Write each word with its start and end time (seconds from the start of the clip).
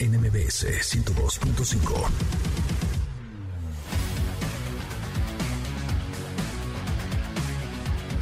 NMBS 0.00 0.64
102.5. 0.64 2.69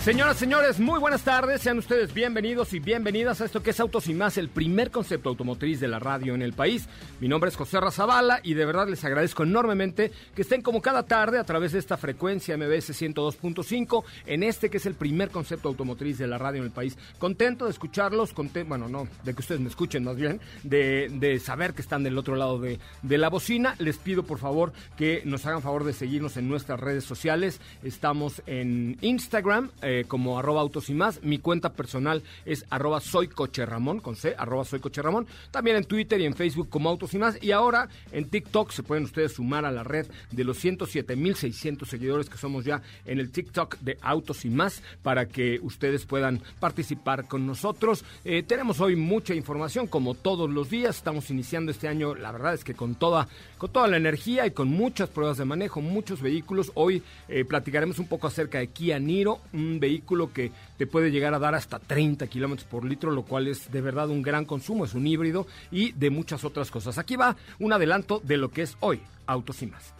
Señoras, 0.00 0.38
señores, 0.38 0.78
muy 0.78 1.00
buenas 1.00 1.22
tardes. 1.22 1.60
Sean 1.60 1.76
ustedes 1.76 2.14
bienvenidos 2.14 2.72
y 2.72 2.78
bienvenidas 2.78 3.40
a 3.40 3.44
esto 3.44 3.62
que 3.62 3.70
es 3.70 3.80
Autos 3.80 4.06
y 4.08 4.14
Más, 4.14 4.38
el 4.38 4.48
primer 4.48 4.90
concepto 4.90 5.28
automotriz 5.28 5.80
de 5.80 5.88
la 5.88 5.98
radio 5.98 6.34
en 6.34 6.40
el 6.40 6.52
país. 6.52 6.88
Mi 7.20 7.26
nombre 7.28 7.50
es 7.50 7.56
José 7.56 7.80
Razabala 7.80 8.40
y 8.42 8.54
de 8.54 8.64
verdad 8.64 8.88
les 8.88 9.04
agradezco 9.04 9.42
enormemente 9.42 10.12
que 10.34 10.42
estén 10.42 10.62
como 10.62 10.80
cada 10.80 11.02
tarde 11.02 11.38
a 11.38 11.44
través 11.44 11.72
de 11.72 11.80
esta 11.80 11.96
frecuencia 11.96 12.56
MBS 12.56 12.90
102.5 12.90 14.04
en 14.26 14.44
este 14.44 14.70
que 14.70 14.78
es 14.78 14.86
el 14.86 14.94
primer 14.94 15.30
concepto 15.30 15.68
automotriz 15.68 16.16
de 16.16 16.28
la 16.28 16.38
radio 16.38 16.60
en 16.60 16.66
el 16.66 16.72
país. 16.72 16.96
Contento 17.18 17.64
de 17.64 17.72
escucharlos, 17.72 18.32
contento, 18.32 18.68
bueno, 18.68 18.88
no, 18.88 19.08
de 19.24 19.34
que 19.34 19.40
ustedes 19.40 19.60
me 19.60 19.68
escuchen 19.68 20.04
más 20.04 20.16
bien, 20.16 20.40
de, 20.62 21.42
saber 21.44 21.74
que 21.74 21.82
están 21.82 22.04
del 22.04 22.16
otro 22.16 22.36
lado 22.36 22.60
de, 22.60 22.78
la 23.02 23.28
bocina. 23.28 23.74
Les 23.78 23.98
pido 23.98 24.22
por 24.22 24.38
favor 24.38 24.72
que 24.96 25.22
nos 25.26 25.44
hagan 25.44 25.60
favor 25.60 25.84
de 25.84 25.92
seguirnos 25.92 26.36
en 26.36 26.48
nuestras 26.48 26.78
redes 26.78 27.04
sociales. 27.04 27.60
Estamos 27.82 28.42
en 28.46 28.96
Instagram. 29.00 29.70
Como 30.06 30.38
arroba 30.38 30.60
autos 30.60 30.90
y 30.90 30.94
más. 30.94 31.22
Mi 31.22 31.38
cuenta 31.38 31.72
personal 31.72 32.22
es 32.44 32.64
arroba 32.70 33.00
soy 33.00 33.28
coche 33.28 33.64
Ramón, 33.66 34.00
con 34.00 34.16
C, 34.16 34.34
arroba 34.36 34.64
soy 34.64 34.80
coche 34.80 35.02
Ramón. 35.02 35.26
También 35.50 35.76
en 35.76 35.84
Twitter 35.84 36.20
y 36.20 36.24
en 36.24 36.34
Facebook 36.34 36.68
como 36.68 36.88
autos 36.88 37.14
y 37.14 37.18
más. 37.18 37.42
Y 37.42 37.52
ahora 37.52 37.88
en 38.12 38.28
TikTok 38.28 38.70
se 38.70 38.82
pueden 38.82 39.04
ustedes 39.04 39.32
sumar 39.32 39.64
a 39.64 39.70
la 39.70 39.84
red 39.84 40.06
de 40.30 40.44
los 40.44 40.62
107.600 40.64 41.86
seguidores 41.86 42.28
que 42.28 42.38
somos 42.38 42.64
ya 42.64 42.82
en 43.04 43.18
el 43.18 43.30
TikTok 43.30 43.78
de 43.80 43.98
autos 44.02 44.44
y 44.44 44.50
más 44.50 44.82
para 45.02 45.26
que 45.26 45.58
ustedes 45.62 46.06
puedan 46.06 46.40
participar 46.60 47.26
con 47.26 47.46
nosotros. 47.46 48.04
Eh, 48.24 48.42
tenemos 48.42 48.80
hoy 48.80 48.96
mucha 48.96 49.34
información 49.34 49.86
como 49.86 50.14
todos 50.14 50.50
los 50.50 50.70
días. 50.70 50.96
Estamos 50.96 51.30
iniciando 51.30 51.70
este 51.70 51.88
año, 51.88 52.14
la 52.14 52.32
verdad 52.32 52.54
es 52.54 52.64
que 52.64 52.74
con 52.74 52.94
toda, 52.94 53.28
con 53.56 53.70
toda 53.70 53.88
la 53.88 53.96
energía 53.96 54.46
y 54.46 54.50
con 54.50 54.68
muchas 54.68 55.08
pruebas 55.08 55.38
de 55.38 55.44
manejo, 55.44 55.80
muchos 55.80 56.20
vehículos. 56.20 56.72
Hoy 56.74 57.02
eh, 57.28 57.44
platicaremos 57.44 57.98
un 57.98 58.06
poco 58.06 58.26
acerca 58.26 58.58
de 58.58 58.68
Kia 58.68 58.98
Niro, 58.98 59.40
vehículo 59.80 60.32
que 60.32 60.52
te 60.76 60.86
puede 60.86 61.10
llegar 61.10 61.34
a 61.34 61.38
dar 61.38 61.54
hasta 61.54 61.78
30 61.78 62.26
kilómetros 62.26 62.68
por 62.68 62.84
litro, 62.84 63.10
lo 63.10 63.24
cual 63.24 63.48
es 63.48 63.70
de 63.70 63.80
verdad 63.80 64.08
un 64.08 64.22
gran 64.22 64.44
consumo, 64.44 64.84
es 64.84 64.94
un 64.94 65.06
híbrido 65.06 65.46
y 65.70 65.92
de 65.92 66.10
muchas 66.10 66.44
otras 66.44 66.70
cosas. 66.70 66.98
Aquí 66.98 67.16
va 67.16 67.36
un 67.58 67.72
adelanto 67.72 68.20
de 68.24 68.36
lo 68.36 68.50
que 68.50 68.62
es 68.62 68.76
hoy 68.80 69.00
Autos 69.26 69.62
y 69.62 69.66
más. 69.66 69.94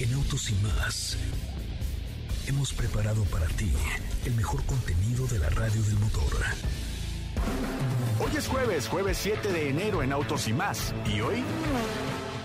En 0.00 0.12
Autos 0.14 0.50
y 0.50 0.54
más 0.56 1.18
hemos 2.46 2.72
preparado 2.72 3.24
para 3.24 3.46
ti 3.46 3.70
el 4.24 4.34
mejor 4.34 4.64
contenido 4.64 5.26
de 5.26 5.38
la 5.38 5.50
radio 5.50 5.82
del 5.82 5.98
motor. 5.98 6.32
Hoy 8.20 8.30
es 8.36 8.48
jueves, 8.48 8.88
jueves 8.88 9.18
7 9.18 9.52
de 9.52 9.68
enero 9.68 10.02
en 10.02 10.12
Autos 10.12 10.48
y 10.48 10.52
más. 10.52 10.94
¿Y 11.06 11.20
hoy? 11.20 11.42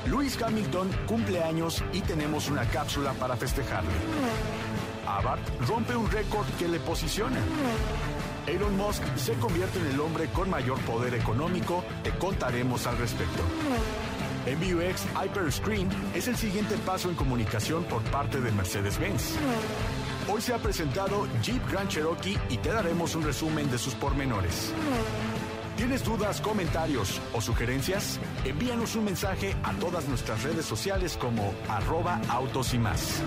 Luis 0.08 0.40
Hamilton 0.42 0.90
cumple 1.08 1.42
años 1.42 1.84
y 1.94 2.02
tenemos 2.02 2.50
una 2.50 2.66
cápsula 2.66 3.14
para 3.14 3.38
festejarle. 3.38 3.92
Abarth 5.08 5.48
rompe 5.68 5.96
un 5.96 6.10
récord 6.10 6.46
que 6.58 6.68
le 6.68 6.80
posiciona. 6.80 7.40
Elon 8.48 8.76
Musk 8.76 9.04
se 9.16 9.34
convierte 9.34 9.80
en 9.80 9.88
el 9.88 10.00
hombre 10.00 10.28
con 10.28 10.50
mayor 10.50 10.80
poder 10.82 11.14
económico, 11.14 11.84
te 12.04 12.12
contaremos 12.12 12.86
al 12.88 12.98
respecto. 12.98 13.44
MBUX 14.46 15.06
Hyperscreen 15.16 15.90
es 16.14 16.28
el 16.28 16.36
siguiente 16.36 16.76
paso 16.86 17.10
en 17.10 17.16
comunicación 17.16 17.86
por 17.86 18.02
parte 18.04 18.42
de 18.42 18.52
Mercedes-Benz. 18.52 19.36
Hoy 20.28 20.42
se 20.42 20.54
ha 20.54 20.58
presentado 20.58 21.28
Jeep 21.42 21.66
Grand 21.72 21.90
Cherokee 21.90 22.38
y 22.50 22.58
te 22.58 22.70
daremos 22.70 23.16
un 23.16 23.24
resumen 23.24 23.72
de 23.72 23.78
sus 23.78 23.96
pormenores. 23.96 24.74
¿Tienes 25.78 26.04
dudas, 26.04 26.40
comentarios 26.40 27.20
o 27.34 27.42
sugerencias? 27.42 28.20
Envíanos 28.46 28.96
un 28.96 29.06
mensaje 29.06 29.56
a 29.64 29.72
todas 29.74 30.08
nuestras 30.08 30.44
redes 30.44 30.66
sociales 30.66 31.18
como 31.18 31.54
arroba 31.68 32.22
autos 32.30 32.74
y 32.74 32.80
más. 32.80 33.22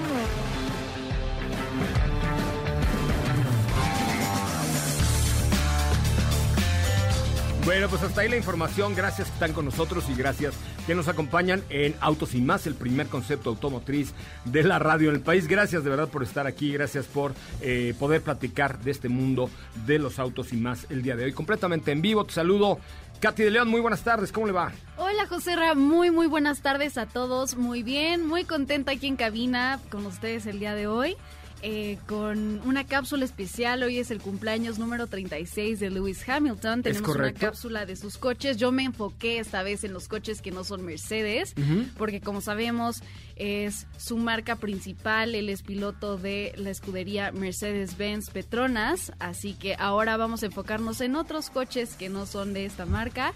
Bueno, 7.67 7.89
pues 7.89 8.05
hasta 8.05 8.21
ahí 8.21 8.29
la 8.29 8.37
información. 8.37 8.95
Gracias 8.95 9.27
que 9.27 9.35
están 9.35 9.53
con 9.53 9.65
nosotros 9.65 10.05
y 10.09 10.15
gracias 10.15 10.55
que 10.87 10.95
nos 10.95 11.09
acompañan 11.09 11.65
en 11.69 11.97
Autos 12.01 12.37
y 12.37 12.41
Más, 12.41 12.67
el 12.69 12.77
primer 12.77 13.09
concepto 13.09 13.51
automotriz 13.51 14.15
de 14.45 14.63
la 14.63 14.79
radio 14.79 15.09
en 15.09 15.17
el 15.17 15.21
país. 15.21 15.49
Gracias 15.49 15.83
de 15.83 15.91
verdad 15.91 16.09
por 16.09 16.23
estar 16.23 16.47
aquí. 16.47 16.73
Gracias 16.73 17.07
por 17.07 17.35
eh, 17.61 17.93
poder 17.99 18.23
platicar 18.23 18.79
de 18.79 18.93
este 18.93 19.09
mundo 19.09 19.51
de 19.85 19.99
los 19.99 20.21
autos 20.21 20.53
y 20.53 20.57
más 20.57 20.87
el 20.91 21.03
día 21.03 21.17
de 21.17 21.25
hoy. 21.25 21.33
Completamente 21.33 21.91
en 21.91 22.03
vivo. 22.03 22.25
Te 22.25 22.35
saludo. 22.35 22.79
Katy 23.21 23.43
de 23.43 23.51
León, 23.51 23.69
muy 23.69 23.81
buenas 23.81 24.05
tardes, 24.05 24.31
¿cómo 24.31 24.47
le 24.47 24.53
va? 24.53 24.73
Hola 24.99 25.27
José 25.27 25.57
Ra, 25.57 25.75
muy 25.75 26.11
muy 26.11 26.27
buenas 26.27 26.61
tardes 26.61 26.99
a 26.99 27.07
todos, 27.07 27.57
muy 27.57 27.83
bien, 27.83 28.27
muy 28.27 28.45
contenta 28.45 28.93
aquí 28.93 29.07
en 29.07 29.17
cabina 29.17 29.81
con 29.91 30.05
ustedes 30.05 30.45
el 30.45 30.61
día 30.61 30.75
de 30.75 30.87
hoy. 30.87 31.17
Eh, 31.63 31.99
con 32.07 32.61
una 32.67 32.85
cápsula 32.85 33.25
especial. 33.25 33.83
Hoy 33.83 33.99
es 33.99 34.11
el 34.11 34.21
cumpleaños 34.21 34.79
número 34.79 35.07
36 35.07 35.81
de 35.81 35.91
Lewis 35.91 36.29
Hamilton. 36.29 36.83
Tenemos 36.83 37.17
una 37.17 37.33
cápsula 37.33 37.87
de 37.87 37.97
sus 37.97 38.19
coches. 38.19 38.59
Yo 38.59 38.73
me 38.73 38.85
enfoqué 38.85 39.39
esta 39.39 39.63
vez 39.63 39.83
en 39.83 39.95
los 39.95 40.07
coches 40.07 40.43
que 40.43 40.51
no 40.51 40.65
son 40.65 40.85
Mercedes, 40.85 41.55
porque 41.97 42.21
como 42.21 42.43
sabemos 42.43 43.03
es 43.37 43.87
su 43.97 44.19
marca 44.19 44.57
principal. 44.57 45.35
Él 45.35 45.49
es 45.49 45.63
piloto 45.63 46.19
de 46.19 46.53
la 46.57 46.71
escudería 46.71 47.33
Mercedes-Benz 47.33 48.31
Petronas. 48.31 49.13
Así 49.19 49.55
que 49.55 49.77
ahora 49.79 50.19
vamos 50.19 50.43
a 50.43 50.47
enfocarnos 50.47 51.01
en 51.01 51.17
otros 51.17 51.49
coches 51.49 51.95
que 51.95 52.11
no 52.11 52.27
son 52.27 52.53
de 52.53 52.67
esta 52.67 52.85
marca. 52.85 53.33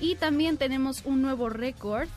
Y 0.00 0.14
también 0.14 0.58
tenemos 0.58 1.02
un 1.04 1.22
nuevo 1.22 1.48
récord 1.48 2.08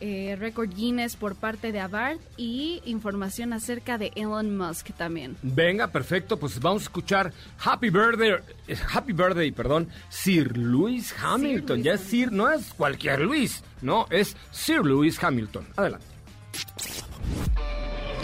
eh, 0.00 0.36
récord 0.38 0.68
Guinness 0.74 1.16
por 1.16 1.34
parte 1.36 1.72
de 1.72 1.80
Abarth 1.80 2.20
y 2.36 2.82
información 2.84 3.52
acerca 3.52 3.98
de 3.98 4.12
Elon 4.16 4.56
Musk 4.56 4.90
también. 4.96 5.36
Venga, 5.42 5.88
perfecto, 5.88 6.38
pues 6.38 6.60
vamos 6.60 6.82
a 6.82 6.84
escuchar 6.84 7.32
Happy 7.64 7.90
Birthday, 7.90 8.36
eh, 8.68 8.76
Happy 8.92 9.12
Birthday, 9.12 9.50
perdón, 9.52 9.88
Sir 10.08 10.56
Lewis 10.56 11.14
Hamilton. 11.22 11.82
ya 11.82 11.94
es 11.94 12.00
Sir, 12.02 12.32
no 12.32 12.50
es 12.50 12.72
cualquier 12.74 13.20
Luis, 13.20 13.62
no, 13.82 14.06
es 14.10 14.36
Sir 14.50 14.84
Lewis 14.84 15.22
Hamilton. 15.22 15.66
Adelante. 15.76 16.06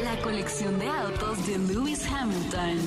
La 0.03 0.17
colección 0.23 0.79
de 0.79 0.87
autos 0.89 1.47
de 1.47 1.59
Lewis 1.59 2.07
Hamilton. 2.07 2.79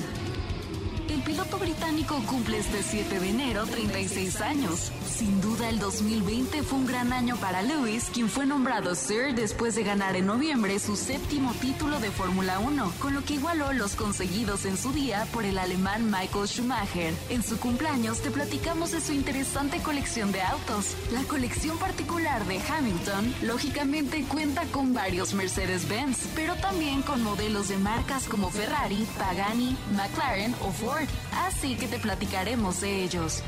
El 1.08 1.22
piloto 1.22 1.58
británico 1.58 2.20
cumple 2.26 2.58
este 2.58 2.82
7 2.82 3.20
de 3.20 3.30
enero 3.30 3.64
36 3.66 4.40
años. 4.40 4.90
Sin 5.16 5.40
duda 5.40 5.68
el 5.68 5.78
2020 5.78 6.64
fue 6.64 6.78
un 6.80 6.86
gran 6.86 7.12
año 7.12 7.36
para 7.36 7.62
Lewis, 7.62 8.10
quien 8.12 8.28
fue 8.28 8.46
nombrado 8.46 8.96
Sir 8.96 9.32
después 9.32 9.76
de 9.76 9.84
ganar 9.84 10.16
en 10.16 10.26
noviembre 10.26 10.80
su 10.80 10.96
séptimo 10.96 11.52
título 11.60 12.00
de 12.00 12.10
Fórmula 12.10 12.58
1, 12.58 12.94
con 12.98 13.14
lo 13.14 13.24
que 13.24 13.34
igualó 13.34 13.72
los 13.72 13.94
conseguidos 13.94 14.64
en 14.64 14.76
su 14.76 14.92
día 14.92 15.24
por 15.32 15.44
el 15.44 15.58
alemán 15.58 16.10
Michael 16.10 16.48
Schumacher. 16.48 17.14
En 17.30 17.44
su 17.44 17.60
cumpleaños 17.60 18.22
te 18.22 18.32
platicamos 18.32 18.90
de 18.90 19.00
su 19.00 19.12
interesante 19.12 19.78
colección 19.78 20.32
de 20.32 20.42
autos. 20.42 20.96
La 21.12 21.22
colección 21.22 21.78
particular 21.78 22.44
de 22.46 22.60
Hamilton, 22.60 23.34
lógicamente 23.42 24.24
cuenta 24.24 24.64
con 24.72 24.94
varios 24.94 25.32
Mercedes-Benz, 25.32 26.26
pero 26.34 26.56
también 26.56 27.02
con 27.02 27.22
modelos 27.22 27.68
de 27.68 27.76
marcas 27.76 28.26
como 28.26 28.50
Ferrari, 28.50 29.06
Pagani, 29.16 29.76
McLaren 29.92 30.54
o 30.60 30.72
Ford 30.72 31.08
así 31.46 31.76
que 31.76 31.86
te 31.86 31.98
platicaremos 31.98 32.80
de 32.80 33.04
ellos. 33.04 33.42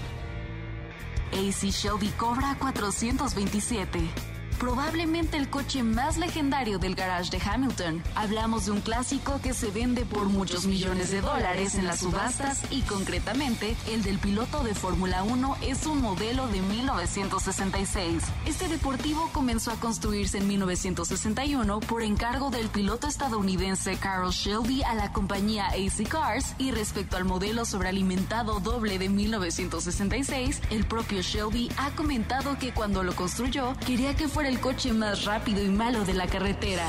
AC 1.32 1.70
Shelby 1.73 2.11
Cobra 2.17 2.56
427 2.58 4.35
probablemente 4.56 5.36
el 5.36 5.48
coche 5.48 5.82
más 5.82 6.16
legendario 6.16 6.78
del 6.78 6.94
garage 6.94 7.30
de 7.30 7.42
Hamilton. 7.44 8.02
Hablamos 8.14 8.66
de 8.66 8.72
un 8.72 8.80
clásico 8.80 9.40
que 9.42 9.54
se 9.54 9.70
vende 9.70 10.04
por 10.04 10.26
muchos 10.26 10.66
millones 10.66 11.10
de 11.10 11.20
dólares 11.20 11.74
en 11.74 11.86
las 11.86 12.00
subastas 12.00 12.62
y 12.70 12.82
concretamente 12.82 13.76
el 13.90 14.02
del 14.02 14.18
piloto 14.18 14.62
de 14.62 14.74
Fórmula 14.74 15.22
1 15.22 15.56
es 15.62 15.86
un 15.86 16.00
modelo 16.00 16.48
de 16.48 16.62
1966. 16.62 18.22
Este 18.46 18.68
deportivo 18.68 19.28
comenzó 19.32 19.70
a 19.70 19.80
construirse 19.80 20.38
en 20.38 20.48
1961 20.48 21.80
por 21.80 22.02
encargo 22.02 22.50
del 22.50 22.68
piloto 22.68 23.06
estadounidense 23.06 23.96
Carroll 23.96 24.32
Shelby 24.32 24.82
a 24.82 24.94
la 24.94 25.12
compañía 25.12 25.66
AC 25.68 26.08
Cars 26.08 26.54
y 26.58 26.70
respecto 26.70 27.16
al 27.16 27.24
modelo 27.24 27.64
sobrealimentado 27.64 28.60
doble 28.60 28.98
de 28.98 29.08
1966, 29.08 30.62
el 30.70 30.86
propio 30.86 31.20
Shelby 31.20 31.70
ha 31.76 31.90
comentado 31.90 32.58
que 32.58 32.72
cuando 32.72 33.02
lo 33.02 33.14
construyó 33.14 33.74
quería 33.86 34.14
que 34.14 34.28
fuera 34.28 34.45
el 34.46 34.60
coche 34.60 34.93
más 34.93 35.25
rápido 35.25 35.62
y 35.62 35.69
malo 35.69 36.04
de 36.04 36.14
la 36.14 36.26
carretera. 36.26 36.87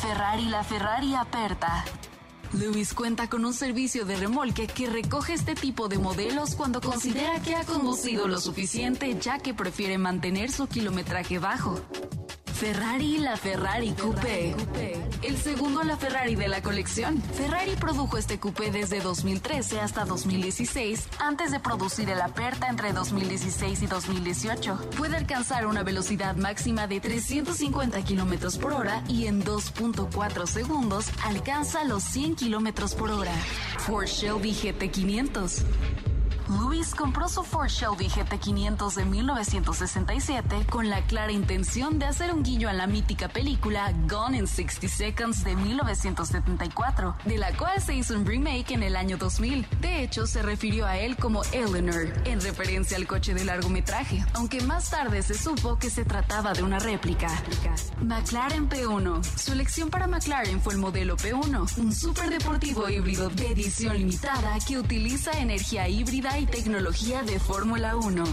Ferrari 0.00 0.46
la 0.46 0.62
Ferrari 0.62 1.14
aperta. 1.14 1.84
Lewis 2.52 2.92
cuenta 2.92 3.28
con 3.28 3.44
un 3.44 3.54
servicio 3.54 4.04
de 4.04 4.16
remolque 4.16 4.66
que 4.66 4.86
recoge 4.86 5.32
este 5.32 5.54
tipo 5.54 5.88
de 5.88 5.98
modelos 5.98 6.54
cuando 6.54 6.80
considera 6.80 7.40
que 7.40 7.56
ha 7.56 7.64
conducido 7.64 8.28
lo 8.28 8.38
suficiente 8.38 9.16
ya 9.18 9.38
que 9.38 9.54
prefiere 9.54 9.96
mantener 9.98 10.50
su 10.52 10.66
kilometraje 10.66 11.38
bajo. 11.38 11.80
Ferrari 12.62 13.18
la 13.18 13.36
Ferrari 13.36 13.90
Coupé. 13.90 14.54
El 15.22 15.36
segundo 15.36 15.82
la 15.82 15.96
Ferrari 15.96 16.36
de 16.36 16.46
la 16.46 16.62
colección. 16.62 17.20
Ferrari 17.20 17.74
produjo 17.74 18.18
este 18.18 18.38
coupé 18.38 18.70
desde 18.70 19.00
2013 19.00 19.80
hasta 19.80 20.04
2016, 20.04 21.08
antes 21.18 21.50
de 21.50 21.58
producir 21.58 22.08
el 22.08 22.20
Aperta 22.20 22.68
entre 22.68 22.92
2016 22.92 23.82
y 23.82 23.86
2018. 23.88 24.78
Puede 24.96 25.16
alcanzar 25.16 25.66
una 25.66 25.82
velocidad 25.82 26.36
máxima 26.36 26.86
de 26.86 27.00
350 27.00 28.00
kilómetros 28.02 28.58
por 28.58 28.74
hora 28.74 29.02
y 29.08 29.26
en 29.26 29.42
2.4 29.42 30.46
segundos 30.46 31.06
alcanza 31.24 31.82
los 31.82 32.04
100 32.04 32.36
kilómetros 32.36 32.94
por 32.94 33.10
hora. 33.10 33.34
Ford 33.78 34.06
Shelby 34.06 34.52
GT500. 34.52 36.11
Lewis 36.58 36.94
compró 36.94 37.28
su 37.28 37.42
Ford 37.44 37.68
Shelby 37.68 38.08
GT500 38.08 38.94
de 38.94 39.04
1967 39.04 40.66
con 40.68 40.90
la 40.90 41.02
clara 41.02 41.32
intención 41.32 41.98
de 41.98 42.06
hacer 42.06 42.32
un 42.32 42.42
guiño 42.42 42.68
a 42.68 42.72
la 42.72 42.86
mítica 42.86 43.28
película 43.28 43.92
Gone 44.08 44.36
in 44.36 44.46
60 44.46 44.88
Seconds 44.88 45.44
de 45.44 45.56
1974, 45.56 47.16
de 47.24 47.38
la 47.38 47.56
cual 47.56 47.80
se 47.80 47.94
hizo 47.94 48.14
un 48.14 48.26
remake 48.26 48.72
en 48.72 48.82
el 48.82 48.96
año 48.96 49.16
2000. 49.16 49.66
De 49.80 50.02
hecho, 50.02 50.26
se 50.26 50.42
refirió 50.42 50.86
a 50.86 50.98
él 50.98 51.16
como 51.16 51.42
Eleanor, 51.52 52.12
en 52.24 52.40
referencia 52.40 52.96
al 52.96 53.06
coche 53.06 53.34
de 53.34 53.44
largometraje, 53.44 54.24
aunque 54.34 54.60
más 54.60 54.90
tarde 54.90 55.22
se 55.22 55.34
supo 55.34 55.78
que 55.78 55.90
se 55.90 56.04
trataba 56.04 56.52
de 56.52 56.62
una 56.62 56.78
réplica. 56.78 57.28
McLaren 58.02 58.68
P1. 58.68 59.22
Su 59.38 59.52
elección 59.52 59.88
para 59.90 60.06
McLaren 60.06 60.60
fue 60.60 60.74
el 60.74 60.80
modelo 60.80 61.16
P1, 61.16 61.78
un 61.78 61.92
superdeportivo 61.94 62.88
híbrido 62.90 63.30
de 63.30 63.52
edición 63.52 63.96
limitada 63.96 64.58
que 64.66 64.78
utiliza 64.78 65.32
energía 65.38 65.88
híbrida 65.88 66.38
y 66.38 66.41
tecnología 66.46 67.22
de 67.22 67.38
Fórmula 67.38 67.96
1. 67.96 68.24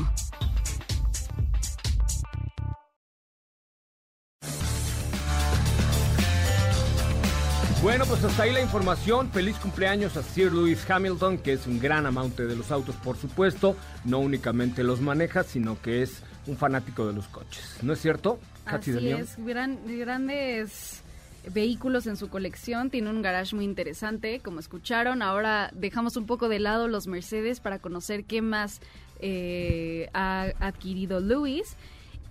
Bueno, 7.82 8.06
pues 8.06 8.24
hasta 8.24 8.44
ahí 8.44 8.52
la 8.52 8.62
información. 8.62 9.32
Feliz 9.32 9.56
cumpleaños 9.58 10.18
a 10.18 10.24
Sir 10.24 10.52
Lewis 10.52 10.90
Hamilton, 10.90 11.38
que 11.38 11.54
es 11.54 11.66
un 11.66 11.80
gran 11.80 12.06
amante 12.06 12.46
de 12.46 12.56
los 12.56 12.72
autos, 12.72 12.96
por 12.98 13.16
supuesto. 13.16 13.76
No 14.04 14.20
únicamente 14.20 14.84
los 14.84 15.00
maneja, 15.00 15.44
sino 15.44 15.82
que 15.82 16.02
es 16.02 16.22
un 16.46 16.58
fanático 16.58 17.08
de 17.08 17.14
los 17.14 17.28
coches. 17.30 17.78
¿No 17.82 17.94
es 17.94 18.02
cierto? 18.02 18.40
Así 18.66 18.92
es, 18.92 19.36
gran, 19.38 19.80
grandes 19.98 21.04
vehículos 21.48 22.08
en 22.08 22.18
su 22.18 22.30
colección, 22.30 22.90
tiene 22.90 23.10
un 23.10 23.22
garage 23.22 23.56
muy 23.56 23.66
interesante, 23.66 24.40
como 24.40 24.60
escucharon. 24.60 25.22
Ahora 25.22 25.72
dejamos 25.74 26.18
un 26.18 26.26
poco 26.26 26.50
de 26.50 26.60
lado 26.60 26.88
los 26.88 27.08
Mercedes 27.08 27.60
para 27.60 27.80
conocer 27.80 28.26
qué 28.26 28.42
más 28.42 28.82
eh, 29.20 30.10
ha 30.14 30.52
adquirido 30.60 31.20
Lewis. 31.20 31.76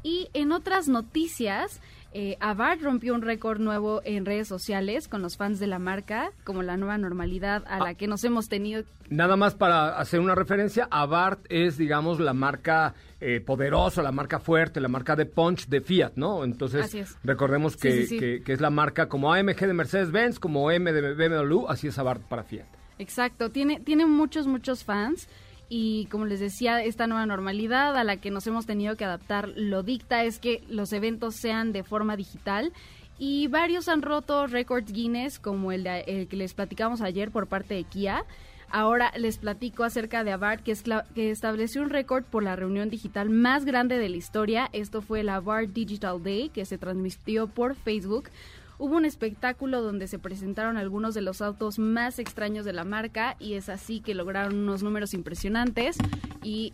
Y 0.02 0.28
en 0.32 0.52
otras 0.52 0.88
noticias, 0.88 1.80
eh, 2.14 2.36
Abarth 2.40 2.82
rompió 2.82 3.14
un 3.14 3.20
récord 3.20 3.60
nuevo 3.60 4.00
en 4.04 4.24
redes 4.24 4.48
sociales 4.48 5.08
con 5.08 5.20
los 5.20 5.36
fans 5.36 5.58
de 5.58 5.66
la 5.66 5.78
marca, 5.78 6.30
como 6.44 6.62
la 6.62 6.78
nueva 6.78 6.96
normalidad 6.96 7.64
a 7.66 7.78
la 7.78 7.90
ah. 7.90 7.94
que 7.94 8.06
nos 8.06 8.24
hemos 8.24 8.48
tenido. 8.48 8.84
Nada 9.10 9.36
más 9.36 9.54
para 9.54 9.98
hacer 9.98 10.20
una 10.20 10.34
referencia, 10.34 10.88
Abarth 10.90 11.44
es, 11.50 11.76
digamos, 11.76 12.18
la 12.18 12.32
marca 12.32 12.94
eh, 13.20 13.40
poderosa, 13.40 14.02
la 14.02 14.12
marca 14.12 14.38
fuerte, 14.38 14.80
la 14.80 14.88
marca 14.88 15.16
de 15.16 15.26
punch 15.26 15.68
de 15.68 15.80
Fiat, 15.80 16.12
¿no? 16.16 16.44
Entonces, 16.44 17.16
recordemos 17.24 17.76
que, 17.76 18.42
que, 18.44 18.52
es 18.52 18.60
la 18.60 18.70
marca 18.70 19.08
como 19.08 19.32
AMG 19.32 19.66
de 19.66 19.74
Mercedes-Benz, 19.74 20.38
como 20.38 20.70
M 20.70 20.90
de 20.92 21.14
BMW, 21.14 21.66
así 21.68 21.88
es 21.88 21.98
Abarth 21.98 22.22
para 22.22 22.42
Fiat. 22.42 22.66
Exacto, 22.98 23.50
tiene, 23.50 23.80
tiene 23.80 24.06
muchos, 24.06 24.46
muchos 24.46 24.82
fans 24.82 25.28
y 25.68 26.06
como 26.06 26.24
les 26.24 26.40
decía, 26.40 26.82
esta 26.82 27.06
nueva 27.06 27.26
normalidad 27.26 27.96
a 27.96 28.04
la 28.04 28.16
que 28.16 28.30
nos 28.30 28.46
hemos 28.46 28.66
tenido 28.66 28.96
que 28.96 29.04
adaptar 29.04 29.48
lo 29.54 29.82
dicta 29.82 30.24
es 30.24 30.38
que 30.38 30.64
los 30.68 30.92
eventos 30.92 31.34
sean 31.34 31.72
de 31.72 31.82
forma 31.82 32.16
digital 32.16 32.72
y 33.18 33.48
varios 33.48 33.88
han 33.88 34.02
roto 34.02 34.46
récords 34.46 34.92
Guinness 34.92 35.38
como 35.38 35.72
el, 35.72 35.84
de, 35.84 36.26
que 36.30 36.36
les 36.36 36.54
platicamos 36.54 37.00
ayer 37.00 37.30
por 37.30 37.48
parte 37.48 37.74
de 37.74 37.84
Kia. 37.84 38.24
Ahora 38.70 39.12
les 39.16 39.38
platico 39.38 39.82
acerca 39.82 40.24
de 40.24 40.32
Abarth, 40.32 40.62
que, 40.62 40.72
es 40.72 40.84
que 41.14 41.30
estableció 41.30 41.82
un 41.82 41.90
récord 41.90 42.24
por 42.24 42.42
la 42.42 42.54
reunión 42.54 42.90
digital 42.90 43.30
más 43.30 43.64
grande 43.64 43.96
de 43.98 44.08
la 44.10 44.16
historia. 44.16 44.68
Esto 44.72 45.00
fue 45.00 45.20
el 45.20 45.30
Abarth 45.30 45.70
Digital 45.70 46.22
Day, 46.22 46.50
que 46.50 46.66
se 46.66 46.76
transmitió 46.76 47.46
por 47.46 47.74
Facebook 47.74 48.28
hubo 48.78 48.96
un 48.96 49.04
espectáculo 49.04 49.82
donde 49.82 50.08
se 50.08 50.18
presentaron 50.18 50.76
algunos 50.76 51.14
de 51.14 51.22
los 51.22 51.42
autos 51.42 51.78
más 51.78 52.18
extraños 52.18 52.64
de 52.64 52.72
la 52.72 52.84
marca 52.84 53.36
y 53.38 53.54
es 53.54 53.68
así 53.68 54.00
que 54.00 54.14
lograron 54.14 54.56
unos 54.56 54.82
números 54.82 55.14
impresionantes 55.14 55.96
y 56.42 56.72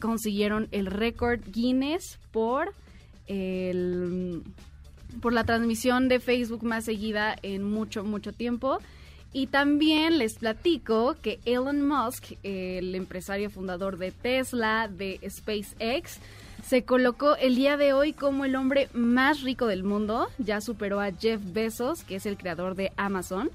consiguieron 0.00 0.68
el 0.72 0.86
récord 0.86 1.40
Guinness 1.46 2.18
por 2.32 2.72
el 3.26 4.42
por 5.20 5.34
la 5.34 5.44
transmisión 5.44 6.08
de 6.08 6.20
Facebook 6.20 6.64
más 6.64 6.84
seguida 6.84 7.36
en 7.42 7.62
mucho 7.62 8.02
mucho 8.02 8.32
tiempo. 8.32 8.78
Y 9.34 9.46
también 9.46 10.18
les 10.18 10.34
platico 10.34 11.16
que 11.22 11.40
Elon 11.46 11.86
Musk, 11.86 12.34
el 12.42 12.94
empresario 12.94 13.48
fundador 13.48 13.96
de 13.96 14.10
Tesla, 14.10 14.88
de 14.88 15.20
SpaceX, 15.26 16.18
se 16.62 16.84
colocó 16.84 17.36
el 17.36 17.56
día 17.56 17.76
de 17.76 17.92
hoy 17.92 18.12
como 18.12 18.44
el 18.44 18.56
hombre 18.56 18.88
más 18.94 19.42
rico 19.42 19.66
del 19.66 19.84
mundo. 19.84 20.28
Ya 20.38 20.60
superó 20.60 21.00
a 21.00 21.10
Jeff 21.12 21.40
Bezos, 21.44 22.04
que 22.04 22.16
es 22.16 22.26
el 22.26 22.36
creador 22.36 22.74
de 22.74 22.92
Amazon. 22.96 23.50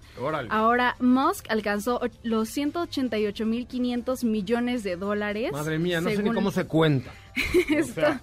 Ahora 0.50 0.96
Musk 1.00 1.46
alcanzó 1.50 2.02
los 2.24 2.56
188.500 2.56 4.24
millones 4.26 4.84
de 4.84 4.98
dólares. 4.98 5.52
Madre 5.52 5.80
mía, 5.80 6.02
no 6.02 6.10
sé 6.10 6.22
ni 6.22 6.34
cómo 6.34 6.52
se 6.52 6.66
cuenta. 6.66 7.12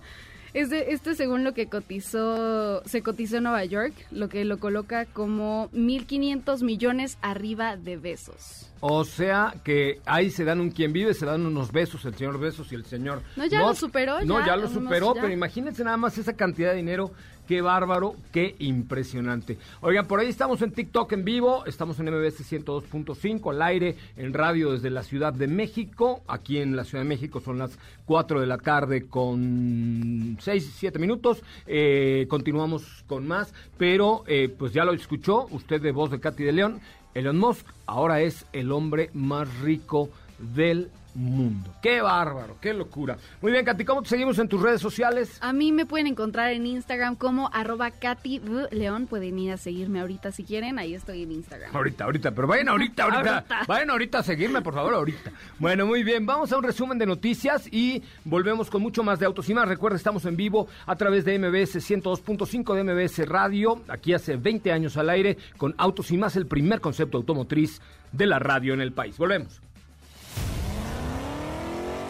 Este, 0.54 0.92
este 0.92 1.16
según 1.16 1.42
lo 1.42 1.52
que 1.52 1.66
cotizó, 1.66 2.80
se 2.84 3.02
cotizó 3.02 3.38
en 3.38 3.42
Nueva 3.42 3.64
York, 3.64 3.92
lo 4.12 4.28
que 4.28 4.44
lo 4.44 4.58
coloca 4.58 5.04
como 5.04 5.68
1.500 5.73 6.62
millones 6.62 7.18
arriba 7.23 7.76
de 7.76 7.96
besos. 7.96 8.70
O 8.78 9.04
sea 9.04 9.54
que 9.64 10.00
ahí 10.04 10.30
se 10.30 10.44
dan 10.44 10.61
un 10.61 10.70
quien 10.70 10.92
vive, 10.92 11.12
se 11.14 11.26
dan 11.26 11.44
unos 11.44 11.73
besos, 11.73 12.04
el 12.04 12.14
señor 12.14 12.38
Besos 12.38 12.70
y 12.70 12.75
el 12.75 12.84
señor... 12.84 13.23
No, 13.34 13.46
ya 13.46 13.61
lo 13.61 13.75
superó. 13.75 14.23
No, 14.25 14.44
ya, 14.46 14.56
lo 14.56 14.68
superó, 14.68 15.14
pero 15.14 15.30
imagínense 15.30 15.82
nada 15.82 15.96
más 15.96 16.18
esa 16.18 16.34
cantidad 16.34 16.70
de 16.70 16.76
dinero 16.76 17.11
Qué 17.46 17.60
bárbaro, 17.60 18.14
qué 18.32 18.56
impresionante. 18.58 19.58
Oigan, 19.82 20.06
por 20.06 20.18
ahí 20.18 20.28
estamos 20.28 20.62
en 20.62 20.72
TikTok 20.72 21.12
en 21.12 21.24
vivo, 21.26 21.66
estamos 21.66 22.00
en 22.00 22.06
MBS 22.06 22.40
102.5 22.50 23.50
al 23.50 23.60
aire, 23.60 23.96
en 24.16 24.32
radio 24.32 24.72
desde 24.72 24.88
la 24.88 25.02
Ciudad 25.02 25.32
de 25.32 25.46
México. 25.46 26.22
Aquí 26.26 26.58
en 26.58 26.74
la 26.74 26.84
Ciudad 26.84 27.04
de 27.04 27.08
México 27.08 27.40
son 27.40 27.58
las 27.58 27.78
4 28.06 28.40
de 28.40 28.46
la 28.46 28.56
tarde 28.56 29.08
con 29.08 30.38
6, 30.40 30.72
7 30.74 30.98
minutos. 30.98 31.42
Eh, 31.66 32.26
continuamos 32.30 33.04
con 33.06 33.28
más, 33.28 33.52
pero 33.76 34.24
eh, 34.26 34.48
pues 34.48 34.72
ya 34.72 34.86
lo 34.86 34.94
escuchó 34.94 35.46
usted 35.50 35.82
de 35.82 35.92
voz 35.92 36.10
de 36.10 36.20
Katy 36.20 36.44
de 36.44 36.52
León. 36.52 36.80
Elon 37.12 37.38
Musk 37.38 37.66
ahora 37.84 38.22
es 38.22 38.46
el 38.54 38.72
hombre 38.72 39.10
más 39.12 39.60
rico 39.60 40.08
del 40.38 40.78
mundo. 40.78 41.03
Qué 41.80 42.00
bárbaro, 42.00 42.56
qué 42.61 42.75
locura. 42.75 43.16
Muy 43.40 43.52
bien, 43.52 43.64
Katy, 43.64 43.85
¿cómo 43.85 44.02
te 44.02 44.09
seguimos 44.09 44.38
en 44.38 44.49
tus 44.49 44.61
redes 44.61 44.80
sociales? 44.80 45.38
A 45.40 45.52
mí 45.52 45.71
me 45.71 45.87
pueden 45.87 46.09
encontrar 46.09 46.52
en 46.52 46.66
Instagram 46.66 47.14
como 47.14 47.50
arroba 47.52 47.92
Katy 47.92 48.40
León. 48.73 49.06
Pueden 49.06 49.38
ir 49.38 49.52
a 49.52 49.56
seguirme 49.56 50.00
ahorita 50.00 50.33
si 50.33 50.42
quieren, 50.42 50.78
ahí 50.78 50.94
estoy 50.94 51.23
en 51.23 51.33
Instagram. 51.33 51.75
Ahorita, 51.75 52.04
ahorita, 52.04 52.33
pero 52.33 52.49
vayan 52.49 52.68
ahorita, 52.75 53.04
ahorita. 53.04 53.44
Vayan 53.68 53.90
ahorita 53.90 54.18
a 54.18 54.23
seguirme, 54.25 54.61
por 54.61 54.75
favor, 54.75 54.94
ahorita. 54.94 55.30
Bueno, 55.59 55.87
muy 55.87 56.02
bien, 56.02 56.26
vamos 56.26 56.52
a 56.52 56.59
un 56.59 56.64
resumen 56.64 56.99
de 56.99 57.06
noticias 57.06 57.68
y 57.73 58.02
volvemos 58.25 58.68
con 58.68 58.83
mucho 58.83 59.04
más 59.04 59.21
de 59.21 59.26
Autos 59.26 59.49
y 59.49 59.54
más. 59.54 59.68
Recuerda, 59.68 59.97
estamos 59.97 60.25
en 60.25 60.37
vivo 60.37 60.68
a 60.87 60.97
través 60.97 61.25
de 61.25 61.38
MBS 61.38 61.76
102.5 61.76 62.75
de 62.75 62.85
MBS 62.85 63.28
Radio, 63.28 63.83
aquí 63.88 64.14
hace 64.14 64.37
20 64.37 64.73
años 64.73 64.97
al 64.97 65.11
aire, 65.11 65.38
con 65.56 65.75
Autos 65.78 66.11
y 66.11 66.16
más, 66.16 66.35
el 66.35 66.47
primer 66.47 66.80
concepto 66.80 67.18
automotriz 67.18 67.80
de 68.11 68.26
la 68.26 68.38
radio 68.40 68.75
en 68.75 68.80
el 68.80 68.92
país. 68.92 69.16
Volvemos. 69.16 69.61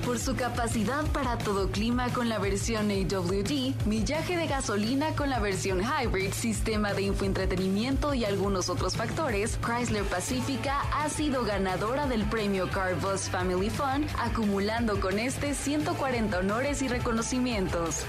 por 0.00 0.18
su 0.18 0.34
capacidad 0.34 1.04
para 1.12 1.38
todo 1.38 1.70
clima 1.70 2.08
con 2.12 2.28
la 2.28 2.38
versión 2.38 2.90
AWD, 2.90 3.86
millaje 3.86 4.36
de 4.36 4.46
gasolina 4.46 5.14
con 5.14 5.30
la 5.30 5.40
versión 5.40 5.80
Hybrid, 5.80 6.32
sistema 6.32 6.92
de 6.92 7.02
infoentretenimiento 7.02 8.14
y 8.14 8.24
algunos 8.24 8.68
otros 8.68 8.96
factores, 8.96 9.58
Chrysler 9.64 10.04
Pacifica 10.04 10.80
ha 10.94 11.08
sido 11.08 11.44
ganadora 11.44 12.06
del 12.06 12.24
premio 12.24 12.70
CarBus 12.70 13.28
Family 13.28 13.70
Fun, 13.70 14.06
acumulando 14.18 15.00
con 15.00 15.18
este 15.18 15.54
140 15.54 16.38
honores 16.38 16.82
y 16.82 16.88
reconocimientos. 16.88 18.04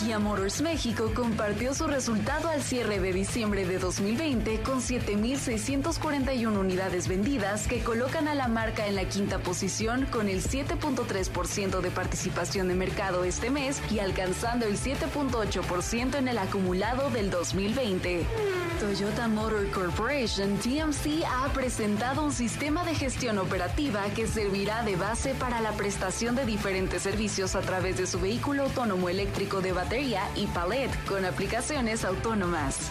Kia 0.00 0.18
Motors 0.18 0.62
México 0.62 1.12
compartió 1.14 1.74
su 1.74 1.86
resultado 1.86 2.48
al 2.48 2.62
cierre 2.62 2.98
de 2.98 3.12
diciembre 3.12 3.66
de 3.66 3.78
2020 3.78 4.62
con 4.62 4.80
7.641 4.80 6.58
unidades 6.58 7.08
vendidas 7.08 7.66
que 7.66 7.84
colocan 7.84 8.26
a 8.26 8.34
la 8.34 8.48
marca 8.48 8.86
en 8.86 8.96
la 8.96 9.04
quinta 9.04 9.38
posición 9.38 10.06
con 10.06 10.28
el 10.28 10.42
7.3 10.42 11.21
de 11.82 11.90
participación 11.90 12.68
de 12.68 12.74
mercado 12.74 13.22
este 13.22 13.48
mes 13.48 13.80
y 13.90 14.00
alcanzando 14.00 14.66
el 14.66 14.76
7.8% 14.76 16.16
en 16.16 16.26
el 16.26 16.38
acumulado 16.38 17.10
del 17.10 17.30
2020. 17.30 18.26
Toyota 18.80 19.28
Motor 19.28 19.70
Corporation, 19.70 20.56
TMC, 20.58 21.24
ha 21.24 21.48
presentado 21.52 22.24
un 22.24 22.32
sistema 22.32 22.84
de 22.84 22.96
gestión 22.96 23.38
operativa 23.38 24.02
que 24.16 24.26
servirá 24.26 24.82
de 24.82 24.96
base 24.96 25.34
para 25.34 25.60
la 25.60 25.72
prestación 25.72 26.34
de 26.34 26.44
diferentes 26.44 27.02
servicios 27.02 27.54
a 27.54 27.60
través 27.60 27.96
de 27.96 28.06
su 28.06 28.18
vehículo 28.18 28.64
autónomo 28.64 29.08
eléctrico 29.08 29.60
de 29.60 29.72
batería 29.72 30.22
y 30.34 30.46
palet 30.48 30.90
con 31.06 31.24
aplicaciones 31.24 32.04
autónomas. 32.04 32.90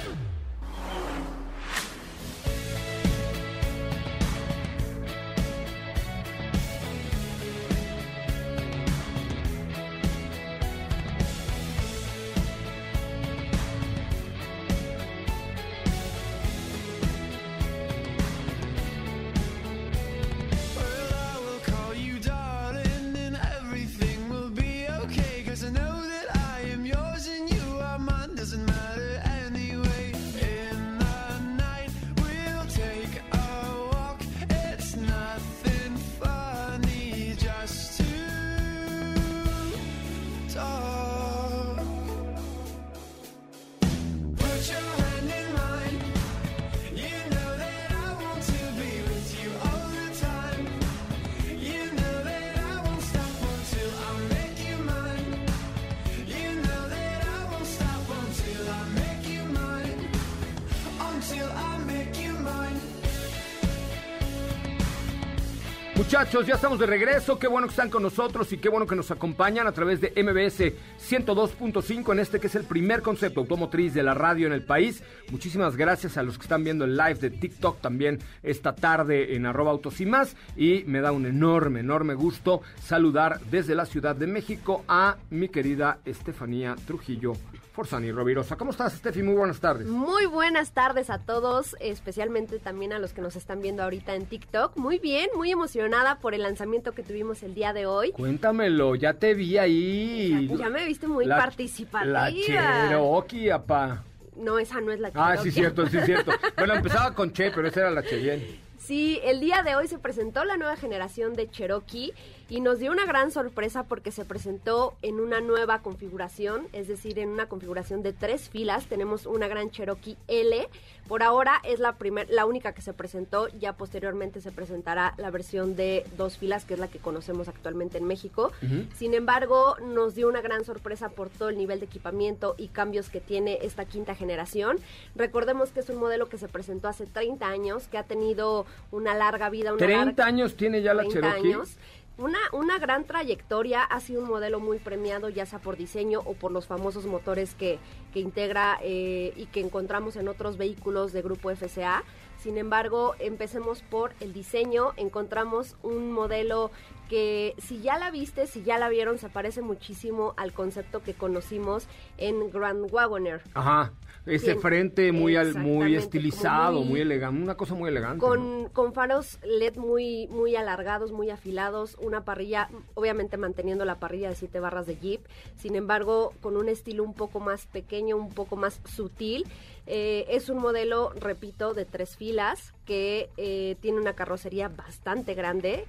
Muchachos, 66.31 66.47
ya 66.47 66.55
estamos 66.55 66.79
de 66.79 66.85
regreso. 66.85 67.37
Qué 67.37 67.47
bueno 67.49 67.67
que 67.67 67.71
están 67.71 67.89
con 67.89 68.03
nosotros 68.03 68.53
y 68.53 68.57
qué 68.57 68.69
bueno 68.69 68.87
que 68.87 68.95
nos 68.95 69.11
acompañan 69.11 69.67
a 69.67 69.73
través 69.73 69.99
de 69.99 70.13
MBS 70.15 70.71
102.5 70.97 72.13
en 72.13 72.19
este 72.19 72.39
que 72.39 72.47
es 72.47 72.55
el 72.55 72.63
primer 72.63 73.01
concepto 73.01 73.41
automotriz 73.41 73.93
de 73.93 74.01
la 74.01 74.13
radio 74.13 74.47
en 74.47 74.53
el 74.53 74.63
país. 74.63 75.03
Muchísimas 75.29 75.75
gracias 75.75 76.15
a 76.15 76.23
los 76.23 76.37
que 76.37 76.43
están 76.43 76.63
viendo 76.63 76.85
el 76.85 76.95
live 76.95 77.15
de 77.15 77.31
TikTok 77.31 77.81
también 77.81 78.19
esta 78.43 78.73
tarde 78.73 79.35
en 79.35 79.45
arroba 79.45 79.71
autos 79.71 79.99
y 79.99 80.05
más. 80.05 80.37
Y 80.55 80.85
me 80.87 81.01
da 81.01 81.11
un 81.11 81.25
enorme, 81.25 81.81
enorme 81.81 82.13
gusto 82.13 82.61
saludar 82.81 83.41
desde 83.51 83.75
la 83.75 83.85
Ciudad 83.85 84.15
de 84.15 84.27
México 84.27 84.85
a 84.87 85.17
mi 85.31 85.49
querida 85.49 85.99
Estefanía 86.05 86.77
Trujillo 86.87 87.33
Forzani 87.81 88.11
Rovirosa. 88.11 88.57
¿Cómo 88.57 88.69
estás, 88.69 88.93
Steffi? 88.93 89.23
Muy 89.23 89.33
buenas 89.33 89.59
tardes. 89.59 89.87
Muy 89.87 90.27
buenas 90.27 90.71
tardes 90.71 91.09
a 91.09 91.17
todos, 91.17 91.75
especialmente 91.79 92.59
también 92.59 92.93
a 92.93 92.99
los 92.99 93.11
que 93.11 93.21
nos 93.21 93.35
están 93.35 93.59
viendo 93.59 93.81
ahorita 93.81 94.13
en 94.13 94.27
TikTok. 94.27 94.77
Muy 94.77 94.99
bien, 94.99 95.31
muy 95.35 95.49
emocionada 95.49 96.19
por 96.19 96.35
el 96.35 96.43
lanzamiento 96.43 96.91
que 96.91 97.01
tuvimos 97.01 97.41
el 97.41 97.55
día 97.55 97.73
de 97.73 97.87
hoy. 97.87 98.11
Cuéntamelo, 98.11 98.93
ya 98.93 99.15
te 99.15 99.33
vi 99.33 99.57
ahí. 99.57 100.47
Ya, 100.59 100.69
me 100.69 100.85
viste 100.85 101.07
muy 101.07 101.27
participativa. 101.27 102.29
La 102.29 102.31
Cherokee, 102.31 103.49
apa. 103.49 104.03
No, 104.35 104.59
esa 104.59 104.79
no 104.79 104.91
es 104.91 104.99
la 104.99 105.11
Cherokee. 105.11 105.39
Ah, 105.39 105.41
sí, 105.41 105.49
cierto, 105.49 105.87
sí, 105.87 105.97
cierto. 106.05 106.33
bueno, 106.57 106.75
empezaba 106.75 107.15
con 107.15 107.33
Che, 107.33 107.49
pero 107.49 107.67
esa 107.67 107.79
era 107.79 107.89
la 107.89 108.03
Cheyenne. 108.03 108.59
Sí, 108.77 109.19
el 109.23 109.39
día 109.39 109.63
de 109.63 109.75
hoy 109.75 109.87
se 109.87 109.97
presentó 109.97 110.43
la 110.43 110.57
nueva 110.57 110.75
generación 110.75 111.33
de 111.33 111.49
Cherokee 111.49 112.13
y 112.51 112.59
nos 112.59 112.79
dio 112.79 112.91
una 112.91 113.05
gran 113.05 113.31
sorpresa 113.31 113.83
porque 113.83 114.11
se 114.11 114.25
presentó 114.25 114.93
en 115.01 115.21
una 115.21 115.39
nueva 115.39 115.79
configuración, 115.79 116.67
es 116.73 116.89
decir, 116.89 117.17
en 117.17 117.29
una 117.29 117.45
configuración 117.45 118.03
de 118.03 118.11
tres 118.11 118.49
filas. 118.49 118.87
Tenemos 118.87 119.25
una 119.25 119.47
gran 119.47 119.71
Cherokee 119.71 120.17
L. 120.27 120.67
Por 121.07 121.23
ahora 121.23 121.61
es 121.63 121.79
la 121.79 121.93
primer, 121.93 122.29
la 122.29 122.45
única 122.45 122.73
que 122.73 122.81
se 122.81 122.91
presentó. 122.91 123.47
Ya 123.57 123.71
posteriormente 123.71 124.41
se 124.41 124.51
presentará 124.51 125.13
la 125.15 125.31
versión 125.31 125.77
de 125.77 126.05
dos 126.17 126.37
filas, 126.37 126.65
que 126.65 126.73
es 126.73 126.79
la 126.81 126.89
que 126.89 126.99
conocemos 126.99 127.47
actualmente 127.47 127.97
en 127.97 128.03
México. 128.03 128.51
Sin 128.95 129.13
embargo, 129.13 129.77
nos 129.81 130.15
dio 130.15 130.27
una 130.27 130.41
gran 130.41 130.65
sorpresa 130.65 131.07
por 131.07 131.29
todo 131.29 131.47
el 131.47 131.57
nivel 131.57 131.79
de 131.79 131.85
equipamiento 131.85 132.55
y 132.57 132.67
cambios 132.67 133.07
que 133.07 133.21
tiene 133.21 133.59
esta 133.61 133.85
quinta 133.85 134.13
generación. 134.13 134.77
Recordemos 135.15 135.69
que 135.69 135.79
es 135.79 135.89
un 135.89 135.99
modelo 135.99 136.27
que 136.27 136.37
se 136.37 136.49
presentó 136.49 136.89
hace 136.89 137.05
30 137.05 137.47
años, 137.47 137.87
que 137.87 137.97
ha 137.97 138.03
tenido 138.03 138.65
una 138.91 139.15
larga 139.15 139.49
vida. 139.49 139.71
Una 139.71 139.85
30 139.85 140.25
años 140.25 140.55
tiene 140.55 140.81
ya 140.81 140.93
la 140.93 141.07
Cherokee. 141.07 141.47
Años 141.47 141.77
una, 142.17 142.39
una 142.53 142.77
gran 142.77 143.05
trayectoria, 143.05 143.83
ha 143.83 143.99
sido 143.99 144.21
un 144.21 144.29
modelo 144.29 144.59
muy 144.59 144.79
premiado, 144.79 145.29
ya 145.29 145.45
sea 145.45 145.59
por 145.59 145.77
diseño 145.77 146.21
o 146.25 146.33
por 146.33 146.51
los 146.51 146.67
famosos 146.67 147.05
motores 147.05 147.55
que, 147.55 147.79
que 148.13 148.19
integra 148.19 148.79
eh, 148.83 149.33
y 149.35 149.45
que 149.47 149.61
encontramos 149.61 150.15
en 150.15 150.27
otros 150.27 150.57
vehículos 150.57 151.13
de 151.13 151.21
grupo 151.21 151.49
FCA. 151.49 152.03
Sin 152.37 152.57
embargo, 152.57 153.15
empecemos 153.19 153.83
por 153.83 154.13
el 154.19 154.33
diseño. 154.33 154.93
Encontramos 154.97 155.75
un 155.83 156.11
modelo 156.11 156.71
que 157.11 157.55
si 157.57 157.81
ya 157.81 157.97
la 157.99 158.09
viste, 158.09 158.47
si 158.47 158.63
ya 158.63 158.77
la 158.77 158.87
vieron, 158.87 159.17
se 159.17 159.27
parece 159.27 159.61
muchísimo 159.61 160.33
al 160.37 160.53
concepto 160.53 161.03
que 161.03 161.13
conocimos 161.13 161.85
en 162.17 162.49
Grand 162.49 162.89
Wagoner. 162.89 163.41
Ajá. 163.53 163.91
Ese 164.25 164.55
frente 164.55 165.11
muy 165.11 165.35
muy 165.55 165.95
estilizado, 165.95 166.83
muy, 166.83 167.01
elegante, 167.01 167.41
una 167.41 167.55
cosa 167.55 167.75
muy 167.75 167.89
elegante. 167.89 168.19
Con, 168.19 168.69
con 168.69 168.93
faros 168.93 169.39
LED 169.43 169.75
muy 169.75 170.27
muy 170.27 170.55
alargados, 170.55 171.11
muy 171.11 171.31
afilados, 171.31 171.97
una 171.99 172.23
parrilla, 172.23 172.69
obviamente 172.93 173.35
manteniendo 173.35 173.83
la 173.83 173.99
parrilla 173.99 174.29
de 174.29 174.35
7 174.35 174.61
barras 174.61 174.85
de 174.85 174.95
Jeep, 174.95 175.21
sin 175.57 175.75
embargo, 175.75 176.33
con 176.39 176.55
un 176.55 176.69
estilo 176.69 177.03
un 177.03 177.13
poco 177.13 177.41
más 177.41 177.65
pequeño, 177.65 178.15
un 178.15 178.29
poco 178.29 178.55
más 178.55 178.79
sutil. 178.85 179.45
Eh, 179.87 180.25
es 180.29 180.47
un 180.49 180.59
modelo, 180.59 181.11
repito, 181.19 181.73
de 181.73 181.85
tres 181.85 182.15
filas 182.15 182.73
que 182.85 183.29
eh, 183.37 183.75
tiene 183.81 183.99
una 183.99 184.13
carrocería 184.13 184.69
bastante 184.69 185.33
grande, 185.33 185.85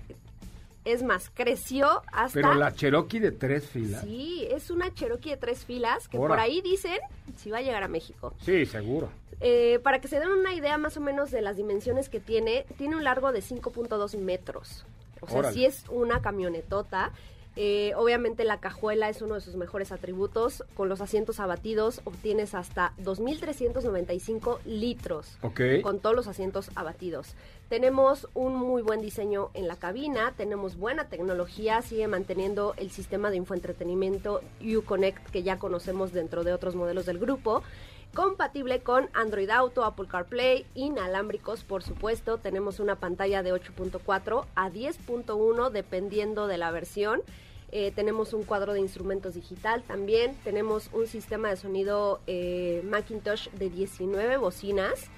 es 0.84 1.02
más, 1.02 1.30
creció 1.32 2.02
hasta... 2.12 2.34
Pero 2.34 2.54
la 2.54 2.74
Cherokee 2.74 3.20
de 3.20 3.32
tres 3.32 3.66
filas. 3.66 4.02
Sí, 4.02 4.46
es 4.50 4.70
una 4.70 4.92
Cherokee 4.92 5.30
de 5.30 5.36
tres 5.36 5.64
filas 5.64 6.08
que 6.08 6.18
por 6.18 6.38
ahí 6.38 6.60
dicen 6.60 6.98
si 7.36 7.50
va 7.50 7.58
a 7.58 7.62
llegar 7.62 7.82
a 7.82 7.88
México. 7.88 8.34
Sí, 8.40 8.66
seguro. 8.66 9.10
Eh, 9.40 9.80
para 9.82 10.00
que 10.00 10.08
se 10.08 10.20
den 10.20 10.30
una 10.30 10.54
idea 10.54 10.78
más 10.78 10.96
o 10.96 11.00
menos 11.00 11.30
de 11.30 11.42
las 11.42 11.56
dimensiones 11.56 12.08
que 12.08 12.20
tiene, 12.20 12.64
tiene 12.78 12.96
un 12.96 13.04
largo 13.04 13.32
de 13.32 13.40
5.2 13.40 14.16
metros. 14.18 14.84
O 15.20 15.28
sea, 15.28 15.52
sí 15.52 15.64
es 15.64 15.84
una 15.88 16.20
camionetota. 16.20 17.12
Eh, 17.54 17.92
obviamente 17.96 18.44
la 18.44 18.60
cajuela 18.60 19.10
es 19.10 19.20
uno 19.20 19.34
de 19.34 19.40
sus 19.40 19.56
mejores 19.56 19.92
atributos. 19.92 20.64
Con 20.74 20.88
los 20.88 21.00
asientos 21.00 21.40
abatidos 21.40 22.00
obtienes 22.04 22.54
hasta 22.54 22.92
2.395 22.98 24.58
litros. 24.64 25.38
Ok. 25.42 25.60
Con 25.82 26.00
todos 26.00 26.16
los 26.16 26.28
asientos 26.28 26.70
abatidos. 26.74 27.34
Tenemos 27.68 28.28
un 28.34 28.56
muy 28.56 28.82
buen 28.82 29.00
diseño 29.00 29.50
en 29.54 29.66
la 29.66 29.76
cabina, 29.76 30.34
tenemos 30.36 30.76
buena 30.76 31.08
tecnología, 31.08 31.80
sigue 31.80 32.06
manteniendo 32.06 32.74
el 32.76 32.90
sistema 32.90 33.30
de 33.30 33.38
infoentretenimiento 33.38 34.42
Uconnect 34.60 35.30
que 35.30 35.42
ya 35.42 35.58
conocemos 35.58 36.12
dentro 36.12 36.44
de 36.44 36.52
otros 36.52 36.74
modelos 36.74 37.06
del 37.06 37.18
grupo 37.18 37.62
compatible 38.14 38.80
con 38.80 39.08
Android 39.14 39.50
Auto, 39.50 39.84
Apple 39.84 40.06
CarPlay, 40.08 40.66
inalámbricos, 40.74 41.64
por 41.64 41.82
supuesto. 41.82 42.38
Tenemos 42.38 42.80
una 42.80 42.96
pantalla 42.96 43.42
de 43.42 43.52
8.4 43.52 44.44
a 44.54 44.70
10.1 44.70 45.70
dependiendo 45.70 46.46
de 46.46 46.58
la 46.58 46.70
versión. 46.70 47.22
Eh, 47.70 47.90
tenemos 47.94 48.34
un 48.34 48.42
cuadro 48.42 48.74
de 48.74 48.80
instrumentos 48.80 49.34
digital 49.34 49.82
también. 49.82 50.36
Tenemos 50.44 50.90
un 50.92 51.06
sistema 51.06 51.48
de 51.48 51.56
sonido 51.56 52.20
eh, 52.26 52.82
Macintosh 52.84 53.48
de 53.50 53.70
19 53.70 54.36
bocinas. 54.36 55.08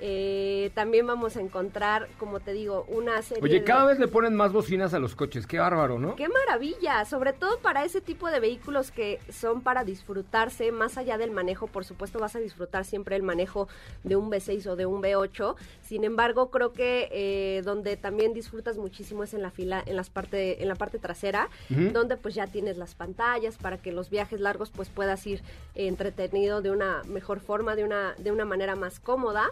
Eh, 0.00 0.70
también 0.74 1.06
vamos 1.06 1.36
a 1.36 1.40
encontrar, 1.40 2.08
como 2.18 2.40
te 2.40 2.52
digo, 2.52 2.84
una 2.88 3.20
serie. 3.22 3.42
Oye, 3.42 3.60
de- 3.60 3.64
cada 3.64 3.84
vez 3.86 3.98
le 3.98 4.08
ponen 4.08 4.34
más 4.34 4.52
bocinas 4.52 4.94
a 4.94 4.98
los 4.98 5.14
coches. 5.14 5.46
Qué 5.46 5.58
bárbaro, 5.58 5.98
¿no? 5.98 6.16
¡Qué 6.16 6.28
maravilla! 6.28 7.04
Sobre 7.04 7.32
todo 7.32 7.58
para 7.58 7.84
ese 7.84 8.00
tipo 8.00 8.30
de 8.30 8.40
vehículos 8.40 8.90
que 8.90 9.20
son 9.30 9.60
para 9.62 9.84
disfrutarse, 9.84 10.72
más 10.72 10.98
allá 10.98 11.18
del 11.18 11.30
manejo, 11.30 11.66
por 11.66 11.84
supuesto 11.84 12.18
vas 12.18 12.36
a 12.36 12.40
disfrutar 12.40 12.84
siempre 12.84 13.16
el 13.16 13.22
manejo 13.22 13.68
de 14.02 14.16
un 14.16 14.30
V6 14.30 14.66
o 14.68 14.76
de 14.76 14.86
un 14.86 15.00
V8. 15.02 15.56
Sin 15.82 16.04
embargo, 16.04 16.50
creo 16.50 16.72
que 16.72 17.08
eh, 17.12 17.62
donde 17.64 17.96
también 17.96 18.34
disfrutas 18.34 18.76
muchísimo 18.76 19.24
es 19.24 19.34
en 19.34 19.42
la 19.42 19.50
fila, 19.50 19.82
en 19.86 19.96
las 19.96 20.10
parte, 20.10 20.62
en 20.62 20.68
la 20.68 20.74
parte 20.74 20.98
trasera, 20.98 21.48
donde 21.92 22.16
pues 22.16 22.34
ya 22.34 22.46
tienes 22.46 22.76
las 22.76 22.94
pantallas 22.94 23.56
para 23.58 23.78
que 23.78 23.92
los 23.92 24.10
viajes 24.10 24.40
largos 24.40 24.70
pues 24.70 24.88
puedas 24.88 25.26
ir 25.26 25.42
entretenido 25.74 26.62
de 26.62 26.70
una 26.70 27.02
mejor 27.04 27.40
forma, 27.40 27.76
de 27.76 27.84
una, 27.84 28.14
de 28.18 28.32
una 28.32 28.44
manera 28.44 28.76
más 28.76 29.00
cómoda. 29.00 29.50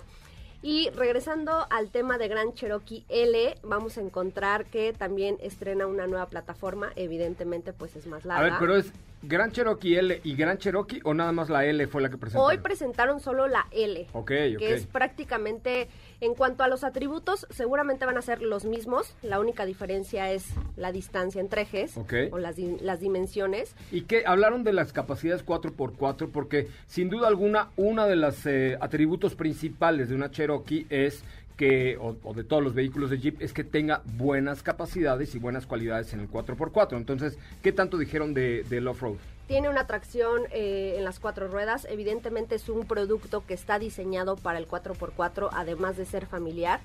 Y 0.63 0.91
regresando 0.91 1.67
al 1.71 1.91
tema 1.91 2.19
de 2.19 2.29
Gran 2.29 2.55
Cherokee 2.55 3.05
L, 3.09 3.57
vamos 3.65 3.99
a 3.99 4.01
encontrar 4.01 4.65
que 4.67 4.93
también 4.93 5.37
estrena 5.41 5.87
una 5.87 6.07
nueva 6.07 6.27
plataforma, 6.27 6.93
evidentemente 6.95 7.73
pues 7.73 7.97
es 7.97 8.07
más 8.07 8.25
A 8.25 8.29
larga. 8.29 8.45
ver, 8.51 8.55
pero 8.61 8.77
es 8.77 8.93
Gran 9.23 9.53
Cherokee 9.53 9.97
L 9.97 10.21
y 10.25 10.35
Gran 10.35 10.59
Cherokee 10.59 11.01
o 11.05 11.15
nada 11.15 11.31
más 11.33 11.49
la 11.49 11.65
L 11.65 11.87
fue 11.87 12.03
la 12.03 12.11
que 12.11 12.19
presentaron. 12.19 12.51
Hoy 12.51 12.59
presentaron 12.59 13.21
solo 13.21 13.47
la 13.47 13.67
L, 13.71 14.07
Ok, 14.13 14.29
que 14.29 14.57
ok. 14.57 14.63
es 14.63 14.87
prácticamente, 14.87 15.89
en 16.21 16.35
cuanto 16.35 16.65
a 16.65 16.69
los 16.69 16.83
atributos, 16.85 17.47
seguramente 17.51 18.05
van 18.05 18.19
a 18.19 18.23
ser 18.23 18.43
los 18.43 18.65
mismos, 18.65 19.15
la 19.23 19.39
única 19.39 19.65
diferencia 19.65 20.31
es 20.33 20.47
la 20.77 20.91
distancia 20.91 21.41
entre 21.41 21.63
ejes 21.63 21.97
Ok. 21.97 22.15
o 22.33 22.39
las, 22.39 22.59
las 22.59 23.01
dimensiones. 23.01 23.77
Y 23.93 24.03
que 24.03 24.25
hablaron 24.27 24.65
de 24.65 24.73
las 24.73 24.93
capacidades 24.93 25.47
4x4 25.47 26.31
porque 26.33 26.69
sin 26.87 27.09
duda 27.09 27.29
alguna 27.29 27.69
uno 27.77 28.07
de 28.07 28.17
los 28.17 28.45
eh, 28.47 28.77
atributos 28.81 29.35
principales 29.37 30.09
de 30.09 30.15
una 30.17 30.31
Cherokee 30.31 30.87
es 30.91 31.25
que, 31.63 31.97
o, 31.97 32.17
o 32.25 32.35
de 32.35 32.43
todos 32.43 32.61
los 32.61 32.75
vehículos 32.75 33.09
de 33.09 33.21
Jeep, 33.21 33.41
es 33.41 33.53
que 33.53 33.63
tenga 33.63 34.03
buenas 34.17 34.65
capacidades 34.65 35.37
y 35.37 35.39
buenas 35.39 35.65
cualidades 35.65 36.13
en 36.13 36.19
el 36.19 36.29
4x4. 36.29 36.97
Entonces, 36.97 37.39
¿qué 37.63 37.71
tanto 37.71 37.99
dijeron 37.99 38.35
de, 38.35 38.65
del 38.65 38.89
off-road? 38.89 39.15
Tiene 39.47 39.69
una 39.69 39.87
tracción 39.87 40.43
eh, 40.51 40.97
en 40.99 41.05
las 41.05 41.21
cuatro 41.21 41.47
ruedas. 41.47 41.87
Evidentemente 41.89 42.57
es 42.57 42.69
un 42.69 42.85
producto 42.85 43.47
que 43.47 43.55
está 43.55 43.79
diseñado 43.79 44.35
para 44.35 44.59
el 44.59 44.67
4x4, 44.67 45.51
además 45.53 45.97
de 45.97 46.05
ser 46.05 46.27
familiar. 46.27 46.81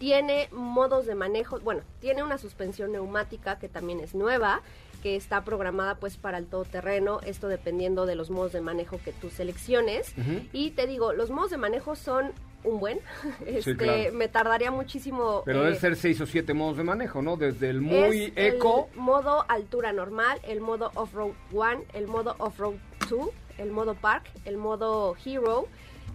Tiene 0.00 0.48
modos 0.50 1.06
de 1.06 1.14
manejo, 1.14 1.60
bueno, 1.60 1.82
tiene 2.00 2.24
una 2.24 2.38
suspensión 2.38 2.90
neumática 2.90 3.60
que 3.60 3.68
también 3.68 4.00
es 4.00 4.16
nueva, 4.16 4.62
que 5.00 5.14
está 5.14 5.44
programada 5.44 5.94
pues 5.94 6.16
para 6.16 6.38
el 6.38 6.46
todoterreno, 6.46 7.20
esto 7.20 7.46
dependiendo 7.46 8.04
de 8.04 8.16
los 8.16 8.30
modos 8.30 8.52
de 8.52 8.62
manejo 8.62 8.98
que 9.04 9.12
tú 9.12 9.30
selecciones. 9.30 10.12
Y 10.52 10.70
te 10.70 10.88
digo, 10.88 11.12
los 11.12 11.30
modos 11.30 11.52
de 11.52 11.56
manejo 11.56 11.94
son 11.94 12.32
un 12.64 12.80
buen. 12.80 13.00
Este, 13.46 13.76
claro. 13.76 14.12
Me 14.12 14.28
tardaría 14.28 14.70
muchísimo. 14.70 15.42
Pero 15.44 15.62
eh, 15.62 15.64
debe 15.66 15.76
ser 15.78 15.96
seis 15.96 16.20
o 16.20 16.26
siete 16.26 16.54
modos 16.54 16.76
de 16.76 16.84
manejo, 16.84 17.22
¿no? 17.22 17.36
Desde 17.36 17.70
el 17.70 17.80
muy 17.80 18.32
eco. 18.36 18.88
El 18.94 19.00
modo 19.00 19.44
altura 19.48 19.92
normal, 19.92 20.38
el 20.46 20.60
modo 20.60 20.90
off-road 20.94 21.32
1, 21.52 21.84
el 21.94 22.06
modo 22.06 22.34
off-road 22.38 22.74
2, 23.08 23.28
el 23.58 23.70
modo 23.70 23.94
park, 23.94 24.24
el 24.44 24.56
modo 24.56 25.16
hero, 25.24 25.68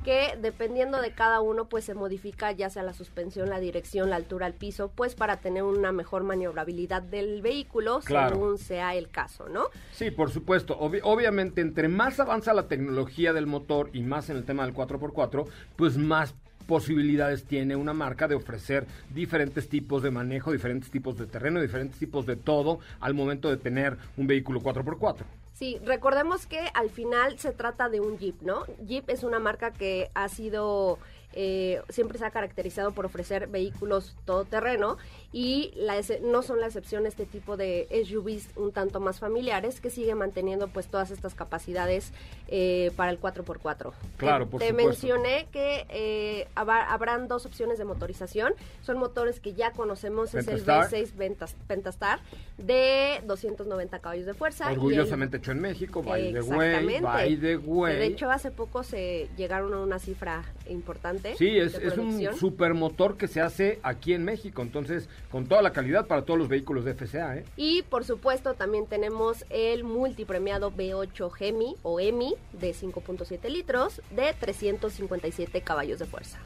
que 0.04 0.38
dependiendo 0.42 1.02
de 1.02 1.12
cada 1.12 1.42
uno 1.42 1.66
pues 1.66 1.86
se 1.86 1.94
modifica 1.94 2.52
ya 2.52 2.70
sea 2.70 2.84
la 2.84 2.94
suspensión, 2.94 3.50
la 3.50 3.60
dirección, 3.60 4.10
la 4.10 4.18
altura 4.18 4.46
al 4.46 4.54
piso, 4.54 4.92
pues 4.94 5.16
para 5.16 5.38
tener 5.38 5.63
una 5.63 5.92
mejor 5.92 6.24
maniobrabilidad 6.24 7.02
del 7.02 7.42
vehículo 7.42 8.00
Claro. 8.02 8.36
según 8.36 8.58
sea 8.58 8.94
el 8.96 9.10
caso, 9.10 9.50
¿no? 9.50 9.66
Sí, 9.92 10.12
por 10.12 10.30
supuesto. 10.32 10.78
Obvi- 10.80 11.02
obviamente, 11.04 11.62
entre 11.62 11.88
más 11.88 12.20
avanza 12.20 12.54
la 12.54 12.68
tecnología 12.68 13.34
del 13.34 13.48
motor 13.48 13.89
y 13.94 14.02
más 14.04 14.30
en 14.30 14.38
el 14.38 14.44
tema 14.44 14.66
del 14.66 14.74
4x4, 14.76 15.46
pues 15.76 15.98
más 15.98 16.36
posibilidades 16.68 17.44
tiene 17.44 17.76
una 17.76 17.94
marca 17.94 18.28
de 18.28 18.36
ofrecer 18.36 18.86
diferentes 19.13 19.68
tipos 19.68 20.02
de 20.02 20.12
manejo, 20.12 20.52
diferentes 20.52 20.89
tipos 20.89 21.18
de 21.18 21.26
terreno, 21.26 21.62
diferentes 21.62 22.00
tipos 22.00 22.26
de 22.26 22.36
todo 22.38 22.80
al 23.02 23.13
momento 23.13 23.50
de 23.50 23.58
tener 23.58 23.98
un 24.18 24.28
vehículo 24.28 24.62
4x4. 24.62 25.26
Sí, 25.54 25.80
recordemos 25.86 26.48
que 26.48 26.60
al 26.74 26.89
final 26.89 27.38
se 27.38 27.52
trata 27.52 27.88
de 27.88 28.00
un 28.02 28.18
Jeep, 28.18 28.42
¿no? 28.42 28.66
Jeep 28.86 29.08
es 29.10 29.24
una 29.24 29.38
marca 29.38 29.72
que 29.72 30.10
ha 30.16 30.28
sido, 30.28 30.98
eh, 31.34 31.82
siempre 31.89 32.17
se 32.17 32.26
ha 32.26 32.32
caracterizado 32.32 32.91
por 32.91 33.06
ofrecer 33.06 33.48
vehículos 33.48 34.15
todoterreno 34.26 34.98
y 35.32 35.72
la 35.76 35.96
no 36.22 36.41
son 36.43 36.60
la 36.60 36.67
excepción 36.67 37.06
este 37.08 37.26
tipo 37.26 37.58
de 37.58 37.88
SUVs 38.06 38.50
un 38.56 38.72
tanto 38.72 39.00
más 39.00 39.19
familiares 39.19 39.82
que 39.82 39.89
sigue 39.89 40.13
manteniendo 40.15 40.67
pues 40.67 40.88
todas 40.88 41.12
estas 41.12 41.34
capacidades 41.34 42.12
eh, 42.48 42.91
para 42.96 43.12
el 43.12 43.19
4x4. 43.19 43.91
Claro, 44.17 44.48
por 44.48 44.60
Te 44.62 44.69
supuesto. 44.69 44.89
mencioné 44.89 45.48
que 45.52 45.86
eh, 45.89 46.48
habrá- 46.56 46.91
habrán 46.91 47.28
dos 47.28 47.46
opciones 47.46 47.78
de 47.78 47.86
motorización, 47.86 48.54
son 48.84 48.98
motores 49.00 49.39
que 49.39 49.54
ya 49.54 49.72
conocemos, 49.72 50.34
es 50.36 50.48
el 50.48 50.62
Pentastar. 50.62 50.89
V6 50.91 51.15
Ventas- 51.15 51.56
Pentastar 51.67 52.19
de 52.58 53.22
290 53.26 54.00
caballos 54.00 54.26
de 54.26 54.34
fuerza. 54.34 54.67
el- 54.72 54.78
Orgullosamente 54.78 55.38
hecho 55.38 55.52
en 55.52 55.62
México, 55.62 56.04
by 56.04 56.32
the 56.34 56.41
way, 56.41 57.00
by 57.02 57.36
the 57.38 57.41
Que 57.41 57.58
way. 57.58 57.96
De 57.96 58.06
hecho, 58.06 58.30
hace 58.30 58.52
poco 58.52 58.84
se 58.84 59.30
llegaron 59.38 59.74
a 59.74 59.80
una 59.80 59.98
cifra 60.00 60.43
importante. 60.69 61.22
Sí, 61.38 61.57
es, 61.57 61.75
es 61.75 61.97
un 61.97 62.33
supermotor 62.36 63.17
que 63.17 63.27
se 63.27 63.41
hace 63.41 63.79
aquí 63.83 64.13
en 64.13 64.23
México, 64.23 64.62
entonces 64.62 65.09
con 65.31 65.47
toda 65.47 65.62
la 65.62 65.71
calidad 65.71 66.07
para 66.07 66.23
todos 66.23 66.38
los 66.38 66.47
vehículos 66.47 66.86
de 66.86 66.93
FCA, 66.93 67.38
¿eh? 67.38 67.45
Y 67.57 67.83
por 67.83 68.03
supuesto 68.03 68.53
también 68.53 68.88
tenemos 68.88 69.45
el 69.49 69.83
multipremiado 69.83 70.71
V8 70.71 71.31
Gemi 71.31 71.75
o 71.83 71.99
EMI 71.99 72.36
de 72.53 72.73
5.7 72.73 73.49
litros 73.49 74.01
de 74.12 74.33
357 74.39 75.62
caballos 75.62 75.99
de 75.99 76.05
fuerza. 76.05 76.39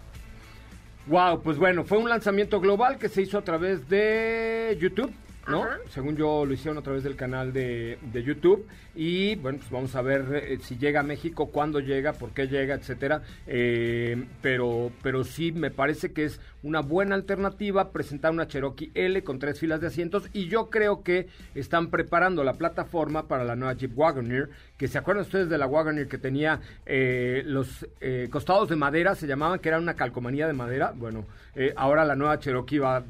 Wow, 1.08 1.42
pues 1.42 1.58
bueno, 1.58 1.86
fue 1.86 1.98
un 1.98 2.10
lanzamiento 2.10 2.60
global 2.60 2.98
que 2.98 3.08
se 3.08 3.22
hizo 3.22 3.38
a 3.38 3.42
través 3.42 3.88
de 3.88 4.78
YouTube, 4.80 5.12
¿no? 5.48 5.64
Ajá. 5.64 5.78
Según 5.90 6.16
yo 6.16 6.46
lo 6.46 6.54
hicieron 6.54 6.78
a 6.78 6.82
través 6.82 7.04
del 7.04 7.16
canal 7.16 7.54
de, 7.54 7.98
de 8.02 8.24
YouTube 8.24 8.66
y 8.96 9.36
bueno, 9.36 9.60
pues 9.60 9.70
vamos 9.72 9.96
a 9.96 10.02
ver 10.02 10.26
eh, 10.34 10.58
si 10.62 10.78
llega 10.78 11.02
a 11.02 11.04
México, 11.04 11.48
cuándo 11.48 11.80
llega, 11.80 12.14
por 12.14 12.32
qué 12.32 12.48
llega, 12.48 12.76
etcétera. 12.76 13.22
Eh, 13.46 14.26
pero, 14.42 14.92
pero 15.02 15.24
sí 15.24 15.52
me 15.52 15.72
parece 15.72 16.12
que 16.12 16.26
es 16.26 16.40
una 16.64 16.82
buena 16.82 17.16
alternativa 17.16 17.92
presentar 17.92 18.32
una 18.32 18.48
Cherokee 18.48 18.92
L 18.94 19.24
con 19.24 19.40
tres 19.40 19.60
filas 19.60 19.80
de 19.80 19.88
asientos 19.88 20.30
y 20.34 20.48
yo 20.48 20.70
creo 20.70 21.04
que 21.04 21.28
están 21.56 21.90
preparando 21.90 22.44
la 22.44 22.54
plataforma 22.54 23.28
para 23.28 23.44
la 23.44 23.56
nueva 23.56 23.74
Jeep 23.74 23.98
Wagoneer, 23.98 24.50
que 24.78 24.88
se 24.88 24.98
acuerdan 24.98 25.26
ustedes 25.26 25.50
de 25.50 25.58
la 25.58 25.68
Wagoneer 25.68 26.08
que 26.08 26.18
tenía 26.18 26.60
eh, 26.86 27.44
los 27.46 27.88
eh, 28.02 28.28
costados 28.30 28.70
de 28.70 28.76
madera, 28.76 29.16
se 29.16 29.28
llamaban 29.28 29.60
que 29.60 29.70
era 29.70 29.78
una 29.78 29.94
calcomanía 29.94 30.48
de 30.48 30.54
madera. 30.54 30.94
Bueno, 30.96 31.26
eh, 31.56 31.74
ahora 31.76 32.04
la 32.06 32.16
nueva 32.16 32.40
Cherokee 32.40 32.80
va 32.80 33.04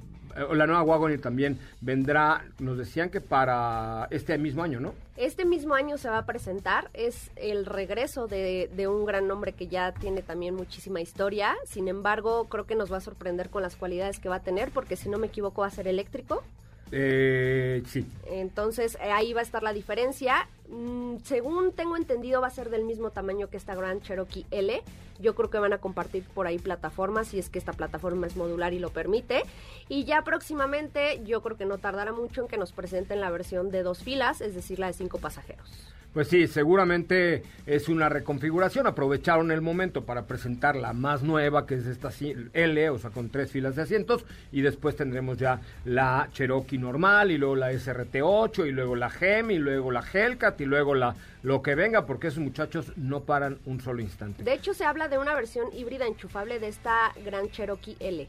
la 0.54 0.67
nueva 0.67 0.84
Wagoneer 0.84 1.21
también 1.21 1.60
vendrá, 1.82 2.45
nos 2.60 2.78
decían 2.78 3.10
que 3.10 3.21
para 3.21 4.08
este 4.12 4.38
mismo 4.38 4.63
año, 4.63 4.80
¿no? 4.80 4.93
Este 5.15 5.45
mismo 5.45 5.73
año 5.73 5.97
se 5.97 6.10
va 6.10 6.19
a 6.19 6.26
presentar, 6.26 6.89
es 6.93 7.32
el 7.36 7.65
regreso 7.65 8.28
de, 8.28 8.69
de 8.76 8.88
un 8.88 9.06
gran 9.06 9.28
nombre 9.28 9.54
que 9.54 9.67
ya 9.67 9.91
tiene 9.93 10.21
también 10.21 10.56
muchísima 10.56 11.02
historia, 11.02 11.56
sin 11.65 11.88
embargo 11.88 12.45
creo 12.45 12.65
que 12.65 12.76
nos 12.76 12.91
va 12.91 12.97
a 12.97 13.02
sorprender 13.02 13.50
con 13.50 13.63
las 13.63 13.76
cualidades 13.76 14.19
que 14.19 14.30
va 14.30 14.36
a 14.36 14.43
tener, 14.43 14.69
porque 14.71 14.95
si 14.95 15.10
no 15.10 15.17
me 15.17 15.28
equivoco 15.28 15.62
va 15.62 15.67
a 15.67 15.71
ser 15.71 15.88
eléctrico, 15.88 16.43
Eh, 16.91 17.84
sí. 17.86 18.06
entonces 18.30 18.97
eh, 19.02 19.12
ahí 19.12 19.34
va 19.34 19.41
a 19.41 19.43
estar 19.43 19.63
la 19.63 19.73
diferencia. 19.73 20.47
Mm, 20.69 21.17
según 21.23 21.71
tengo 21.71 21.97
entendido 21.97 22.41
va 22.41 22.47
a 22.47 22.52
ser 22.52 22.69
del 22.69 22.84
mismo 22.84 23.12
tamaño 23.12 23.50
que 23.50 23.58
esta 23.58 23.76
Grand 23.76 24.02
Cherokee 24.02 24.45
L, 24.52 24.82
yo 25.19 25.36
creo 25.36 25.50
que 25.50 25.60
van 25.60 25.73
a 25.73 25.80
compartir 25.80 26.23
por 26.23 26.47
ahí 26.47 26.60
plataformas 26.60 27.30
si 27.30 27.39
es 27.39 27.50
que 27.50 27.60
esta 27.60 27.73
plataforma 27.73 28.28
es 28.28 28.36
modular 28.36 28.73
y 28.73 28.80
lo 28.80 28.89
permite. 28.89 29.43
Y 29.89 30.06
ya 30.06 30.21
próximamente 30.23 31.21
yo 31.26 31.41
creo 31.41 31.58
que 31.58 31.65
no 31.65 31.78
tardará 31.78 32.12
mucho 32.12 32.41
en 32.41 32.47
que 32.47 32.58
nos 32.58 32.71
presenten 32.71 33.21
la 33.21 33.30
versión 33.30 33.71
de 33.71 33.84
dos 33.84 34.04
filas, 34.04 34.41
es 34.41 34.56
decir, 34.56 34.80
la 34.80 34.88
de 34.88 34.93
cinco 34.93 35.17
pasajeros. 35.17 35.97
Pues 36.17 36.30
sí, 36.30 36.47
seguramente 36.47 37.43
es 37.67 37.89
una 37.89 38.10
reconfiguración. 38.10 38.88
Aprovecharon 38.88 39.51
el 39.51 39.62
momento 39.62 40.03
para 40.03 40.25
presentar 40.25 40.75
la 40.75 40.91
más 40.91 41.21
nueva, 41.21 41.67
que 41.67 41.75
es 41.75 41.86
esta 41.86 42.10
L, 42.53 42.89
o 42.89 42.97
sea, 42.97 43.12
con 43.12 43.30
tres 43.30 43.51
filas 43.51 43.75
de 43.75 43.84
asientos. 43.84 44.25
Y 44.51 44.62
después 44.62 44.95
tendremos 44.95 45.38
ya 45.38 45.62
la 45.86 46.27
Cherokee 46.34 46.80
normal, 46.80 47.30
y 47.30 47.38
luego 47.38 47.56
la 47.56 47.71
SRT8, 47.71 48.67
y 48.67 48.71
luego 48.71 48.95
la 48.95 49.12
GEM, 49.12 49.51
y 49.51 49.60
luego 49.60 49.91
la 49.91 50.01
Hellcat, 50.01 50.60
y 50.60 50.65
luego 50.65 50.95
la 50.95 51.13
lo 51.43 51.62
que 51.62 51.75
venga, 51.75 52.08
porque 52.08 52.30
esos 52.30 52.39
muchachos 52.39 52.93
no 52.95 53.21
paran 53.21 53.60
un 53.65 53.80
solo 53.80 54.01
instante. 54.01 54.43
De 54.43 54.53
hecho, 54.53 54.73
se 54.73 54.86
habla 54.86 55.10
de 55.10 55.19
una 55.19 55.36
versión 55.36 55.67
híbrida 55.71 56.08
enchufable 56.08 56.60
de 56.60 56.69
esta 56.69 57.13
gran 57.23 57.51
Cherokee 57.51 57.95
L. 57.99 58.27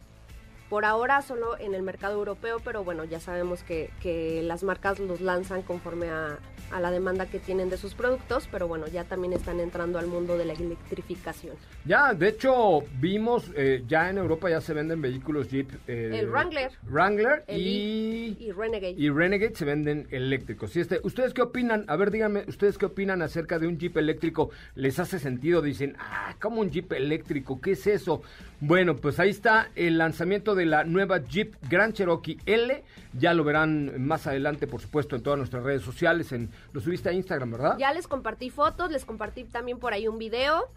Por 0.68 0.84
ahora 0.84 1.22
solo 1.22 1.58
en 1.58 1.74
el 1.74 1.82
mercado 1.82 2.14
europeo, 2.18 2.60
pero 2.62 2.84
bueno, 2.84 3.04
ya 3.04 3.20
sabemos 3.20 3.62
que, 3.62 3.90
que 4.02 4.42
las 4.42 4.62
marcas 4.62 4.98
los 4.98 5.20
lanzan 5.22 5.62
conforme 5.62 6.10
a, 6.10 6.38
a 6.70 6.80
la 6.80 6.90
demanda 6.90 7.24
que 7.24 7.38
tienen 7.38 7.70
de 7.70 7.78
sus 7.78 7.94
productos, 7.94 8.48
pero 8.52 8.68
bueno, 8.68 8.86
ya 8.86 9.04
también 9.04 9.32
están 9.32 9.60
entrando 9.60 9.98
al 9.98 10.06
mundo 10.06 10.36
de 10.36 10.44
la 10.44 10.52
electrificación. 10.52 11.56
Ya, 11.86 12.12
de 12.12 12.28
hecho, 12.28 12.80
vimos, 13.00 13.50
eh, 13.56 13.82
ya 13.88 14.10
en 14.10 14.18
Europa 14.18 14.50
ya 14.50 14.60
se 14.60 14.74
venden 14.74 15.00
vehículos 15.00 15.48
Jeep. 15.48 15.70
eh, 15.86 16.10
El 16.20 16.28
Wrangler. 16.28 16.70
Wrangler 16.86 17.44
El 17.46 17.60
y, 17.60 18.36
y 18.38 18.52
Renegade. 18.52 18.94
y 18.98 19.08
Renegade 19.08 19.54
se 19.54 19.64
venden 19.64 20.06
eléctricos. 20.10 20.76
Y 20.76 20.80
este, 20.80 21.00
¿Ustedes 21.02 21.32
qué 21.32 21.40
opinan? 21.40 21.86
A 21.88 21.96
ver, 21.96 22.10
díganme, 22.10 22.44
¿ustedes 22.46 22.76
qué 22.76 22.84
opinan 22.84 23.22
acerca 23.22 23.58
de 23.58 23.66
un 23.66 23.78
Jeep 23.78 23.96
eléctrico? 23.96 24.50
¿Les 24.74 24.98
hace 24.98 25.18
sentido? 25.18 25.62
Dicen, 25.62 25.96
ah, 25.98 26.34
¿cómo 26.38 26.60
un 26.60 26.70
Jeep 26.70 26.92
eléctrico? 26.92 27.58
¿Qué 27.58 27.72
es 27.72 27.86
eso? 27.86 28.20
Bueno, 28.60 28.96
pues 28.96 29.20
ahí 29.20 29.30
está 29.30 29.68
el 29.76 29.98
lanzamiento 29.98 30.54
de 30.56 30.66
la 30.66 30.82
nueva 30.82 31.18
Jeep 31.18 31.54
Grand 31.68 31.94
Cherokee 31.94 32.38
L. 32.44 32.82
Ya 33.12 33.32
lo 33.32 33.44
verán 33.44 34.04
más 34.04 34.26
adelante, 34.26 34.66
por 34.66 34.80
supuesto, 34.80 35.14
en 35.14 35.22
todas 35.22 35.38
nuestras 35.38 35.62
redes 35.62 35.82
sociales. 35.82 36.32
En, 36.32 36.50
lo 36.72 36.80
subiste 36.80 37.08
a 37.08 37.12
Instagram, 37.12 37.52
¿verdad? 37.52 37.78
Ya 37.78 37.92
les 37.92 38.08
compartí 38.08 38.50
fotos, 38.50 38.90
les 38.90 39.04
compartí 39.04 39.44
también 39.44 39.78
por 39.78 39.92
ahí 39.92 40.08
un 40.08 40.18
video 40.18 40.68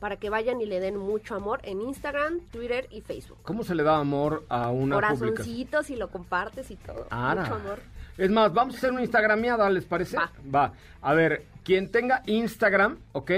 para 0.00 0.16
que 0.16 0.30
vayan 0.30 0.60
y 0.60 0.66
le 0.66 0.80
den 0.80 0.96
mucho 0.96 1.34
amor 1.34 1.60
en 1.64 1.82
Instagram, 1.82 2.40
Twitter 2.50 2.86
y 2.90 3.02
Facebook. 3.02 3.38
¿Cómo 3.42 3.62
se 3.62 3.74
le 3.74 3.82
da 3.82 3.98
amor 3.98 4.44
a 4.48 4.70
una 4.70 4.96
publicación? 4.96 5.30
Corazoncitos 5.30 5.90
y 5.90 5.96
lo 5.96 6.08
compartes 6.08 6.70
y 6.70 6.76
todo. 6.76 7.06
Ara. 7.10 7.42
Mucho 7.42 7.54
amor. 7.56 7.78
Es 8.16 8.30
más, 8.30 8.52
vamos 8.52 8.74
a 8.74 8.78
hacer 8.78 8.90
una 8.90 9.02
Instagramiada, 9.02 9.68
¿les 9.70 9.84
parece? 9.84 10.16
Va. 10.52 10.72
A 11.02 11.14
ver, 11.14 11.44
quien 11.68 11.90
tenga 11.90 12.22
Instagram, 12.24 12.96
¿ok? 13.12 13.30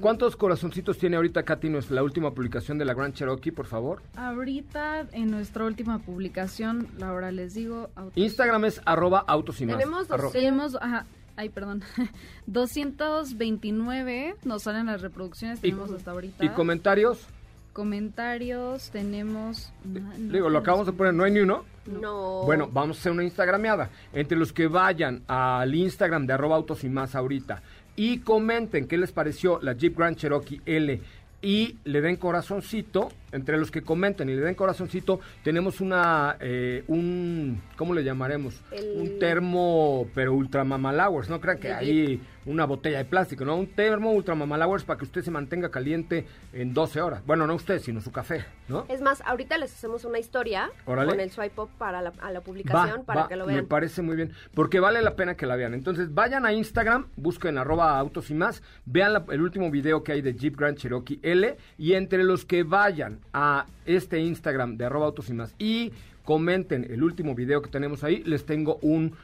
¿Cuántos 0.00 0.34
corazoncitos 0.34 0.98
tiene 0.98 1.14
ahorita 1.14 1.44
Katy 1.44 1.68
nuestra 1.68 1.94
la 1.94 2.02
última 2.02 2.34
publicación 2.34 2.78
de 2.78 2.84
la 2.84 2.94
GrandCherokee, 2.94 3.52
por 3.52 3.66
favor? 3.66 4.02
Ahorita 4.16 5.06
en 5.12 5.30
nuestra 5.30 5.62
última 5.64 6.00
publicación, 6.00 6.88
ahora 7.00 7.30
les 7.30 7.54
digo, 7.54 7.88
autos- 7.94 8.16
Instagram 8.16 8.64
es 8.64 8.80
arroba 8.86 9.20
autos 9.28 9.60
y 9.60 9.66
más. 9.66 9.76
Tenemos 9.78 10.08
Arro- 10.10 10.32
tenemos, 10.32 10.74
ajá, 10.80 11.06
ay, 11.36 11.48
perdón, 11.48 11.84
229 12.48 14.34
nos 14.44 14.62
salen 14.64 14.86
las 14.86 15.00
reproducciones, 15.00 15.60
y, 15.60 15.62
tenemos 15.70 15.92
hasta 15.92 16.10
ahorita. 16.10 16.44
y 16.44 16.48
comentarios, 16.48 17.24
Comentarios 17.72 18.88
tenemos... 18.90 19.70
no, 19.84 20.00
no 20.00 20.32
digo, 20.32 20.48
lo 20.48 20.58
acabamos 20.60 20.86
de 20.86 20.94
poner, 20.94 21.12
¿no 21.12 21.24
hay 21.24 21.30
ni 21.32 21.40
uno? 21.40 21.62
No. 21.84 22.42
Bueno, 22.46 22.70
vamos 22.72 22.96
a 22.96 23.00
hacer 23.00 23.12
una 23.12 23.22
Instagrameada. 23.22 23.90
Entre 24.14 24.36
los 24.38 24.50
que 24.50 24.66
vayan 24.66 25.22
al 25.28 25.74
Instagram 25.74 26.26
de 26.26 26.32
arroba 26.32 26.56
autos 26.56 26.84
y 26.84 26.88
más 26.88 27.14
ahorita 27.14 27.62
y 27.96 28.18
comenten 28.18 28.86
qué 28.86 28.98
les 28.98 29.12
pareció 29.12 29.58
la 29.62 29.72
Jeep 29.72 29.96
Grand 29.96 30.16
Cherokee 30.16 30.60
L 30.66 31.00
y 31.42 31.76
le 31.84 32.00
den 32.00 32.16
corazoncito, 32.16 33.10
entre 33.36 33.56
los 33.58 33.70
que 33.70 33.82
comenten 33.82 34.28
y 34.28 34.34
le 34.34 34.40
den 34.42 34.54
corazoncito, 34.54 35.20
tenemos 35.44 35.80
una, 35.80 36.36
eh, 36.40 36.82
un, 36.88 37.62
¿cómo 37.76 37.94
le 37.94 38.02
llamaremos? 38.02 38.60
El- 38.72 38.96
Un 39.00 39.18
termo, 39.18 40.08
pero 40.14 40.34
ultra 40.34 40.64
mamalowers, 40.64 41.28
no 41.30 41.40
crean 41.40 41.58
que 41.58 41.72
ahí 41.72 42.20
una 42.46 42.64
botella 42.64 42.98
de 42.98 43.04
plástico, 43.04 43.44
¿no? 43.44 43.56
Un 43.56 43.66
termo 43.66 44.12
ultra 44.12 44.34
mamalowers 44.36 44.84
para 44.84 44.98
que 44.98 45.04
usted 45.04 45.22
se 45.22 45.30
mantenga 45.32 45.68
caliente 45.70 46.26
en 46.52 46.72
12 46.74 47.00
horas. 47.00 47.22
Bueno, 47.26 47.46
no 47.46 47.54
usted, 47.54 47.80
sino 47.80 48.00
su 48.00 48.12
café, 48.12 48.44
¿no? 48.68 48.86
Es 48.88 49.00
más, 49.02 49.20
ahorita 49.26 49.58
les 49.58 49.72
hacemos 49.74 50.04
una 50.04 50.18
historia 50.20 50.70
Órale. 50.84 51.10
con 51.10 51.20
el 51.20 51.30
swipe 51.30 51.60
up 51.60 51.70
para 51.76 52.00
la, 52.02 52.12
a 52.20 52.30
la 52.30 52.40
publicación 52.42 53.00
Va, 53.00 53.04
para 53.04 53.22
va, 53.22 53.28
que 53.28 53.36
lo 53.36 53.46
Me 53.46 53.54
vean. 53.54 53.66
parece 53.66 54.00
muy 54.02 54.14
bien, 54.16 54.32
porque 54.54 54.78
vale 54.80 55.02
la 55.02 55.16
pena 55.16 55.34
que 55.34 55.44
la 55.46 55.56
vean. 55.56 55.74
Entonces, 55.74 56.14
vayan 56.14 56.46
a 56.46 56.52
Instagram, 56.52 57.08
busquen 57.16 57.58
arroba 57.58 57.98
autos 57.98 58.30
y 58.30 58.34
más, 58.34 58.62
vean 58.84 59.12
la- 59.12 59.24
el 59.30 59.42
último 59.42 59.70
video 59.70 60.04
que 60.04 60.12
hay 60.12 60.22
de 60.22 60.34
Jeep 60.34 60.56
Grand 60.56 60.76
Cherokee 60.78 61.18
L, 61.22 61.56
y 61.78 61.94
entre 61.94 62.22
los 62.22 62.44
que 62.44 62.62
vayan 62.62 63.18
a 63.32 63.66
este 63.84 64.20
Instagram 64.20 64.76
de 64.76 64.86
arroba 64.86 65.06
autos 65.06 65.28
y 65.28 65.32
más 65.34 65.54
y 65.58 65.92
comenten 66.24 66.86
el 66.90 67.02
último 67.02 67.34
video 67.34 67.62
que 67.62 67.70
tenemos 67.70 68.04
ahí, 68.04 68.22
les 68.24 68.44
tengo 68.44 68.78
un 68.82 69.14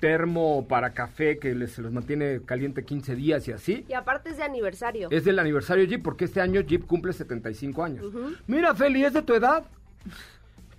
termo 0.00 0.66
para 0.66 0.94
café 0.94 1.38
que 1.38 1.54
les, 1.54 1.70
se 1.72 1.80
los 1.80 1.92
mantiene 1.92 2.40
caliente 2.44 2.84
15 2.84 3.14
días 3.14 3.46
y 3.46 3.52
así. 3.52 3.84
Y 3.88 3.92
aparte 3.92 4.30
es 4.30 4.36
de 4.36 4.42
aniversario. 4.42 5.08
Es 5.12 5.24
del 5.24 5.38
aniversario 5.38 5.84
Jeep, 5.84 6.02
porque 6.02 6.24
este 6.24 6.40
año 6.40 6.60
Jeep 6.60 6.86
cumple 6.86 7.12
75 7.12 7.84
años. 7.84 8.06
Mira, 8.48 8.74
Feli, 8.74 9.04
es 9.04 9.12
de 9.12 9.22
tu 9.22 9.32
edad. 9.32 9.64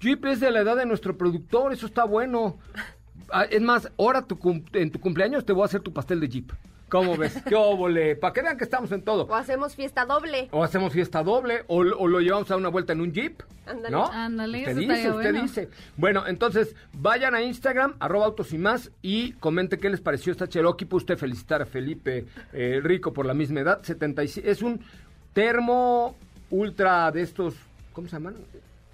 Jeep 0.01 0.25
es 0.25 0.41
de 0.41 0.51
la 0.51 0.59
edad 0.59 0.75
de 0.75 0.85
nuestro 0.85 1.17
productor, 1.17 1.71
eso 1.73 1.85
está 1.85 2.03
bueno. 2.03 2.57
Ah, 3.29 3.45
Es 3.49 3.61
más, 3.61 3.89
ahora 3.97 4.21
tu 4.21 4.37
en 4.73 4.91
tu 4.91 4.99
cumpleaños 4.99 5.43
te 5.45 5.53
voy 5.53 5.63
a 5.63 5.65
hacer 5.65 5.81
tu 5.81 5.91
pastel 5.91 6.19
de 6.19 6.29
Jeep. 6.29 6.51
¿Cómo 6.93 7.17
ves? 7.17 7.41
¡Qué 7.49 7.55
óvole! 7.55 8.15
Para 8.15 8.33
que 8.33 8.43
vean 8.43 8.55
que 8.55 8.65
estamos 8.65 8.91
en 8.91 9.01
todo. 9.01 9.25
O 9.25 9.33
hacemos 9.33 9.75
fiesta 9.75 10.05
doble. 10.05 10.47
O 10.51 10.63
hacemos 10.63 10.93
fiesta 10.93 11.23
doble, 11.23 11.63
o, 11.65 11.77
o 11.77 12.07
lo 12.07 12.19
llevamos 12.19 12.51
a 12.51 12.55
una 12.55 12.69
vuelta 12.69 12.93
en 12.93 13.01
un 13.01 13.11
Jeep. 13.11 13.41
Ándale. 13.65 13.89
¿No? 13.89 14.05
Ándale, 14.11 14.59
Usted 14.59 14.71
eso 14.73 14.79
dice, 14.79 15.09
usted 15.09 15.31
bueno. 15.31 15.41
dice. 15.41 15.69
Bueno, 15.97 16.27
entonces, 16.27 16.75
vayan 16.93 17.33
a 17.33 17.41
Instagram, 17.41 17.95
arroba 17.99 18.27
autos 18.27 18.53
y 18.53 18.59
más, 18.59 18.91
y 19.01 19.31
comente 19.33 19.79
qué 19.79 19.89
les 19.89 20.01
pareció 20.01 20.31
esta 20.31 20.47
Cherokee. 20.47 20.85
Puede 20.85 20.99
usted 20.99 21.17
felicitar 21.17 21.63
a 21.63 21.65
Felipe 21.65 22.27
eh, 22.51 22.79
Rico 22.83 23.11
por 23.11 23.25
la 23.25 23.33
misma 23.33 23.61
edad. 23.61 23.81
76, 23.81 24.45
es 24.45 24.61
un 24.61 24.79
termo 25.33 26.15
ultra 26.51 27.11
de 27.11 27.23
estos, 27.23 27.55
¿cómo 27.91 28.07
se 28.07 28.17
llaman? 28.17 28.35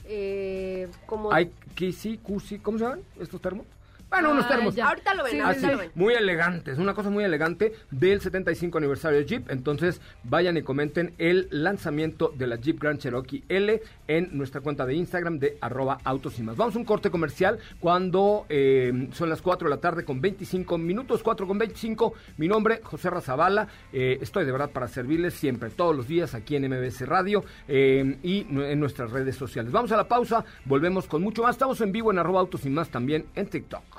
Eh, 0.05 0.87
como... 1.05 1.33
Hay 1.33 1.51
Kisi, 1.75 2.17
Kusi, 2.17 2.59
¿cómo 2.59 2.77
se 2.77 2.85
llaman 2.85 3.01
estos 3.19 3.41
termos? 3.41 3.65
Bueno, 4.09 4.31
unos 4.31 4.47
termos. 4.47 4.75
ya. 4.75 4.87
Ahorita 4.89 5.13
lo 5.13 5.23
ven, 5.23 5.31
Sí, 5.33 5.39
ahorita 5.39 5.67
Así, 5.67 5.71
lo 5.75 5.77
ven. 5.77 5.91
muy 5.95 6.13
elegantes, 6.15 6.77
una 6.79 6.93
cosa 6.93 7.09
muy 7.09 7.23
elegante 7.23 7.73
del 7.91 8.21
75 8.21 8.77
aniversario 8.77 9.19
de 9.19 9.25
Jeep. 9.25 9.49
Entonces, 9.51 10.01
vayan 10.23 10.57
y 10.57 10.61
comenten 10.63 11.13
el 11.17 11.47
lanzamiento 11.51 12.33
de 12.35 12.47
la 12.47 12.55
Jeep 12.55 12.79
Grand 12.81 12.99
Cherokee 12.99 13.43
L 13.49 13.81
en 14.07 14.29
nuestra 14.37 14.61
cuenta 14.61 14.85
de 14.85 14.95
Instagram 14.95 15.37
de 15.39 15.57
arroba 15.61 15.99
autos 16.03 16.39
y 16.39 16.43
más. 16.43 16.57
Vamos 16.57 16.75
a 16.75 16.79
un 16.79 16.85
corte 16.85 17.09
comercial 17.11 17.59
cuando 17.79 18.45
eh, 18.49 19.09
son 19.13 19.29
las 19.29 19.41
4 19.41 19.69
de 19.69 19.75
la 19.75 19.81
tarde 19.81 20.03
con 20.03 20.19
25 20.21 20.77
minutos, 20.77 21.21
4 21.21 21.47
con 21.47 21.57
25. 21.57 22.13
Mi 22.37 22.47
nombre, 22.47 22.81
José 22.83 23.09
Razabala. 23.09 23.67
Eh, 23.93 24.17
estoy 24.21 24.45
de 24.45 24.51
verdad 24.51 24.71
para 24.71 24.87
servirles 24.87 25.35
siempre, 25.35 25.69
todos 25.69 25.95
los 25.95 26.07
días 26.07 26.33
aquí 26.33 26.55
en 26.55 26.67
MBS 26.67 27.01
Radio 27.07 27.43
eh, 27.67 28.17
y 28.23 28.39
en 28.49 28.79
nuestras 28.79 29.11
redes 29.11 29.35
sociales. 29.35 29.71
Vamos 29.71 29.91
a 29.91 29.97
la 29.97 30.07
pausa, 30.07 30.43
volvemos 30.65 31.05
con 31.07 31.21
mucho 31.21 31.43
más. 31.43 31.51
Estamos 31.55 31.79
en 31.81 31.91
vivo 31.91 32.11
en 32.11 32.17
arroba 32.19 32.39
autos 32.39 32.65
y 32.65 32.69
más 32.69 32.89
también 32.89 33.25
en 33.35 33.47
TikTok. 33.47 33.98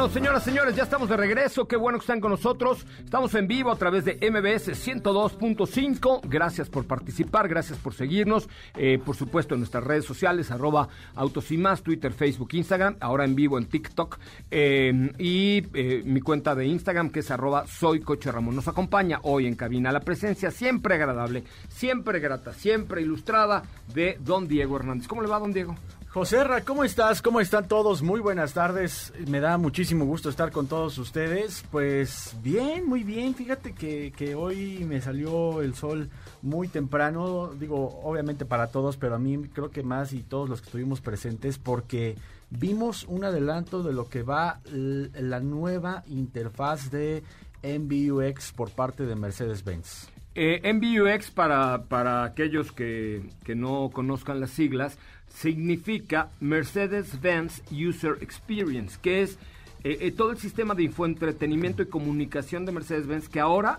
Bueno, 0.00 0.14
señoras, 0.14 0.44
señores, 0.44 0.74
ya 0.74 0.84
estamos 0.84 1.10
de 1.10 1.16
regreso. 1.18 1.68
Qué 1.68 1.76
bueno 1.76 1.98
que 1.98 2.04
están 2.04 2.22
con 2.22 2.30
nosotros. 2.30 2.86
Estamos 3.04 3.34
en 3.34 3.46
vivo 3.46 3.70
a 3.70 3.76
través 3.76 4.06
de 4.06 4.14
MBS 4.14 4.68
102.5. 4.68 6.22
Gracias 6.26 6.70
por 6.70 6.86
participar, 6.86 7.48
gracias 7.48 7.78
por 7.78 7.92
seguirnos. 7.92 8.48
Eh, 8.78 8.98
por 8.98 9.14
supuesto, 9.14 9.52
en 9.52 9.60
nuestras 9.60 9.84
redes 9.84 10.06
sociales, 10.06 10.50
arroba 10.50 10.88
autos 11.14 11.50
y 11.50 11.58
más, 11.58 11.82
Twitter, 11.82 12.14
Facebook, 12.14 12.48
Instagram. 12.54 12.96
Ahora 12.98 13.26
en 13.26 13.34
vivo 13.34 13.58
en 13.58 13.66
TikTok. 13.66 14.18
Eh, 14.50 15.12
y 15.18 15.66
eh, 15.74 16.02
mi 16.06 16.22
cuenta 16.22 16.54
de 16.54 16.64
Instagram, 16.64 17.10
que 17.10 17.20
es 17.20 17.30
arroba 17.30 17.66
soy 17.66 18.00
Coche 18.00 18.32
Ramón. 18.32 18.56
Nos 18.56 18.68
acompaña 18.68 19.20
hoy 19.24 19.46
en 19.46 19.54
cabina 19.54 19.92
la 19.92 20.00
presencia 20.00 20.50
siempre 20.50 20.94
agradable, 20.94 21.44
siempre 21.68 22.20
grata, 22.20 22.54
siempre 22.54 23.02
ilustrada 23.02 23.64
de 23.92 24.16
don 24.20 24.48
Diego 24.48 24.76
Hernández. 24.76 25.06
¿Cómo 25.08 25.20
le 25.20 25.28
va, 25.28 25.38
don 25.38 25.52
Diego? 25.52 25.76
José 26.12 26.38
¿cómo 26.66 26.82
estás? 26.82 27.22
¿Cómo 27.22 27.40
están 27.40 27.68
todos? 27.68 28.02
Muy 28.02 28.18
buenas 28.18 28.52
tardes. 28.52 29.12
Me 29.28 29.38
da 29.38 29.58
muchísimo 29.58 30.04
gusto 30.04 30.28
estar 30.28 30.50
con 30.50 30.66
todos 30.66 30.98
ustedes. 30.98 31.64
Pues 31.70 32.34
bien, 32.42 32.84
muy 32.84 33.04
bien. 33.04 33.36
Fíjate 33.36 33.74
que, 33.74 34.12
que, 34.16 34.34
hoy 34.34 34.84
me 34.88 35.00
salió 35.00 35.62
el 35.62 35.76
sol 35.76 36.10
muy 36.42 36.66
temprano. 36.66 37.52
Digo, 37.54 38.00
obviamente 38.02 38.44
para 38.44 38.72
todos, 38.72 38.96
pero 38.96 39.14
a 39.14 39.18
mí 39.20 39.38
creo 39.54 39.70
que 39.70 39.84
más 39.84 40.12
y 40.12 40.24
todos 40.24 40.48
los 40.48 40.60
que 40.60 40.66
estuvimos 40.66 41.00
presentes 41.00 41.58
porque 41.58 42.16
vimos 42.50 43.04
un 43.04 43.22
adelanto 43.22 43.84
de 43.84 43.92
lo 43.92 44.08
que 44.08 44.24
va 44.24 44.58
la 44.66 45.38
nueva 45.38 46.02
interfaz 46.08 46.90
de 46.90 47.22
MBUX 47.62 48.50
por 48.50 48.70
parte 48.72 49.06
de 49.06 49.14
Mercedes-Benz. 49.14 50.08
Eh, 50.34 50.72
MBUX, 50.72 51.30
para, 51.32 51.84
para 51.84 52.24
aquellos 52.24 52.72
que, 52.72 53.28
que 53.44 53.54
no 53.54 53.90
conozcan 53.92 54.40
las 54.40 54.50
siglas, 54.50 54.96
significa 55.34 56.30
Mercedes-Benz 56.40 57.62
User 57.70 58.18
Experience, 58.20 58.98
que 59.00 59.22
es 59.22 59.38
eh, 59.82 59.98
eh, 60.00 60.12
todo 60.12 60.30
el 60.30 60.38
sistema 60.38 60.74
de 60.74 60.84
infoentretenimiento 60.84 61.82
y 61.82 61.86
comunicación 61.86 62.66
de 62.66 62.72
Mercedes-Benz 62.72 63.28
que 63.28 63.40
ahora 63.40 63.78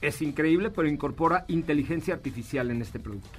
es 0.00 0.22
increíble, 0.22 0.70
pero 0.70 0.88
incorpora 0.88 1.44
inteligencia 1.48 2.14
artificial 2.14 2.70
en 2.70 2.82
este 2.82 2.98
producto. 2.98 3.38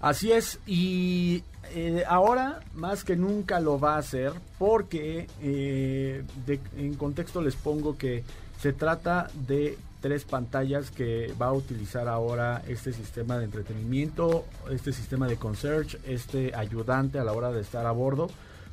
Así 0.00 0.32
es, 0.32 0.58
y 0.66 1.44
eh, 1.74 2.02
ahora 2.08 2.60
más 2.74 3.04
que 3.04 3.16
nunca 3.16 3.60
lo 3.60 3.78
va 3.78 3.94
a 3.94 3.98
hacer 3.98 4.32
porque 4.58 5.28
en 5.40 6.94
contexto 6.94 7.40
les 7.40 7.54
pongo 7.54 7.96
que 7.96 8.24
se 8.60 8.72
trata 8.72 9.30
de 9.46 9.78
tres 10.02 10.24
pantallas 10.24 10.90
que 10.90 11.32
va 11.40 11.46
a 11.46 11.52
utilizar 11.52 12.08
ahora 12.08 12.62
este 12.66 12.92
sistema 12.92 13.38
de 13.38 13.44
entretenimiento, 13.44 14.44
este 14.68 14.92
sistema 14.92 15.28
de 15.28 15.36
concierge, 15.36 15.98
este 16.04 16.54
ayudante 16.54 17.20
a 17.20 17.24
la 17.24 17.32
hora 17.32 17.52
de 17.52 17.60
estar 17.60 17.86
a 17.86 17.92
bordo, 17.92 18.28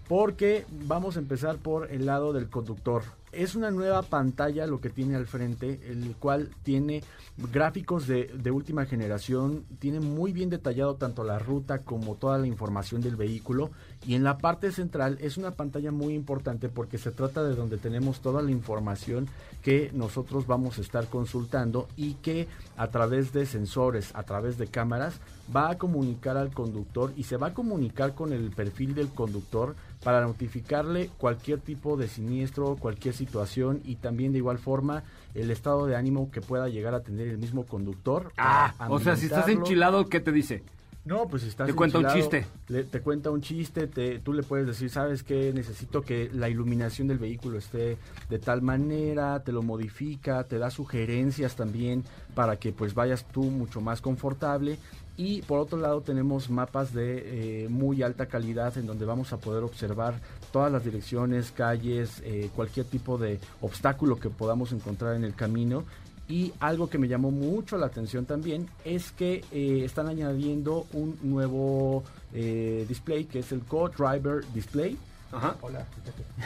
porque 0.07 0.65
vamos 0.87 1.15
a 1.15 1.19
empezar 1.19 1.57
por 1.57 1.91
el 1.91 2.07
lado 2.07 2.33
del 2.33 2.49
conductor. 2.49 3.03
Es 3.31 3.53
una 3.53 3.69
nueva 3.69 4.01
pantalla 4.01 4.65
lo 4.65 4.81
que 4.81 4.89
tiene 4.89 5.15
al 5.15 5.27
frente, 5.27 5.79
el 5.87 6.15
cual 6.15 6.49
tiene 6.63 7.03
gráficos 7.37 8.07
de, 8.07 8.25
de, 8.25 8.49
última 8.49 8.87
generación, 8.87 9.65
tiene 9.77 9.99
muy 9.99 10.33
bien 10.33 10.49
detallado 10.49 10.95
tanto 10.95 11.23
la 11.23 11.37
ruta 11.37 11.83
como 11.83 12.15
toda 12.15 12.39
la 12.39 12.47
información 12.47 13.01
del 13.01 13.15
vehículo 13.15 13.69
y 14.05 14.15
en 14.15 14.23
la 14.23 14.37
parte 14.37 14.71
central 14.71 15.17
es 15.21 15.37
una 15.37 15.51
pantalla 15.51 15.91
muy 15.91 16.13
importante 16.13 16.69
porque 16.69 16.97
se 16.97 17.11
trata 17.11 17.43
de 17.43 17.55
donde 17.55 17.77
tenemos 17.77 18.21
toda 18.21 18.41
la 18.41 18.51
información 18.51 19.27
que 19.61 19.91
nosotros 19.93 20.47
vamos 20.47 20.77
a 20.77 20.81
estar 20.81 21.07
consultando 21.07 21.87
y 21.97 22.13
que 22.15 22.47
a 22.77 22.87
través 22.87 23.33
de 23.33 23.45
sensores, 23.45 24.11
a 24.15 24.23
través 24.23 24.57
de 24.57 24.67
cámaras, 24.67 25.19
va 25.53 25.69
a 25.69 25.77
comunicar 25.77 26.37
al 26.37 26.51
conductor 26.53 27.11
y 27.17 27.23
se 27.23 27.35
va 27.35 27.47
a 27.47 27.53
comunicar 27.53 28.15
con 28.15 28.31
el 28.31 28.51
perfil 28.51 28.95
del 28.95 29.09
conductor 29.09 29.75
para 30.03 30.21
notificarle 30.21 31.09
cualquier 31.17 31.59
tipo 31.59 31.97
de 31.97 32.07
siniestro, 32.07 32.77
cualquier 32.77 33.13
situación 33.13 33.81
y 33.83 33.95
también 33.95 34.31
de 34.31 34.37
igual 34.37 34.59
forma 34.59 35.03
el 35.35 35.51
estado 35.51 35.87
de 35.87 35.97
ánimo 35.97 36.31
que 36.31 36.39
pueda 36.39 36.69
llegar 36.69 36.93
a 36.93 37.01
tener 37.01 37.27
el 37.27 37.37
mismo 37.37 37.65
conductor. 37.65 38.31
Ah, 38.37 38.73
o 38.87 38.99
sea, 38.99 39.17
si 39.17 39.25
estás 39.25 39.49
enchilado, 39.49 40.07
¿qué 40.07 40.21
te 40.21 40.31
dice? 40.31 40.63
No, 41.05 41.27
pues 41.27 41.43
estás 41.43 41.67
Te 41.67 41.73
cuenta 41.73 41.99
un 41.99 42.07
chiste. 42.07 42.45
te 42.67 43.01
cuenta 43.01 43.31
un 43.31 43.41
chiste, 43.41 43.87
te, 43.87 44.19
tú 44.19 44.33
le 44.33 44.43
puedes 44.43 44.67
decir, 44.67 44.89
¿sabes 44.89 45.23
qué? 45.23 45.51
Necesito 45.53 46.01
que 46.01 46.29
la 46.33 46.49
iluminación 46.49 47.07
del 47.07 47.17
vehículo 47.17 47.57
esté 47.57 47.97
de 48.29 48.39
tal 48.39 48.61
manera, 48.61 49.41
te 49.43 49.51
lo 49.51 49.63
modifica, 49.63 50.43
te 50.43 50.59
da 50.59 50.69
sugerencias 50.69 51.55
también 51.55 52.03
para 52.35 52.57
que 52.57 52.71
pues 52.73 52.93
vayas 52.93 53.25
tú 53.25 53.43
mucho 53.43 53.81
más 53.81 54.01
confortable 54.01 54.77
y 55.19 55.41
por 55.41 55.59
otro 55.59 55.77
lado 55.77 55.99
tenemos 55.99 56.49
mapas 56.49 56.93
de 56.93 57.65
eh, 57.65 57.69
muy 57.69 58.03
alta 58.03 58.27
calidad 58.27 58.77
en 58.77 58.87
donde 58.87 59.03
vamos 59.03 59.33
a 59.33 59.37
poder 59.37 59.65
observar 59.65 60.13
todas 60.53 60.71
las 60.71 60.85
direcciones, 60.85 61.51
calles, 61.51 62.21
eh, 62.23 62.49
cualquier 62.55 62.85
tipo 62.85 63.17
de 63.17 63.37
obstáculo 63.59 64.17
que 64.17 64.29
podamos 64.29 64.71
encontrar 64.71 65.15
en 65.15 65.25
el 65.25 65.35
camino. 65.35 65.83
Y 66.29 66.53
algo 66.59 66.89
que 66.89 66.97
me 66.97 67.07
llamó 67.07 67.31
mucho 67.31 67.77
la 67.77 67.87
atención 67.87 68.25
también 68.25 68.69
es 68.85 69.11
que 69.11 69.43
eh, 69.51 69.81
están 69.83 70.07
añadiendo 70.07 70.85
un 70.93 71.17
nuevo 71.23 72.03
display 72.31 73.25
que 73.25 73.39
es 73.39 73.51
el 73.51 73.61
Co-Driver 73.61 74.45
Display. 74.53 74.95
Ajá. 75.31 75.57
Hola, 75.61 75.85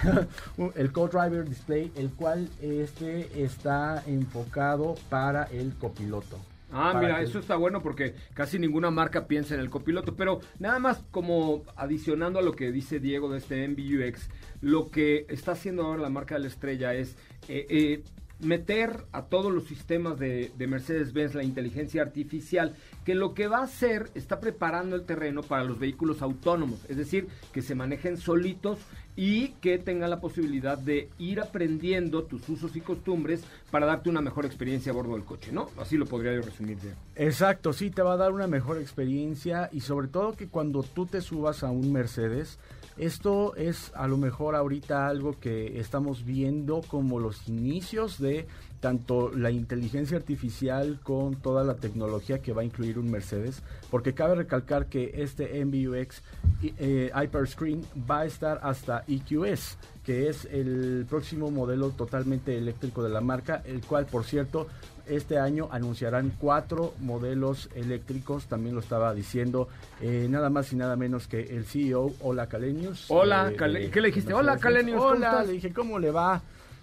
el 0.75 0.91
Co-Driver 0.91 1.47
Display, 1.47 1.91
el 1.95 2.09
cual 2.11 2.49
este 2.61 3.43
está 3.43 4.01
enfocado 4.07 4.95
para 5.09 5.43
el 5.43 5.73
copiloto. 5.75 6.39
Ah, 6.73 6.97
mira, 6.99 7.21
eso 7.21 7.37
está 7.37 7.55
bueno 7.55 7.83
porque 7.83 8.15
casi 8.33 8.57
ninguna 8.57 8.89
marca 8.89 9.27
piensa 9.27 9.53
en 9.53 9.59
el 9.59 9.69
copiloto, 9.69 10.15
pero 10.15 10.39
nada 10.57 10.79
más 10.79 11.03
como 11.11 11.63
adicionando 11.75 12.39
a 12.39 12.41
lo 12.41 12.53
que 12.53 12.71
dice 12.71 12.99
Diego 12.99 13.31
de 13.31 13.37
este 13.37 13.67
MBUX, 13.67 14.27
lo 14.61 14.89
que 14.89 15.27
está 15.29 15.51
haciendo 15.51 15.83
ahora 15.83 16.01
la 16.01 16.09
marca 16.09 16.33
de 16.33 16.41
la 16.41 16.47
estrella 16.47 16.95
es 16.95 17.15
eh, 17.47 17.67
eh, 17.69 18.03
meter 18.43 19.05
a 19.11 19.23
todos 19.23 19.51
los 19.51 19.65
sistemas 19.65 20.19
de, 20.19 20.51
de 20.57 20.67
Mercedes-Benz 20.67 21.35
la 21.35 21.43
inteligencia 21.43 22.01
artificial, 22.01 22.75
que 23.05 23.15
lo 23.15 23.33
que 23.33 23.47
va 23.47 23.59
a 23.59 23.63
hacer 23.63 24.09
está 24.15 24.39
preparando 24.39 24.95
el 24.95 25.05
terreno 25.05 25.41
para 25.41 25.63
los 25.63 25.79
vehículos 25.79 26.21
autónomos, 26.21 26.79
es 26.89 26.97
decir, 26.97 27.27
que 27.51 27.61
se 27.61 27.75
manejen 27.75 28.17
solitos 28.17 28.79
y 29.15 29.49
que 29.61 29.77
tenga 29.77 30.07
la 30.07 30.19
posibilidad 30.19 30.77
de 30.77 31.09
ir 31.19 31.39
aprendiendo 31.39 32.23
tus 32.23 32.49
usos 32.49 32.75
y 32.75 32.81
costumbres 32.81 33.43
para 33.69 33.85
darte 33.85 34.09
una 34.09 34.21
mejor 34.21 34.45
experiencia 34.45 34.91
a 34.91 34.95
bordo 34.95 35.13
del 35.13 35.23
coche, 35.23 35.51
¿no? 35.51 35.69
Así 35.77 35.97
lo 35.97 36.05
podría 36.05 36.33
yo 36.33 36.41
resumir. 36.41 36.73
Exacto, 37.15 37.73
sí, 37.73 37.91
te 37.91 38.01
va 38.01 38.13
a 38.13 38.17
dar 38.17 38.31
una 38.31 38.47
mejor 38.47 38.79
experiencia 38.79 39.69
y 39.71 39.81
sobre 39.81 40.07
todo 40.07 40.33
que 40.33 40.47
cuando 40.47 40.81
tú 40.81 41.05
te 41.05 41.21
subas 41.21 41.63
a 41.63 41.69
un 41.69 41.91
Mercedes, 41.91 42.57
esto 42.97 43.55
es 43.55 43.91
a 43.95 44.07
lo 44.07 44.17
mejor 44.17 44.55
ahorita 44.55 45.07
algo 45.07 45.39
que 45.39 45.79
estamos 45.79 46.23
viendo 46.25 46.81
como 46.81 47.19
los 47.19 47.47
inicios 47.47 48.19
de 48.19 48.47
tanto 48.79 49.31
la 49.31 49.49
inteligencia 49.49 50.17
artificial 50.17 50.99
con 51.01 51.35
toda 51.35 51.63
la 51.63 51.75
tecnología 51.75 52.39
que 52.39 52.51
va 52.51 52.63
a 52.63 52.65
incluir 52.65 52.99
un 52.99 53.09
Mercedes, 53.09 53.63
porque 53.89 54.13
cabe 54.13 54.35
recalcar 54.35 54.87
que 54.87 55.23
este 55.23 55.63
MBUX 55.63 56.21
eh, 56.61 57.09
Hyperscreen 57.15 57.81
va 58.09 58.19
a 58.19 58.25
estar 58.25 58.59
hasta 58.61 59.05
EQS, 59.07 59.77
que 60.03 60.27
es 60.27 60.45
el 60.51 61.05
próximo 61.09 61.49
modelo 61.49 61.91
totalmente 61.91 62.57
eléctrico 62.57 63.01
de 63.03 63.09
la 63.09 63.21
marca, 63.21 63.63
el 63.65 63.79
cual 63.85 64.05
por 64.05 64.25
cierto 64.25 64.67
este 65.07 65.37
año 65.37 65.67
anunciarán 65.71 66.31
cuatro 66.37 66.93
modelos 66.99 67.69
eléctricos, 67.75 68.45
también 68.45 68.75
lo 68.75 68.81
estaba 68.81 69.13
diciendo, 69.13 69.67
eh, 70.01 70.27
nada 70.29 70.49
más 70.49 70.71
y 70.73 70.75
nada 70.75 70.95
menos 70.95 71.27
que 71.27 71.55
el 71.55 71.65
CEO, 71.65 72.13
Hola 72.21 72.47
Calenius. 72.47 73.05
Hola, 73.09 73.51
eh, 73.51 73.89
¿qué 73.91 74.01
le 74.01 74.07
dijiste? 74.07 74.33
Hola 74.33 74.57
Calenius, 74.57 75.01
Hola, 75.01 75.43
le 75.43 75.53
dije, 75.53 75.73
¿cómo 75.73 75.99
le 75.99 76.11
va? 76.11 76.41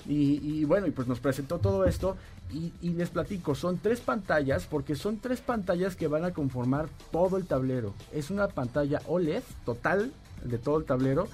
Y, 0.09 0.65
bueno, 0.65 0.87
y 0.87 0.91
pues 0.91 1.07
nos 1.07 1.21
presentó 1.21 1.59
todo 1.59 1.85
esto 1.85 2.17
y, 2.53 2.73
les 2.91 3.11
platico, 3.11 3.55
son 3.55 3.79
tres 3.79 4.01
pantallas 4.01 4.67
porque 4.67 4.95
son 4.95 5.19
tres 5.19 5.41
pantallas 5.41 5.95
que 5.95 6.09
van 6.09 6.25
a 6.25 6.33
conformar 6.33 6.89
todo 7.13 7.37
el 7.37 7.47
tablero. 7.47 7.95
Es 8.13 8.31
una 8.31 8.49
pantalla 8.49 9.01
OLED 9.07 9.43
total 9.65 10.13
de 10.43 10.59
todo 10.59 10.79
el 10.79 10.85
tablero 10.85 11.29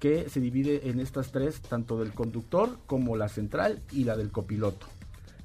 que 0.00 0.28
se 0.28 0.40
divide 0.40 0.90
en 0.90 1.00
estas 1.00 1.32
tres, 1.32 1.60
tanto 1.60 1.98
del 1.98 2.12
conductor 2.12 2.76
como 2.86 3.16
la 3.16 3.28
central 3.28 3.80
y 3.92 4.04
la 4.04 4.16
del 4.16 4.30
copiloto. 4.30 4.86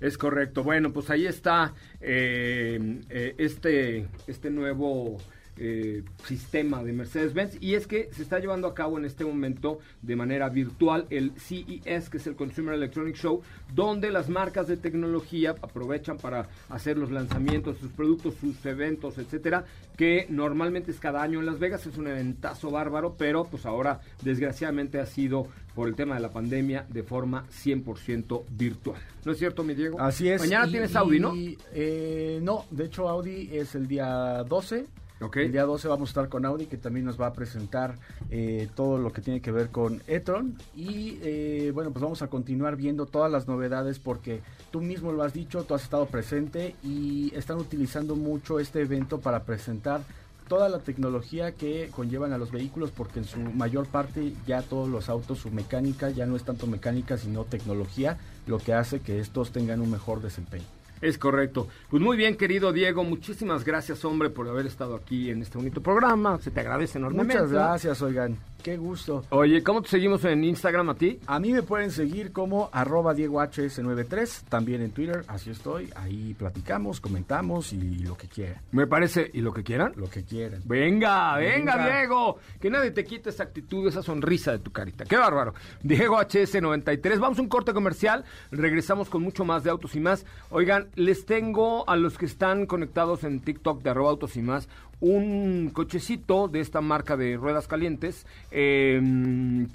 Es 0.03 0.17
correcto. 0.17 0.63
Bueno, 0.63 0.91
pues 0.91 1.09
ahí 1.09 1.25
está 1.25 1.73
eh, 2.01 2.99
eh, 3.09 3.35
este, 3.37 4.09
este 4.27 4.49
nuevo 4.49 5.17
eh, 5.57 6.03
sistema 6.25 6.83
de 6.83 6.93
Mercedes-Benz 6.93 7.57
y 7.61 7.75
es 7.75 7.87
que 7.87 8.09
se 8.11 8.23
está 8.23 8.39
llevando 8.39 8.67
a 8.67 8.73
cabo 8.73 8.97
en 8.97 9.05
este 9.05 9.23
momento 9.23 9.79
de 10.01 10.15
manera 10.15 10.49
virtual 10.49 11.05
el 11.09 11.31
CES, 11.37 12.09
que 12.09 12.17
es 12.17 12.27
el 12.27 12.35
Consumer 12.35 12.73
Electronic 12.73 13.15
Show, 13.15 13.41
donde 13.73 14.11
las 14.11 14.29
marcas 14.29 14.67
de 14.67 14.77
tecnología 14.77 15.55
aprovechan 15.61 16.17
para 16.17 16.47
hacer 16.69 16.97
los 16.97 17.11
lanzamientos 17.11 17.77
sus 17.77 17.91
productos, 17.91 18.35
sus 18.35 18.65
eventos, 18.65 19.17
etcétera, 19.17 19.65
que 19.97 20.25
normalmente 20.29 20.91
es 20.91 20.99
cada 20.99 21.21
año 21.21 21.39
en 21.39 21.45
Las 21.45 21.59
Vegas, 21.59 21.85
es 21.85 21.97
un 21.97 22.07
eventazo 22.07 22.71
bárbaro, 22.71 23.15
pero 23.17 23.43
pues 23.43 23.65
ahora 23.65 24.01
desgraciadamente 24.21 24.99
ha 24.99 25.05
sido 25.05 25.47
por 25.75 25.87
el 25.87 25.95
tema 25.95 26.15
de 26.15 26.21
la 26.21 26.29
pandemia 26.29 26.85
de 26.89 27.03
forma 27.03 27.45
100% 27.49 28.43
virtual. 28.51 28.99
¿No 29.25 29.31
es 29.31 29.37
cierto, 29.37 29.63
mi 29.63 29.73
Diego? 29.73 29.99
Así 29.99 30.29
es. 30.29 30.41
Mañana 30.41 30.67
tienes 30.67 30.95
Audi, 30.95 31.19
¿no? 31.19 31.33
Eh, 31.73 32.39
no, 32.41 32.65
de 32.69 32.85
hecho 32.85 33.07
Audi 33.09 33.49
es 33.51 33.75
el 33.75 33.87
día 33.87 34.43
12 34.47 34.85
Ok. 35.23 35.37
El 35.37 35.51
día 35.53 35.63
12 35.63 35.87
vamos 35.87 36.09
a 36.09 36.11
estar 36.11 36.29
con 36.29 36.45
Audi, 36.45 36.65
que 36.65 36.77
también 36.77 37.05
nos 37.05 37.19
va 37.19 37.27
a 37.27 37.33
presentar 37.33 37.95
eh, 38.29 38.67
todo 38.75 38.97
lo 38.97 39.13
que 39.13 39.21
tiene 39.21 39.41
que 39.41 39.51
ver 39.51 39.69
con 39.69 40.01
e-tron. 40.07 40.57
Y 40.75 41.17
eh, 41.21 41.71
bueno, 41.73 41.91
pues 41.91 42.03
vamos 42.03 42.21
a 42.21 42.27
continuar 42.27 42.75
viendo 42.75 43.05
todas 43.05 43.31
las 43.31 43.47
novedades 43.47 43.99
porque 43.99 44.41
tú 44.71 44.81
mismo 44.81 45.13
lo 45.13 45.23
has 45.23 45.33
dicho, 45.33 45.63
tú 45.63 45.75
has 45.75 45.83
estado 45.83 46.07
presente 46.07 46.75
y 46.83 47.33
están 47.35 47.57
utilizando 47.57 48.15
mucho 48.15 48.59
este 48.59 48.81
evento 48.81 49.21
para 49.21 49.43
presentar 49.43 50.01
toda 50.49 50.67
la 50.67 50.79
tecnología 50.79 51.53
que 51.53 51.89
conllevan 51.95 52.33
a 52.33 52.37
los 52.37 52.51
vehículos 52.51 52.91
porque 52.91 53.19
en 53.19 53.25
su 53.25 53.39
mayor 53.39 53.87
parte 53.87 54.33
ya 54.45 54.61
todos 54.61 54.89
los 54.89 55.07
autos, 55.07 55.39
su 55.39 55.51
mecánica 55.51 56.09
ya 56.09 56.25
no 56.25 56.35
es 56.35 56.43
tanto 56.43 56.67
mecánica 56.67 57.17
sino 57.17 57.45
tecnología, 57.45 58.17
lo 58.45 58.57
que 58.59 58.73
hace 58.73 58.99
que 58.99 59.19
estos 59.19 59.51
tengan 59.51 59.79
un 59.79 59.89
mejor 59.89 60.21
desempeño. 60.21 60.65
Es 61.03 61.17
correcto. 61.17 61.67
Pues 61.89 62.01
muy 62.01 62.15
bien, 62.15 62.37
querido 62.37 62.71
Diego, 62.71 63.03
muchísimas 63.03 63.65
gracias, 63.65 64.05
hombre, 64.05 64.29
por 64.29 64.47
haber 64.47 64.65
estado 64.65 64.95
aquí 64.95 65.29
en 65.29 65.41
este 65.41 65.57
bonito 65.57 65.83
programa. 65.83 66.39
Se 66.39 66.49
te 66.49 66.61
agradece 66.61 66.97
enormemente. 66.97 67.33
Muchas 67.33 67.51
gracias, 67.51 68.01
oigan. 68.01 68.37
Qué 68.63 68.77
gusto. 68.77 69.25
Oye, 69.31 69.61
¿cómo 69.61 69.81
te 69.81 69.89
seguimos 69.89 70.23
en 70.23 70.41
Instagram 70.45 70.89
a 70.91 70.95
ti? 70.95 71.19
A 71.27 71.37
mí 71.37 71.51
me 71.51 71.63
pueden 71.63 71.91
seguir 71.91 72.31
como 72.31 72.69
arroba 72.71 73.13
DiegoHS93, 73.13 74.45
también 74.47 74.81
en 74.81 74.91
Twitter, 74.91 75.25
así 75.27 75.49
estoy. 75.49 75.89
Ahí 75.97 76.33
platicamos, 76.33 77.01
comentamos 77.01 77.73
y 77.73 77.99
lo 77.99 78.15
que 78.15 78.29
quieran. 78.29 78.61
Me 78.71 78.87
parece, 78.87 79.29
¿y 79.33 79.41
lo 79.41 79.51
que 79.51 79.63
quieran? 79.63 79.91
Lo 79.97 80.09
que 80.09 80.23
quieran. 80.23 80.61
Venga, 80.63 81.35
venga, 81.35 81.75
Venga. 81.75 81.97
Diego. 81.97 82.37
Que 82.61 82.69
nadie 82.69 82.91
te 82.91 83.03
quite 83.03 83.31
esa 83.31 83.43
actitud, 83.43 83.85
esa 83.85 84.01
sonrisa 84.01 84.53
de 84.53 84.59
tu 84.59 84.71
carita. 84.71 85.03
Qué 85.03 85.17
bárbaro. 85.17 85.53
Diego 85.81 86.17
HS93. 86.17 87.19
Vamos 87.19 87.39
a 87.39 87.41
un 87.41 87.49
corte 87.49 87.73
comercial. 87.73 88.23
Regresamos 88.49 89.09
con 89.09 89.23
mucho 89.23 89.43
más 89.43 89.65
de 89.65 89.71
autos 89.71 89.93
y 89.97 89.99
más. 89.99 90.25
Oigan, 90.49 90.87
les 90.95 91.25
tengo 91.25 91.89
a 91.89 91.97
los 91.97 92.17
que 92.17 92.25
están 92.25 92.65
conectados 92.65 93.25
en 93.25 93.41
TikTok 93.41 93.83
de 93.83 93.89
arroba 93.89 94.11
autos 94.11 94.37
y 94.37 94.41
más 94.41 94.69
un 95.03 95.69
cochecito 95.73 96.47
de 96.47 96.61
esta 96.61 96.79
marca 96.79 97.17
de 97.17 97.35
ruedas 97.35 97.67
calientes, 97.67 98.25
eh, 98.51 99.01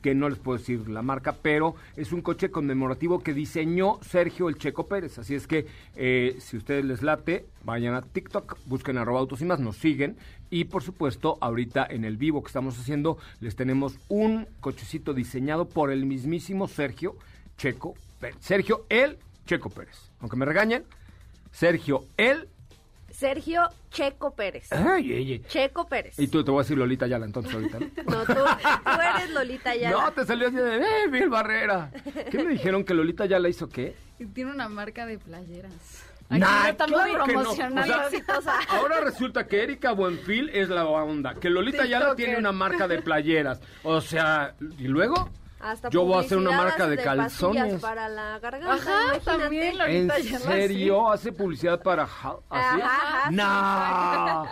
que 0.02 0.14
no 0.14 0.30
les 0.30 0.38
puedo 0.38 0.56
decir 0.56 0.88
la 0.88 1.02
marca, 1.02 1.36
pero 1.42 1.74
es 1.96 2.12
un 2.12 2.22
coche 2.22 2.50
conmemorativo 2.50 3.22
que 3.22 3.34
diseñó 3.34 3.98
Sergio 4.00 4.48
El 4.48 4.56
Checo 4.56 4.86
Pérez. 4.86 5.18
Así 5.18 5.34
es 5.34 5.46
que 5.46 5.66
eh, 5.96 6.36
si 6.40 6.56
ustedes 6.56 6.86
les 6.86 7.02
late, 7.02 7.44
vayan 7.62 7.92
a 7.92 8.00
TikTok, 8.00 8.56
busquen 8.64 8.96
arroba 8.96 9.20
autos 9.20 9.42
y 9.42 9.44
más, 9.44 9.60
nos 9.60 9.76
siguen. 9.76 10.16
Y 10.48 10.64
por 10.64 10.82
supuesto, 10.82 11.36
ahorita 11.42 11.86
en 11.90 12.06
el 12.06 12.16
vivo 12.16 12.42
que 12.42 12.48
estamos 12.48 12.78
haciendo, 12.78 13.18
les 13.40 13.54
tenemos 13.54 13.98
un 14.08 14.46
cochecito 14.60 15.12
diseñado 15.12 15.68
por 15.68 15.90
el 15.92 16.06
mismísimo 16.06 16.68
Sergio 16.68 17.16
Checo 17.58 17.96
Pérez. 18.18 18.38
Sergio 18.40 18.86
El 18.88 19.18
Checo 19.44 19.68
Pérez. 19.68 20.10
Aunque 20.20 20.38
me 20.38 20.46
regañen, 20.46 20.84
Sergio 21.52 22.06
El 22.16 22.48
Sergio 23.18 23.62
Checo 23.90 24.32
Pérez. 24.32 24.72
Ay, 24.72 25.12
ay, 25.12 25.32
ay. 25.32 25.42
Checo 25.48 25.88
Pérez. 25.88 26.16
Y 26.20 26.28
tú 26.28 26.44
te 26.44 26.52
voy 26.52 26.60
a 26.60 26.62
decir 26.62 26.78
Lolita 26.78 27.08
Yala 27.08 27.26
entonces 27.26 27.52
ahorita, 27.52 27.80
¿no? 27.80 27.86
No, 28.04 28.24
tú, 28.24 28.32
tú 28.34 29.00
eres 29.00 29.30
Lolita 29.30 29.74
ya. 29.74 29.90
No, 29.90 30.12
te 30.12 30.24
salió 30.24 30.46
así 30.46 30.56
de, 30.56 30.76
¡eh, 30.76 31.08
Miguel 31.10 31.28
Barrera! 31.28 31.90
¿Qué 32.30 32.44
me 32.44 32.52
dijeron 32.52 32.84
que 32.84 32.94
Lolita 32.94 33.26
Yala 33.26 33.48
hizo 33.48 33.68
qué? 33.68 33.96
Tiene 34.34 34.52
una 34.52 34.68
marca 34.68 35.04
de 35.04 35.18
playeras. 35.18 35.72
Aquí 36.30 36.40
Nah, 36.40 36.72
claro 36.74 37.24
que 37.24 37.32
no. 37.32 37.50
O 37.50 37.54
sea. 37.54 37.68
Ahora 38.68 39.00
resulta 39.00 39.48
que 39.48 39.64
Erika 39.64 39.90
Buenfil 39.90 40.50
es 40.50 40.68
la 40.68 40.86
onda, 40.86 41.34
que 41.34 41.50
Lolita 41.50 41.86
Yala 41.86 42.14
tiene 42.14 42.36
una 42.38 42.52
marca 42.52 42.86
de 42.86 43.02
playeras. 43.02 43.60
O 43.82 44.00
sea, 44.00 44.54
¿y 44.78 44.86
luego? 44.86 45.28
Hasta 45.60 45.90
Yo 45.90 46.04
voy 46.04 46.14
a 46.16 46.20
hacer 46.20 46.38
una 46.38 46.50
publicidad 46.50 46.64
marca 46.68 46.86
de 46.86 46.96
pastillas 46.96 47.16
calzones. 47.16 47.80
para 47.80 48.08
la 48.08 48.38
garganta. 48.38 48.74
Ajá, 48.74 48.90
imagínate. 49.14 49.24
también 49.24 49.80
¿En 49.88 50.38
serio? 50.40 51.10
¿Hace 51.10 51.32
publicidad 51.32 51.82
para 51.82 52.04
así? 52.48 52.80
Ajá, 52.80 53.24
ajá, 53.24 53.30
¡Nah! 53.30 54.44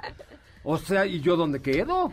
O 0.69 0.79
sea, 0.79 1.07
¿y 1.07 1.21
yo 1.21 1.37
dónde 1.37 1.63
quedo? 1.63 2.13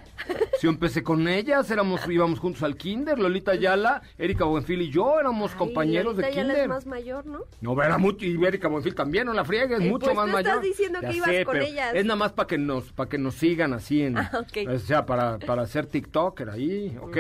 Si 0.60 0.68
yo 0.68 0.70
empecé 0.70 1.02
con 1.02 1.28
ellas, 1.28 1.72
éramos, 1.72 2.08
íbamos 2.08 2.38
juntos 2.38 2.62
al 2.62 2.78
kinder, 2.78 3.18
Lolita 3.18 3.52
Ayala, 3.54 4.04
Erika 4.16 4.46
Buenfil 4.46 4.80
y 4.84 4.92
yo 4.92 5.20
éramos 5.20 5.54
Ay, 5.54 5.58
compañeros 5.58 6.16
de 6.16 6.22
Lolita 6.22 6.40
Ayala 6.40 6.54
kinder. 6.54 6.64
es 6.66 6.70
más 6.70 6.86
mayor, 6.86 7.26
¿no? 7.26 7.40
No, 7.62 7.82
era 7.82 7.98
mucho, 7.98 8.26
y 8.28 8.46
Erika 8.46 8.68
Buenfil 8.68 8.94
también, 8.94 9.26
no 9.26 9.34
la 9.34 9.44
friegues, 9.44 9.80
Eh, 9.82 9.90
mucho 9.90 10.06
pues 10.06 10.16
más 10.16 10.26
tú 10.28 10.32
mayor. 10.34 10.50
estás 10.52 10.62
diciendo 10.62 11.00
que 11.02 11.14
ibas 11.14 11.30
con 11.46 11.54
pero 11.54 11.66
ellas. 11.66 11.92
Es 11.96 12.06
nada 12.06 12.16
más 12.16 12.32
para 12.34 12.46
que 12.46 12.60
nos, 12.60 12.92
para 12.92 13.10
que 13.10 13.18
nos 13.18 13.34
sigan 13.34 13.74
así 13.74 14.04
en, 14.04 14.20
Ah, 14.20 14.30
ok. 14.40 14.70
o 14.70 14.78
sea, 14.78 15.04
para, 15.08 15.40
para 15.40 15.64
hacer 15.64 15.88
TikToker 15.88 16.52
ahí, 16.52 16.96
¿ok? 17.02 17.18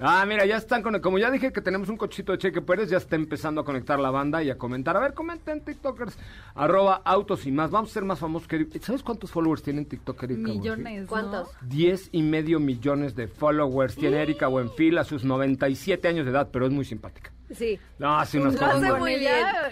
Ah, 0.00 0.24
mira, 0.26 0.46
ya 0.46 0.56
están 0.56 0.82
con, 0.82 0.98
como 1.00 1.18
ya 1.18 1.30
dije 1.30 1.52
que 1.52 1.60
tenemos 1.60 1.90
un 1.90 1.98
cochito 1.98 2.32
de 2.32 2.38
Cheque 2.38 2.62
Pérez, 2.62 2.88
ya 2.88 2.96
está 2.96 3.14
empezando 3.16 3.60
a 3.60 3.64
conectar 3.64 4.00
la 4.00 4.10
banda 4.10 4.42
y 4.42 4.48
a 4.48 4.56
comentar. 4.56 4.96
A 4.96 5.00
ver, 5.00 5.12
comenten 5.12 5.60
TikTokers, 5.60 6.16
arroba 6.54 7.02
autos 7.04 7.46
y 7.46 7.52
más. 7.52 7.70
Vamos 7.70 7.90
a 7.90 7.92
ser 7.92 8.04
más 8.04 8.18
famosos 8.18 8.48
que, 8.48 8.66
¿sabes 8.80 9.02
cuántos 9.02 9.30
followers 9.30 9.62
tienen 9.62 9.84
TikTok, 9.84 10.22
Erika? 10.22 10.50
Millones, 10.62 11.02
¿no? 11.02 11.08
¿Cuántos? 11.08 11.48
10 11.62 12.08
y 12.12 12.22
medio 12.22 12.60
millones 12.60 13.14
de 13.14 13.28
followers 13.28 13.94
tiene 13.96 14.22
Erika 14.22 14.46
Buenfil 14.46 14.98
a 14.98 15.04
sus 15.04 15.24
97 15.24 16.08
años 16.08 16.24
de 16.24 16.32
edad, 16.32 16.48
pero 16.52 16.66
es 16.66 16.72
muy 16.72 16.84
simpática. 16.84 17.32
Sí. 17.54 17.78
No, 17.98 18.18
hace 18.18 18.38
unas 18.38 18.54
cosas 18.58 18.76
hace 18.82 18.92
muy- 18.94 19.26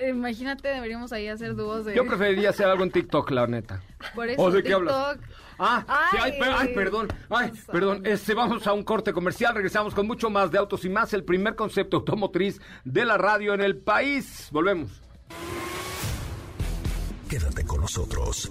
imagínate, 0.09 0.69
deberíamos 0.69 1.13
ahí 1.13 1.29
hacer 1.29 1.55
dúos 1.55 1.85
de... 1.87 1.95
Yo 1.95 2.05
preferiría 2.07 2.51
hacer 2.51 2.67
algo 2.67 2.85
en 2.85 2.91
TikTok, 2.91 3.31
la 3.31 3.47
neta. 3.47 3.81
Por 4.15 4.29
eso, 4.29 4.43
¿O 4.43 4.51
de 4.51 4.63
qué 4.63 4.69
TikTok. 4.75 4.91
hablas? 4.91 5.19
Ah, 5.63 5.85
sí, 6.11 6.17
ay, 6.21 6.33
Ay, 6.33 6.39
per- 6.41 6.53
ay, 6.57 6.75
perdón, 6.75 7.09
ay, 7.29 7.53
perdón. 7.71 8.07
Este, 8.07 8.33
vamos 8.33 8.67
a 8.67 8.73
un 8.73 8.83
corte 8.83 9.13
comercial, 9.13 9.55
regresamos 9.55 9.95
con 9.95 10.07
mucho 10.07 10.31
más 10.31 10.51
de 10.51 10.57
autos 10.59 10.85
y 10.87 10.89
más, 10.89 11.13
el 11.13 11.23
primer 11.25 11.55
concepto 11.55 11.99
automotriz 11.99 12.61
de 12.85 13.05
la 13.05 13.19
radio 13.19 13.53
en 13.53 13.61
el 13.61 13.77
país. 13.77 14.49
Volvemos. 14.53 15.03
Quédate 17.29 17.65
con 17.65 17.81
nosotros. 17.83 18.51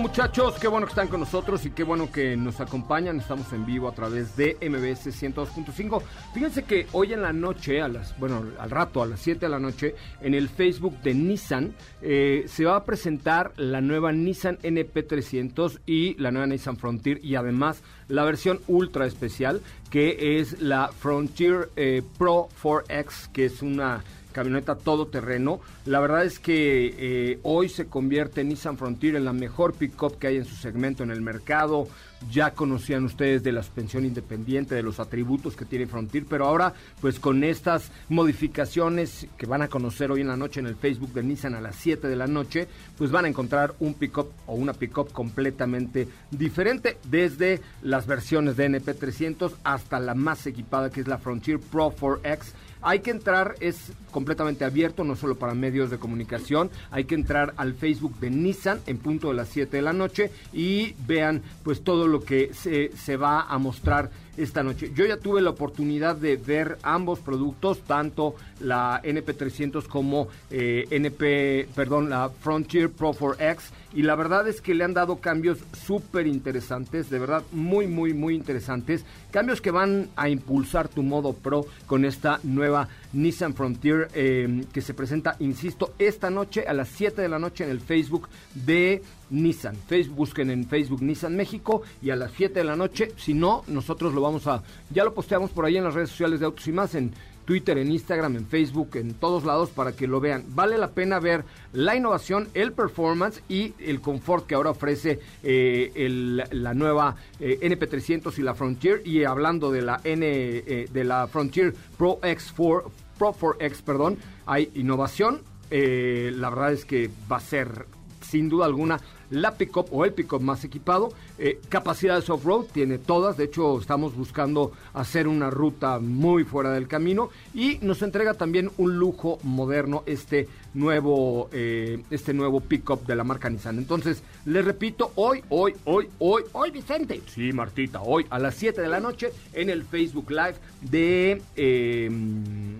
Muchachos, 0.00 0.54
qué 0.60 0.68
bueno 0.68 0.86
que 0.86 0.92
están 0.92 1.08
con 1.08 1.18
nosotros 1.18 1.66
y 1.66 1.70
qué 1.70 1.82
bueno 1.82 2.12
que 2.12 2.36
nos 2.36 2.60
acompañan. 2.60 3.18
Estamos 3.18 3.52
en 3.52 3.66
vivo 3.66 3.88
a 3.88 3.92
través 3.92 4.36
de 4.36 4.56
MBS 4.60 5.08
102.5. 5.08 6.02
Fíjense 6.32 6.62
que 6.62 6.86
hoy 6.92 7.12
en 7.12 7.22
la 7.22 7.32
noche, 7.32 7.82
a 7.82 7.88
las, 7.88 8.16
bueno, 8.16 8.44
al 8.60 8.70
rato, 8.70 9.02
a 9.02 9.06
las 9.06 9.18
7 9.20 9.40
de 9.40 9.48
la 9.48 9.58
noche, 9.58 9.96
en 10.20 10.34
el 10.34 10.48
Facebook 10.48 11.00
de 11.02 11.14
Nissan, 11.14 11.74
eh, 12.00 12.44
se 12.46 12.64
va 12.64 12.76
a 12.76 12.84
presentar 12.84 13.52
la 13.56 13.80
nueva 13.80 14.12
Nissan 14.12 14.58
NP300 14.58 15.80
y 15.84 16.14
la 16.14 16.30
nueva 16.30 16.46
Nissan 16.46 16.76
Frontier 16.76 17.18
y 17.24 17.34
además 17.34 17.82
la 18.06 18.24
versión 18.24 18.60
ultra 18.68 19.04
especial, 19.04 19.62
que 19.90 20.38
es 20.38 20.60
la 20.60 20.88
Frontier 20.88 21.70
eh, 21.74 22.02
Pro 22.18 22.48
4X, 22.62 23.32
que 23.32 23.46
es 23.46 23.62
una 23.62 24.04
camioneta 24.32 24.76
todoterreno. 24.76 25.60
La 25.86 26.00
verdad 26.00 26.24
es 26.24 26.38
que 26.38 26.94
eh, 26.98 27.38
hoy 27.42 27.68
se 27.68 27.86
convierte 27.86 28.44
Nissan 28.44 28.76
Frontier 28.76 29.16
en 29.16 29.24
la 29.24 29.32
mejor 29.32 29.74
pickup 29.74 30.18
que 30.18 30.28
hay 30.28 30.36
en 30.36 30.44
su 30.44 30.54
segmento 30.54 31.02
en 31.02 31.10
el 31.10 31.20
mercado. 31.20 31.88
Ya 32.32 32.50
conocían 32.50 33.04
ustedes 33.04 33.44
de 33.44 33.52
la 33.52 33.62
suspensión 33.62 34.04
independiente, 34.04 34.74
de 34.74 34.82
los 34.82 34.98
atributos 34.98 35.54
que 35.54 35.64
tiene 35.64 35.86
Frontier, 35.86 36.24
pero 36.28 36.46
ahora 36.46 36.74
pues 37.00 37.20
con 37.20 37.44
estas 37.44 37.92
modificaciones 38.08 39.28
que 39.36 39.46
van 39.46 39.62
a 39.62 39.68
conocer 39.68 40.10
hoy 40.10 40.22
en 40.22 40.28
la 40.28 40.36
noche 40.36 40.58
en 40.58 40.66
el 40.66 40.74
Facebook 40.74 41.12
de 41.12 41.22
Nissan 41.22 41.54
a 41.54 41.60
las 41.60 41.76
7 41.76 42.08
de 42.08 42.16
la 42.16 42.26
noche, 42.26 42.66
pues 42.96 43.12
van 43.12 43.24
a 43.24 43.28
encontrar 43.28 43.74
un 43.78 43.94
pickup 43.94 44.32
o 44.46 44.54
una 44.54 44.72
pickup 44.72 45.12
completamente 45.12 46.08
diferente 46.32 46.98
desde 47.08 47.60
las 47.82 48.06
versiones 48.06 48.56
de 48.56 48.68
NP300 48.68 49.52
hasta 49.62 50.00
la 50.00 50.14
más 50.14 50.46
equipada 50.46 50.90
que 50.90 51.00
es 51.00 51.06
la 51.06 51.18
Frontier 51.18 51.60
Pro 51.60 51.94
4X 51.94 52.52
hay 52.82 53.00
que 53.00 53.10
entrar, 53.10 53.54
es 53.60 53.92
completamente 54.10 54.64
abierto, 54.64 55.04
no 55.04 55.16
solo 55.16 55.36
para 55.36 55.54
medios 55.54 55.90
de 55.90 55.98
comunicación. 55.98 56.70
Hay 56.90 57.04
que 57.04 57.14
entrar 57.14 57.54
al 57.56 57.74
Facebook 57.74 58.18
de 58.20 58.30
Nissan 58.30 58.80
en 58.86 58.98
punto 58.98 59.28
de 59.28 59.34
las 59.34 59.48
7 59.48 59.76
de 59.76 59.82
la 59.82 59.92
noche 59.92 60.30
y 60.52 60.94
vean 61.06 61.42
pues 61.62 61.82
todo 61.82 62.06
lo 62.06 62.22
que 62.22 62.52
se, 62.54 62.96
se 62.96 63.16
va 63.16 63.42
a 63.42 63.58
mostrar 63.58 64.10
esta 64.38 64.62
noche. 64.62 64.92
Yo 64.94 65.04
ya 65.04 65.18
tuve 65.18 65.42
la 65.42 65.50
oportunidad 65.50 66.16
de 66.16 66.36
ver 66.36 66.78
ambos 66.82 67.18
productos, 67.18 67.80
tanto 67.80 68.34
la 68.60 69.02
NP300 69.02 69.86
como 69.86 70.28
eh, 70.50 70.86
NP, 70.90 71.68
perdón, 71.74 72.10
la 72.10 72.30
Frontier 72.30 72.90
Pro 72.90 73.12
4X 73.12 73.58
y 73.94 74.02
la 74.02 74.14
verdad 74.14 74.46
es 74.48 74.60
que 74.60 74.74
le 74.74 74.84
han 74.84 74.94
dado 74.94 75.16
cambios 75.16 75.58
súper 75.72 76.26
interesantes, 76.26 77.08
de 77.10 77.18
verdad 77.18 77.42
muy, 77.52 77.86
muy, 77.86 78.12
muy 78.12 78.34
interesantes. 78.34 79.04
Cambios 79.30 79.60
que 79.60 79.70
van 79.70 80.08
a 80.16 80.28
impulsar 80.28 80.88
tu 80.88 81.02
modo 81.02 81.32
pro 81.32 81.66
con 81.86 82.04
esta 82.04 82.38
nueva 82.42 82.88
Nissan 83.12 83.54
Frontier 83.54 84.08
eh, 84.14 84.64
que 84.72 84.80
se 84.80 84.94
presenta, 84.94 85.36
insisto, 85.40 85.94
esta 85.98 86.30
noche 86.30 86.64
a 86.66 86.72
las 86.72 86.88
7 86.88 87.22
de 87.22 87.28
la 87.28 87.38
noche 87.38 87.64
en 87.64 87.70
el 87.70 87.80
Facebook 87.80 88.28
de 88.54 89.02
Nissan. 89.30 89.76
Facebook, 89.76 90.16
busquen 90.16 90.50
en 90.50 90.66
Facebook 90.66 91.02
Nissan 91.02 91.36
México 91.36 91.82
y 92.02 92.10
a 92.10 92.16
las 92.16 92.32
7 92.32 92.54
de 92.54 92.64
la 92.64 92.76
noche, 92.76 93.12
si 93.16 93.34
no, 93.34 93.64
nosotros 93.66 94.14
lo 94.14 94.20
vamos 94.20 94.46
a, 94.46 94.62
ya 94.90 95.04
lo 95.04 95.14
posteamos 95.14 95.50
por 95.50 95.64
ahí 95.64 95.76
en 95.76 95.84
las 95.84 95.94
redes 95.94 96.10
sociales 96.10 96.40
de 96.40 96.46
Autos 96.46 96.66
y 96.66 96.72
más, 96.72 96.94
en 96.94 97.12
Twitter, 97.48 97.78
en 97.78 97.90
Instagram, 97.90 98.36
en 98.36 98.46
Facebook, 98.46 98.90
en 98.96 99.14
todos 99.14 99.46
lados 99.46 99.70
para 99.70 99.92
que 99.92 100.06
lo 100.06 100.20
vean. 100.20 100.44
Vale 100.50 100.76
la 100.76 100.90
pena 100.90 101.18
ver 101.18 101.46
la 101.72 101.96
innovación, 101.96 102.50
el 102.52 102.72
performance 102.72 103.42
y 103.48 103.72
el 103.78 104.02
confort 104.02 104.46
que 104.46 104.54
ahora 104.54 104.68
ofrece 104.68 105.18
eh, 105.42 106.46
la 106.52 106.74
nueva 106.74 107.16
eh, 107.40 107.58
NP300 107.62 108.38
y 108.38 108.42
la 108.42 108.52
Frontier. 108.52 109.00
Y 109.02 109.24
hablando 109.24 109.72
de 109.72 109.80
la 109.80 109.98
N, 110.04 110.26
eh, 110.26 110.88
de 110.92 111.04
la 111.04 111.26
Frontier 111.26 111.74
Pro 111.96 112.20
X4, 112.20 112.82
Pro 113.18 113.32
4X, 113.32 113.82
perdón, 113.82 114.18
hay 114.44 114.70
innovación. 114.74 115.40
La 115.70 116.50
verdad 116.50 116.74
es 116.74 116.84
que 116.84 117.08
va 117.32 117.38
a 117.38 117.40
ser 117.40 117.86
sin 118.20 118.50
duda 118.50 118.66
alguna 118.66 119.00
la 119.30 119.54
pickup 119.54 119.88
o 119.92 120.04
el 120.04 120.12
pickup 120.12 120.40
más 120.40 120.64
equipado. 120.64 121.10
Eh, 121.38 121.60
capacidades 121.68 122.28
off-road 122.30 122.66
tiene 122.72 122.98
todas, 122.98 123.36
de 123.36 123.44
hecho 123.44 123.78
estamos 123.78 124.16
buscando 124.16 124.72
hacer 124.94 125.28
una 125.28 125.50
ruta 125.50 125.98
muy 125.98 126.44
fuera 126.44 126.72
del 126.72 126.88
camino 126.88 127.30
y 127.54 127.78
nos 127.82 128.02
entrega 128.02 128.34
también 128.34 128.70
un 128.78 128.98
lujo 128.98 129.38
moderno 129.42 130.02
este 130.06 130.48
nuevo, 130.74 131.48
eh, 131.52 132.02
este 132.10 132.34
nuevo 132.34 132.60
pickup 132.60 133.06
de 133.06 133.16
la 133.16 133.24
marca 133.24 133.50
Nissan. 133.50 133.78
Entonces, 133.78 134.22
les 134.44 134.64
repito, 134.64 135.12
hoy, 135.16 135.42
hoy, 135.48 135.74
hoy, 135.84 136.08
hoy, 136.18 136.42
hoy 136.52 136.70
Vicente, 136.70 137.20
sí 137.26 137.52
Martita, 137.52 138.02
hoy 138.02 138.26
a 138.30 138.38
las 138.38 138.54
7 138.54 138.80
de 138.80 138.88
la 138.88 139.00
noche 139.00 139.30
en 139.52 139.70
el 139.70 139.84
Facebook 139.84 140.30
Live 140.30 140.56
de, 140.80 141.42
eh, 141.56 142.10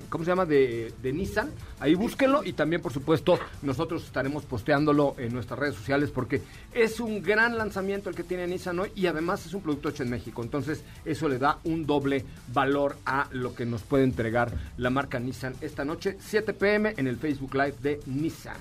¿cómo 0.08 0.24
se 0.24 0.30
llama? 0.30 0.46
De, 0.46 0.92
de 1.02 1.12
Nissan. 1.12 1.50
Ahí 1.80 1.94
búsquenlo 1.94 2.44
y 2.44 2.52
también, 2.54 2.82
por 2.82 2.92
supuesto, 2.92 3.38
nosotros 3.62 4.04
estaremos 4.04 4.44
posteándolo 4.44 5.14
en 5.18 5.32
nuestras 5.32 5.58
redes 5.58 5.76
sociales 5.76 6.10
porque 6.10 6.37
es 6.72 7.00
un 7.00 7.22
gran 7.22 7.56
lanzamiento 7.58 8.08
el 8.08 8.16
que 8.16 8.22
tiene 8.22 8.46
Nissan 8.46 8.78
hoy 8.78 8.92
y 8.94 9.06
además 9.06 9.44
es 9.46 9.54
un 9.54 9.62
producto 9.62 9.88
hecho 9.88 10.02
en 10.02 10.10
México. 10.10 10.42
Entonces, 10.42 10.82
eso 11.04 11.28
le 11.28 11.38
da 11.38 11.58
un 11.64 11.86
doble 11.86 12.24
valor 12.52 12.96
a 13.04 13.28
lo 13.32 13.54
que 13.54 13.66
nos 13.66 13.82
puede 13.82 14.04
entregar 14.04 14.52
la 14.76 14.90
marca 14.90 15.18
Nissan 15.18 15.54
esta 15.60 15.84
noche, 15.84 16.16
7 16.20 16.52
pm 16.52 16.94
en 16.96 17.06
el 17.06 17.16
Facebook 17.16 17.54
Live 17.54 17.74
de 17.82 18.00
Nissan. 18.06 18.56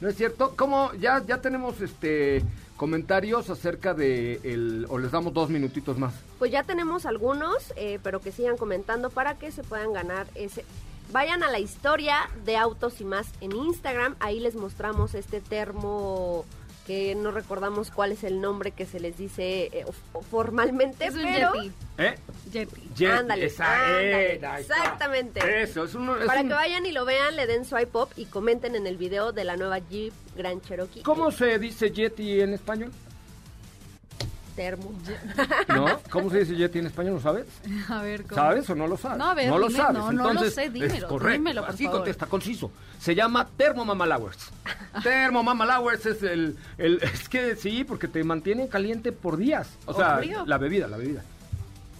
¿No 0.00 0.08
es 0.08 0.16
cierto? 0.16 0.54
¿Cómo? 0.56 0.92
Ya, 1.00 1.24
ya 1.26 1.40
tenemos 1.40 1.80
este 1.80 2.42
comentarios 2.76 3.48
acerca 3.48 3.94
de 3.94 4.40
el 4.44 4.86
o 4.90 4.98
les 4.98 5.10
damos 5.10 5.32
dos 5.32 5.48
minutitos 5.48 5.98
más. 5.98 6.14
Pues 6.38 6.50
ya 6.50 6.62
tenemos 6.62 7.06
algunos, 7.06 7.72
eh, 7.76 7.98
pero 8.02 8.20
que 8.20 8.32
sigan 8.32 8.58
comentando 8.58 9.08
para 9.08 9.38
que 9.38 9.50
se 9.50 9.62
puedan 9.62 9.94
ganar 9.94 10.26
ese. 10.34 10.64
Vayan 11.12 11.42
a 11.42 11.50
la 11.50 11.60
historia 11.60 12.28
de 12.44 12.56
Autos 12.56 13.00
y 13.00 13.04
más 13.04 13.28
en 13.40 13.52
Instagram, 13.52 14.16
ahí 14.20 14.40
les 14.40 14.54
mostramos 14.54 15.14
este 15.14 15.40
termo 15.40 16.44
que 16.86 17.14
no 17.16 17.32
recordamos 17.32 17.90
cuál 17.90 18.12
es 18.12 18.22
el 18.24 18.40
nombre 18.40 18.70
que 18.70 18.86
se 18.86 19.00
les 19.00 19.18
dice 19.18 19.70
eh, 19.72 19.84
formalmente, 20.30 21.06
Es 21.06 21.14
un 21.14 21.22
pero 21.22 21.52
Yeti. 21.54 21.72
¿Eh? 21.98 22.14
Jet, 22.94 23.10
Ándale, 23.10 23.46
esa- 23.46 23.86
ándale, 23.86 24.34
eh, 24.34 24.40
exactamente. 24.60 25.62
Eso, 25.62 25.84
es 25.84 25.94
un, 25.94 26.08
es 26.20 26.26
para 26.26 26.42
un- 26.42 26.48
que 26.48 26.54
vayan 26.54 26.86
y 26.86 26.92
lo 26.92 27.04
vean, 27.04 27.34
le 27.36 27.46
den 27.46 27.64
swipe 27.64 27.98
up 27.98 28.08
y 28.16 28.26
comenten 28.26 28.76
en 28.76 28.86
el 28.86 28.96
video 28.96 29.32
de 29.32 29.44
la 29.44 29.56
nueva 29.56 29.78
Jeep 29.80 30.12
Grand 30.36 30.62
Cherokee. 30.62 31.02
¿Cómo 31.02 31.30
se 31.30 31.58
dice 31.58 31.90
Yeti 31.90 32.40
en 32.40 32.54
español? 32.54 32.92
Termo? 34.56 34.92
¿No? 35.68 35.86
¿Cómo 36.10 36.30
se 36.30 36.38
dice 36.40 36.56
Yeti 36.56 36.78
en 36.80 36.86
español? 36.86 37.14
¿Lo 37.14 37.20
sabes? 37.20 37.46
A 37.88 38.02
ver, 38.02 38.22
¿cómo? 38.24 38.34
¿Sabes 38.34 38.68
o 38.70 38.74
no 38.74 38.86
lo 38.88 38.96
sabes? 38.96 39.18
No, 39.18 39.26
a 39.30 39.34
ver, 39.34 39.50
lo 39.50 39.68
dime, 39.68 39.78
sabes. 39.78 39.98
no, 40.02 40.12
no 40.12 40.32
lo 40.32 40.50
sé, 40.50 40.70
dímelo, 40.70 40.94
es 40.94 41.04
correcto. 41.04 41.32
dímelo, 41.38 41.60
por 41.62 41.70
Así 41.74 41.84
favor. 41.84 42.00
contesta, 42.00 42.26
conciso. 42.26 42.72
Se 42.98 43.14
llama 43.14 43.46
Thermo 43.56 43.84
Mama 43.84 44.06
Lowers. 44.06 44.50
Thermo 45.02 45.42
Mama 45.42 45.66
Lowers 45.66 46.06
es 46.06 46.22
el, 46.22 46.56
el... 46.78 47.00
Es 47.02 47.28
que 47.28 47.54
sí, 47.54 47.84
porque 47.84 48.08
te 48.08 48.24
mantiene 48.24 48.68
caliente 48.68 49.12
por 49.12 49.36
días. 49.36 49.68
O 49.86 49.92
O 49.92 49.94
sea, 49.94 50.16
frío. 50.18 50.44
la 50.46 50.58
bebida, 50.58 50.88
la 50.88 50.96
bebida. 50.96 51.22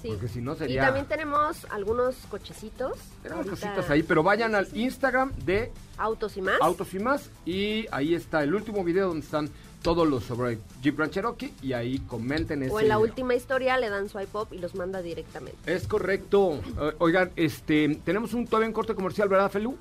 Sí. 0.02 0.08
Porque 0.08 0.28
si 0.28 0.40
no 0.40 0.52
Y 0.54 0.56
sería... 0.56 0.82
también 0.84 1.06
tenemos 1.06 1.66
algunos 1.70 2.14
cochecitos. 2.30 2.92
Tenemos 3.22 3.46
ahorita- 3.46 3.66
cositas 3.68 3.90
ahí, 3.90 4.02
pero 4.02 4.22
vayan 4.22 4.54
al 4.54 4.68
Instagram 4.76 5.32
de 5.44 5.72
Autos 5.98 6.36
y 6.36 6.42
más. 6.42 6.56
Autos 6.60 6.92
y 6.94 6.98
más 6.98 7.30
y 7.46 7.86
ahí 7.90 8.14
está 8.14 8.42
el 8.42 8.54
último 8.54 8.84
video 8.84 9.08
donde 9.08 9.24
están 9.24 9.48
todos 9.86 10.08
los 10.08 10.24
sobre 10.24 10.58
Jeep 10.82 10.96
Grand 10.96 11.12
Cherokee 11.12 11.54
y 11.62 11.72
ahí 11.72 12.00
comenten 12.00 12.60
ese 12.60 12.72
O 12.72 12.80
en 12.80 12.88
la 12.88 12.96
video. 12.96 13.08
última 13.08 13.34
historia 13.36 13.78
le 13.78 13.88
dan 13.88 14.08
swipe 14.08 14.36
up 14.36 14.48
y 14.50 14.58
los 14.58 14.74
manda 14.74 15.00
directamente. 15.00 15.56
Es 15.72 15.86
correcto. 15.86 16.60
Eh, 16.80 16.92
oigan, 16.98 17.30
este, 17.36 18.00
tenemos 18.04 18.34
un 18.34 18.46
todavía 18.46 18.66
en 18.66 18.72
corte 18.72 18.96
comercial, 18.96 19.28
¿verdad, 19.28 19.48
Felú? 19.48 19.76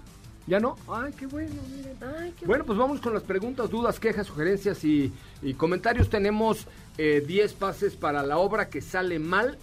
¿Ya 0.45 0.59
no? 0.59 0.77
Ay, 0.87 1.11
qué 1.17 1.25
bueno, 1.25 1.55
miren. 1.75 1.97
Ay, 2.19 2.31
qué 2.39 2.45
Bueno, 2.45 2.65
pues 2.65 2.77
vamos 2.77 3.01
con 3.01 3.15
las 3.15 3.23
preguntas, 3.23 3.67
dudas, 3.71 3.99
quejas, 3.99 4.27
sugerencias 4.27 4.83
y, 4.83 5.11
y 5.41 5.55
comentarios. 5.55 6.07
Tenemos 6.07 6.67
eh, 6.99 7.23
10 7.25 7.53
pases 7.53 7.95
para 7.95 8.21
la 8.21 8.37
obra 8.37 8.69
que 8.69 8.81
sale 8.81 9.17
mal, 9.17 9.57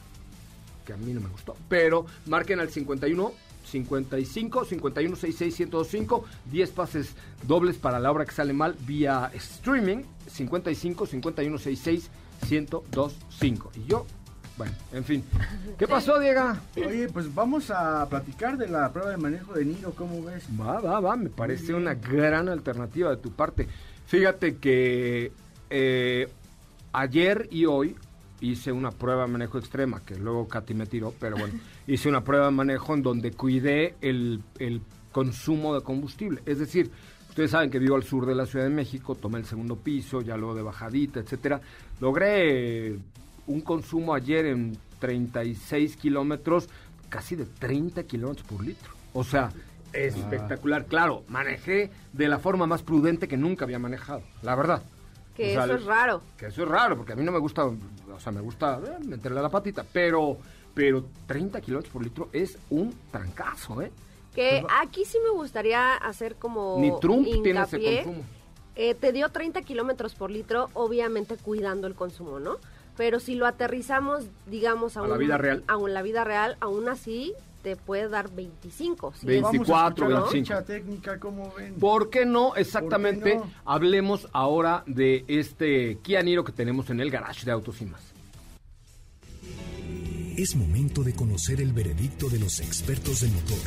que 0.85 0.93
a 0.93 0.97
mí 0.97 1.13
no 1.13 1.21
me 1.21 1.29
gustó, 1.29 1.55
pero 1.69 2.05
marquen 2.27 2.59
al 2.59 2.69
51 2.69 3.33
55 3.73 4.65
51 4.65 5.17
66 5.17 5.59
1025 5.59 6.25
10 6.51 6.71
pases 6.71 7.15
dobles 7.47 7.77
para 7.77 7.99
la 7.99 8.11
obra 8.11 8.25
que 8.25 8.33
sale 8.33 8.53
mal 8.53 8.77
vía 8.87 9.31
streaming 9.35 10.03
55 10.29 11.07
51 11.07 11.59
66 11.59 12.11
1025 12.51 13.73
y 13.75 13.85
yo 13.85 14.07
bueno 14.57 14.75
en 14.93 15.05
fin 15.05 15.25
¿qué 15.79 15.89
pasó 15.89 16.19
Diego? 16.19 16.53
Oye, 16.77 17.09
pues 17.09 17.35
vamos 17.35 17.71
a 17.71 18.07
platicar 18.09 18.57
de 18.59 18.69
la 18.69 18.93
prueba 18.93 19.11
de 19.11 19.17
manejo 19.17 19.55
de 19.55 19.65
Niro, 19.65 19.93
¿cómo 19.93 20.23
ves? 20.23 20.45
Va, 20.61 20.81
va, 20.81 21.01
va, 21.01 21.17
me 21.17 21.31
parece 21.31 21.75
una 21.75 21.95
gran 21.95 22.49
alternativa 22.49 23.11
de 23.11 23.17
tu 23.17 23.33
parte. 23.33 23.67
Fíjate 24.07 24.57
que 24.57 25.33
eh, 25.71 26.29
ayer 26.93 27.49
y 27.51 27.65
hoy 27.65 27.97
hice 28.43 28.73
una 28.73 28.91
prueba 28.91 29.23
de 29.23 29.33
manejo 29.33 29.59
extrema, 29.59 30.01
que 30.01 30.17
luego 30.17 30.49
Katy 30.49 30.75
me 30.75 30.87
tiró, 30.87 31.15
pero 31.19 31.37
bueno, 31.37 31.55
hice 31.87 32.09
una 32.09 32.23
prueba 32.23 32.47
de 32.47 32.53
manejo 32.53 32.95
en 32.95 33.03
donde 33.03 33.31
cuidé 33.31 33.95
el, 34.01 34.43
el 34.59 34.83
consumo 35.13 35.75
de 35.75 35.83
combustible. 35.83 36.43
Es 36.45 36.59
decir, 36.59 36.91
ustedes 37.29 37.53
saben 37.53 37.71
que 37.71 37.79
vivo 37.79 37.95
al 37.95 38.03
sur 38.03 38.27
de 38.27 38.35
la 38.35 38.45
Ciudad 38.45 38.67
de 38.67 38.71
México, 38.71 39.15
tomé 39.15 39.39
el 39.39 39.47
segundo 39.47 39.77
piso, 39.77 40.21
ya 40.21 40.37
luego 40.37 40.55
de 40.55 40.63
bajadita, 40.63 41.21
etcétera. 41.21 41.61
Logré 42.01 42.99
un 43.47 43.61
consumo 43.61 44.15
ayer 44.15 44.47
en 44.47 44.77
36 44.99 45.97
kilómetros, 45.97 46.69
casi 47.09 47.37
de 47.37 47.47
30 47.47 48.03
kilómetros 48.05 48.47
por 48.47 48.65
litro. 48.65 48.93
O 49.13 49.25
sea, 49.25 49.51
espectacular. 49.93 50.87
Claro, 50.87 51.25
manejé 51.29 51.91
de 52.13 52.29
la 52.29 52.39
forma 52.39 52.67
más 52.67 52.83
prudente 52.83 53.29
que 53.29 53.37
nunca 53.37 53.65
había 53.65 53.79
manejado, 53.79 54.23
la 54.43 54.55
verdad. 54.55 54.83
Que 55.37 55.51
O 55.51 55.55
sea, 55.55 55.65
eso 55.65 55.75
es 55.75 55.85
raro. 55.85 56.23
Que 56.37 56.47
eso 56.47 56.63
es 56.63 56.69
raro, 56.69 56.97
porque 56.97 57.13
a 57.15 57.17
mí 57.17 57.25
no 57.25 57.33
me 57.33 57.39
gusta, 57.39 57.65
o 57.65 58.21
sea, 58.21 58.33
me 58.33 58.41
gusta 58.41 58.81
eh, 58.85 59.05
meterle 59.05 59.41
la 59.41 59.49
patita, 59.49 59.85
pero, 59.91 60.37
pero 60.75 61.05
30 61.27 61.61
kilómetros 61.61 61.93
por 61.93 62.03
litro 62.05 62.29
es 62.33 62.59
un 62.71 62.95
trancazo, 63.11 63.81
¿eh? 63.83 63.91
Que 64.35 64.65
aquí 64.81 65.05
sí 65.05 65.19
me 65.23 65.31
gustaría 65.31 65.95
hacer 65.95 66.37
como. 66.37 66.77
Ni 66.79 66.91
Trump 67.01 67.25
tiene 67.25 67.61
ese 67.63 67.77
hincapié. 67.77 68.05
consumo. 68.05 68.25
Eh, 68.77 68.95
te 68.95 69.13
dio 69.13 69.29
30 69.29 69.61
kilómetros 69.63 70.15
por 70.15 70.31
litro, 70.31 70.71
obviamente 70.73 71.37
cuidando 71.37 71.87
el 71.87 71.95
consumo, 71.95 72.39
¿no? 72.41 72.57
pero 72.95 73.21
si 73.21 73.35
lo 73.37 73.47
aterrizamos, 73.47 74.25
digamos, 74.47 74.99
a, 74.99 75.01
A 75.05 75.09
la 75.09 75.17
vida 75.17 75.39
real. 75.39 75.65
a 75.67 75.79
un- 75.79 75.95
la 75.95 76.03
vida 76.03 76.25
real, 76.25 76.59
aún 76.61 76.91
así 76.91 77.33
te 77.63 77.77
puede 77.77 78.09
dar 78.09 78.31
25. 78.33 79.13
si 79.13 79.21
es- 79.21 79.25
24, 79.27 79.43
Vamos 79.43 79.71
a 79.71 79.89
escuchar 79.89 80.09
la 80.11 80.21
25. 80.21 80.31
ficha 80.45 80.65
técnica, 80.65 81.19
¿cómo 81.21 81.53
ven? 81.57 81.75
¿Por 81.75 82.11
qué 82.11 82.25
no? 82.27 82.55
Exactamente. 82.57 83.35
¿Por 83.37 83.43
qué 83.45 83.49
no? 83.49 83.55
Hablemos 83.65 84.29
ahora 84.33 84.83
de 84.87 85.25
este 85.29 85.99
Kia 86.03 86.23
Niro 86.23 86.45
que 86.45 86.53
tenemos 86.53 86.91
en 86.91 87.01
el 87.01 87.11
garage 87.11 87.45
de 87.45 87.53
Autos 87.53 87.81
y 87.81 87.87
Más. 87.87 88.03
Es 90.37 90.57
momento 90.57 91.03
de 91.05 91.15
conocer 91.15 91.61
el 91.61 91.73
veredicto 91.73 92.29
de 92.31 92.39
los 92.39 92.59
expertos 92.61 93.21
de 93.21 93.29
motor 93.29 93.59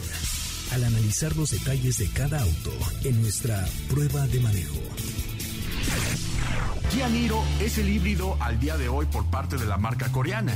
al 0.74 0.84
analizar 0.84 1.36
los 1.38 1.52
detalles 1.52 2.00
de 2.00 2.10
cada 2.10 2.42
auto 2.42 2.72
en 3.04 3.22
nuestra 3.22 3.66
prueba 3.90 4.26
de 4.28 4.40
manejo. 4.40 4.76
Kia 6.92 7.08
Niro 7.10 7.44
es 7.62 7.78
el 7.78 7.90
híbrido 7.90 8.36
al 8.42 8.60
día 8.60 8.78
de 8.78 8.88
hoy 8.90 9.06
por 9.06 9.26
parte 9.30 9.58
de 9.58 9.66
la 9.66 9.78
marca 9.78 10.12
coreana. 10.12 10.56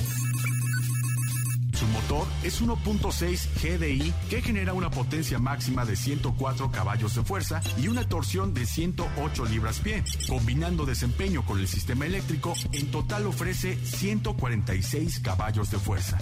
Su 1.80 1.88
motor 1.88 2.28
es 2.44 2.62
1.6 2.62 3.48
GDI 3.56 4.14
que 4.30 4.42
genera 4.42 4.74
una 4.74 4.92
potencia 4.92 5.40
máxima 5.40 5.86
de 5.86 5.96
104 5.96 6.72
caballos 6.72 7.16
de 7.16 7.24
fuerza 7.24 7.62
y 7.78 7.88
una 7.88 8.06
torsión 8.06 8.54
de 8.54 8.66
108 8.66 9.46
libras-pie. 9.46 10.04
Combinando 10.28 10.86
desempeño 10.86 11.46
con 11.46 11.58
el 11.58 11.70
sistema 11.70 12.06
eléctrico, 12.06 12.54
en 12.74 12.92
total 12.92 13.28
ofrece 13.28 13.78
146 13.78 15.22
caballos 15.22 15.72
de 15.72 15.80
fuerza. 15.80 16.18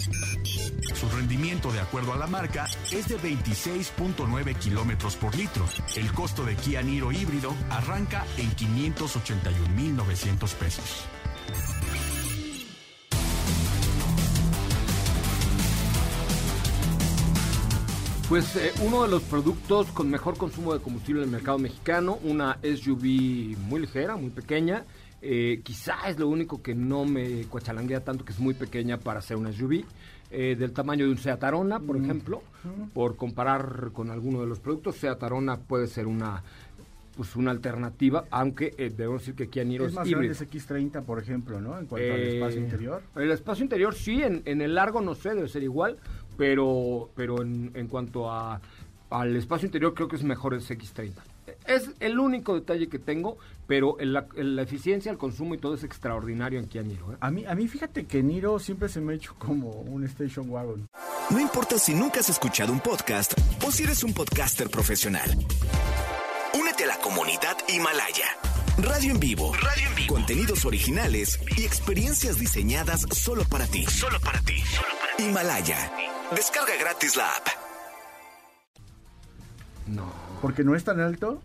Su 0.94 1.08
rendimiento, 1.08 1.72
de 1.72 1.80
acuerdo 1.80 2.12
a 2.12 2.18
la 2.18 2.28
marca, 2.28 2.68
es 2.92 3.08
de 3.08 3.18
26.9 3.18 4.56
kilómetros 4.60 5.16
por 5.16 5.34
litro. 5.34 5.64
El 5.96 6.12
costo 6.12 6.44
de 6.44 6.54
Kia 6.54 6.82
Niro 6.82 7.10
híbrido 7.10 7.52
arranca 7.68 8.24
en 8.36 8.54
581.900 8.54 10.54
pesos. 10.54 11.08
Pues 18.28 18.56
eh, 18.56 18.72
uno 18.86 19.04
de 19.04 19.08
los 19.08 19.22
productos 19.22 19.86
con 19.92 20.10
mejor 20.10 20.36
consumo 20.36 20.74
de 20.74 20.80
combustible 20.80 21.22
en 21.22 21.28
el 21.28 21.32
mercado 21.32 21.58
mexicano, 21.58 22.18
una 22.22 22.58
SUV 22.62 23.56
muy 23.58 23.80
ligera, 23.80 24.16
muy 24.16 24.30
pequeña. 24.30 24.84
eh, 25.22 25.60
quizá 25.64 26.08
es 26.08 26.18
lo 26.18 26.28
único 26.28 26.62
que 26.62 26.74
no 26.74 27.04
me 27.04 27.44
cuachalanguea 27.46 28.04
tanto, 28.04 28.24
que 28.24 28.32
es 28.32 28.38
muy 28.38 28.54
pequeña 28.54 28.98
para 28.98 29.20
ser 29.22 29.36
una 29.36 29.52
SUV. 29.52 29.84
eh, 30.30 30.56
del 30.58 30.72
tamaño 30.72 31.06
de 31.06 31.10
un 31.12 31.16
Seat 31.16 31.42
Arona, 31.42 31.80
por 31.80 31.96
ejemplo, 31.96 32.42
por 32.92 33.16
comparar 33.16 33.92
con 33.94 34.10
alguno 34.10 34.42
de 34.42 34.46
los 34.46 34.60
productos, 34.60 34.96
Seat 34.96 35.22
Arona 35.22 35.56
puede 35.56 35.86
ser 35.86 36.06
una 36.06 36.42
pues 37.16 37.34
una 37.34 37.50
alternativa, 37.50 38.26
aunque 38.30 38.74
eh, 38.78 38.90
debemos 38.96 39.22
decir 39.22 39.34
que 39.34 39.48
Kia 39.48 39.64
Niro 39.64 39.86
Es 39.86 39.90
es, 39.90 39.96
más 39.96 40.08
grande 40.08 40.28
ese 40.28 40.48
X30, 40.48 41.02
por 41.02 41.18
ejemplo, 41.18 41.60
¿no? 41.60 41.76
En 41.76 41.86
cuanto 41.86 42.12
al 42.12 42.20
Eh, 42.20 42.34
espacio 42.36 42.60
interior. 42.60 43.02
El 43.16 43.30
espacio 43.32 43.64
interior 43.64 43.92
sí, 43.92 44.22
en, 44.22 44.42
en 44.44 44.60
el 44.60 44.72
largo 44.76 45.00
no 45.00 45.16
sé, 45.16 45.30
debe 45.34 45.48
ser 45.48 45.64
igual, 45.64 45.96
pero, 46.38 47.10
pero 47.14 47.42
en, 47.42 47.72
en 47.74 47.88
cuanto 47.88 48.30
a, 48.30 48.60
al 49.10 49.36
espacio 49.36 49.66
interior 49.66 49.92
creo 49.92 50.08
que 50.08 50.16
es 50.16 50.22
mejor 50.22 50.54
el 50.54 50.62
X30. 50.62 51.12
Es 51.66 51.90
el 52.00 52.18
único 52.18 52.54
detalle 52.54 52.88
que 52.88 52.98
tengo, 52.98 53.36
pero 53.66 54.00
en 54.00 54.14
la, 54.14 54.26
en 54.36 54.56
la 54.56 54.62
eficiencia, 54.62 55.12
el 55.12 55.18
consumo 55.18 55.54
y 55.54 55.58
todo 55.58 55.74
es 55.74 55.84
extraordinario 55.84 56.58
en 56.58 56.66
Kia 56.66 56.82
Niro. 56.82 57.12
¿eh? 57.12 57.16
A 57.20 57.30
mí, 57.30 57.44
a 57.44 57.54
mí 57.54 57.68
fíjate 57.68 58.06
que 58.06 58.22
Niro 58.22 58.58
siempre 58.58 58.88
se 58.88 59.00
me 59.00 59.12
ha 59.12 59.16
hecho 59.16 59.34
como 59.38 59.70
un 59.70 60.04
station 60.04 60.48
wagon. 60.48 60.88
No 61.30 61.40
importa 61.40 61.78
si 61.78 61.94
nunca 61.94 62.20
has 62.20 62.30
escuchado 62.30 62.72
un 62.72 62.80
podcast 62.80 63.34
o 63.66 63.70
si 63.70 63.82
eres 63.82 64.02
un 64.04 64.14
podcaster 64.14 64.70
profesional. 64.70 65.28
Únete 66.58 66.84
a 66.84 66.86
la 66.86 66.98
comunidad 66.98 67.56
Himalaya. 67.68 68.28
Radio 68.78 69.12
en 69.12 69.20
vivo. 69.20 69.52
Radio 69.54 69.88
en 69.88 69.94
vivo. 69.96 70.14
Contenidos 70.14 70.64
originales 70.64 71.40
y 71.56 71.64
experiencias 71.64 72.38
diseñadas 72.38 73.06
solo 73.12 73.44
para 73.44 73.66
ti. 73.66 73.84
Solo 73.86 74.20
para 74.20 74.40
ti. 74.40 74.54
Himalaya. 75.18 75.90
Descarga 76.34 76.76
gratis 76.78 77.16
la 77.16 77.24
app. 77.24 77.46
No. 79.86 80.04
Porque 80.42 80.62
no 80.62 80.74
es 80.74 80.84
tan 80.84 81.00
alto. 81.00 81.40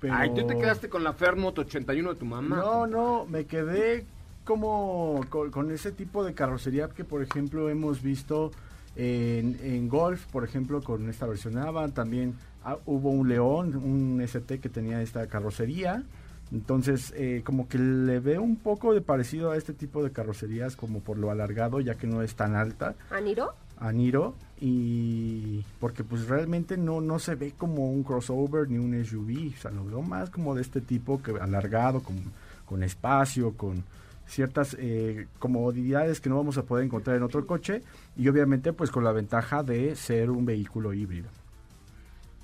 Pero... 0.00 0.14
Ay, 0.14 0.34
tú 0.34 0.46
te 0.46 0.58
quedaste 0.58 0.88
con 0.88 1.04
la 1.04 1.12
Fairmont 1.12 1.56
81 1.56 2.14
de 2.14 2.18
tu 2.18 2.24
mamá. 2.24 2.56
No, 2.56 2.86
no, 2.86 3.26
me 3.26 3.44
quedé 3.44 4.04
como 4.44 5.24
con, 5.28 5.50
con 5.50 5.70
ese 5.70 5.92
tipo 5.92 6.24
de 6.24 6.34
carrocería 6.34 6.88
que, 6.88 7.04
por 7.04 7.22
ejemplo, 7.22 7.68
hemos 7.68 8.02
visto 8.02 8.50
en, 8.96 9.58
en 9.62 9.88
Golf, 9.88 10.26
por 10.26 10.42
ejemplo, 10.42 10.82
con 10.82 11.08
esta 11.08 11.26
versión 11.26 11.56
Avant. 11.58 11.94
También 11.94 12.34
ah, 12.64 12.78
hubo 12.86 13.10
un 13.10 13.28
León, 13.28 13.76
un 13.76 14.20
ST 14.22 14.58
que 14.58 14.68
tenía 14.68 15.00
esta 15.02 15.26
carrocería. 15.28 16.02
Entonces, 16.52 17.12
eh, 17.16 17.42
como 17.44 17.68
que 17.68 17.78
le 17.78 18.18
veo 18.18 18.42
un 18.42 18.56
poco 18.56 18.92
de 18.92 19.00
parecido 19.00 19.52
a 19.52 19.56
este 19.56 19.72
tipo 19.72 20.02
de 20.02 20.10
carrocerías, 20.10 20.74
como 20.74 21.00
por 21.00 21.16
lo 21.16 21.30
alargado, 21.30 21.80
ya 21.80 21.94
que 21.94 22.08
no 22.08 22.22
es 22.22 22.34
tan 22.34 22.56
alta 22.56 22.96
¿Aniro? 23.10 23.54
A 23.80 23.92
Niro 23.92 24.34
y 24.60 25.64
porque 25.80 26.04
pues 26.04 26.28
realmente 26.28 26.76
no 26.76 27.00
no 27.00 27.18
se 27.18 27.34
ve 27.34 27.54
como 27.56 27.90
un 27.90 28.02
crossover 28.02 28.68
ni 28.68 28.78
un 28.78 29.04
SUV, 29.04 29.54
o 29.56 29.60
sea, 29.60 29.70
lo 29.70 29.84
veo 29.84 30.02
más 30.02 30.30
como 30.30 30.54
de 30.54 30.62
este 30.62 30.80
tipo 30.80 31.22
que 31.22 31.32
alargado, 31.32 32.02
con, 32.02 32.16
con 32.66 32.82
espacio, 32.82 33.54
con 33.54 33.82
ciertas 34.26 34.76
eh, 34.78 35.26
comodidades 35.38 36.20
que 36.20 36.28
no 36.28 36.36
vamos 36.36 36.56
a 36.58 36.62
poder 36.62 36.84
encontrar 36.84 37.16
en 37.16 37.22
otro 37.22 37.44
coche 37.46 37.82
y 38.16 38.28
obviamente 38.28 38.72
pues 38.72 38.90
con 38.90 39.02
la 39.02 39.12
ventaja 39.12 39.62
de 39.62 39.96
ser 39.96 40.30
un 40.30 40.44
vehículo 40.44 40.92
híbrido. 40.92 41.28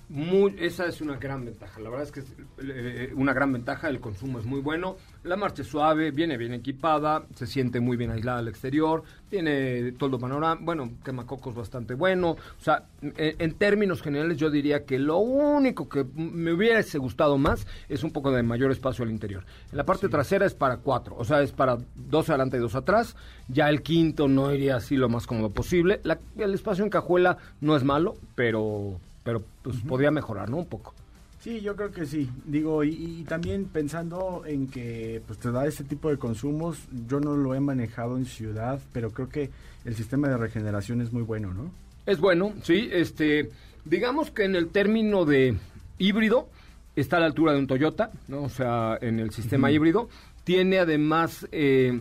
Muy, 0.08 0.54
esa 0.60 0.86
es 0.86 1.00
una 1.00 1.16
gran 1.16 1.44
ventaja. 1.44 1.80
La 1.80 1.90
verdad 1.90 2.06
es 2.06 2.12
que 2.12 2.20
es 2.20 2.26
eh, 2.62 3.12
una 3.16 3.32
gran 3.32 3.52
ventaja. 3.52 3.88
El 3.88 3.98
consumo 3.98 4.38
es 4.38 4.44
muy 4.44 4.60
bueno. 4.60 4.96
La 5.24 5.36
marcha 5.36 5.62
es 5.62 5.68
suave, 5.68 6.12
viene 6.12 6.36
bien 6.36 6.54
equipada, 6.54 7.24
se 7.34 7.44
siente 7.44 7.80
muy 7.80 7.96
bien 7.96 8.12
aislada 8.12 8.38
al 8.38 8.46
exterior, 8.46 9.02
tiene 9.28 9.90
todo 9.92 10.16
panorama, 10.20 10.60
bueno, 10.62 10.92
quemacocos 11.04 11.56
bastante 11.56 11.94
bueno. 11.94 12.30
O 12.30 12.60
sea, 12.62 12.84
en, 13.02 13.12
en 13.16 13.54
términos 13.54 14.00
generales 14.00 14.36
yo 14.38 14.48
diría 14.48 14.84
que 14.84 15.00
lo 15.00 15.18
único 15.18 15.88
que 15.88 16.06
me 16.14 16.52
hubiese 16.52 16.98
gustado 16.98 17.36
más 17.36 17.66
es 17.88 18.04
un 18.04 18.12
poco 18.12 18.30
de 18.30 18.44
mayor 18.44 18.70
espacio 18.70 19.02
al 19.04 19.10
interior. 19.10 19.44
En 19.72 19.76
la 19.76 19.84
parte 19.84 20.08
trasera 20.08 20.46
es 20.46 20.54
para 20.54 20.76
cuatro, 20.76 21.16
o 21.18 21.24
sea, 21.24 21.42
es 21.42 21.50
para 21.50 21.78
dos 21.96 22.28
adelante 22.30 22.58
y 22.58 22.60
dos 22.60 22.76
atrás. 22.76 23.16
Ya 23.48 23.68
el 23.68 23.82
quinto 23.82 24.28
no 24.28 24.54
iría 24.54 24.76
así 24.76 24.96
lo 24.96 25.08
más 25.08 25.26
cómodo 25.26 25.50
posible. 25.50 26.00
La- 26.04 26.20
el 26.38 26.54
espacio 26.54 26.84
en 26.84 26.90
cajuela 26.90 27.38
no 27.60 27.74
es 27.76 27.82
malo, 27.82 28.14
pero 28.36 29.00
pero 29.26 29.42
pues 29.62 29.76
podría 29.80 30.12
mejorar, 30.12 30.48
¿no? 30.48 30.58
Un 30.58 30.66
poco. 30.66 30.94
Sí, 31.40 31.60
yo 31.60 31.74
creo 31.74 31.90
que 31.90 32.06
sí. 32.06 32.30
Digo, 32.44 32.84
y, 32.84 32.90
y 32.90 33.24
también 33.24 33.64
pensando 33.64 34.44
en 34.46 34.68
que 34.68 35.20
pues 35.26 35.40
te 35.40 35.50
da 35.50 35.66
este 35.66 35.82
tipo 35.82 36.08
de 36.08 36.16
consumos, 36.16 36.78
yo 37.08 37.18
no 37.18 37.36
lo 37.36 37.52
he 37.52 37.58
manejado 37.60 38.16
en 38.16 38.24
ciudad, 38.24 38.80
pero 38.92 39.10
creo 39.10 39.28
que 39.28 39.50
el 39.84 39.96
sistema 39.96 40.28
de 40.28 40.36
regeneración 40.36 41.00
es 41.00 41.12
muy 41.12 41.22
bueno, 41.22 41.52
¿no? 41.52 41.72
Es 42.06 42.20
bueno, 42.20 42.52
sí, 42.62 42.88
este, 42.92 43.50
digamos 43.84 44.30
que 44.30 44.44
en 44.44 44.54
el 44.54 44.68
término 44.68 45.24
de 45.24 45.56
híbrido 45.98 46.48
está 46.94 47.16
a 47.16 47.20
la 47.20 47.26
altura 47.26 47.52
de 47.52 47.58
un 47.58 47.66
Toyota, 47.66 48.12
¿no? 48.28 48.44
O 48.44 48.48
sea, 48.48 48.96
en 49.00 49.18
el 49.18 49.32
sistema 49.32 49.72
híbrido 49.72 50.08
tiene 50.44 50.78
además 50.78 51.48
eh, 51.50 52.00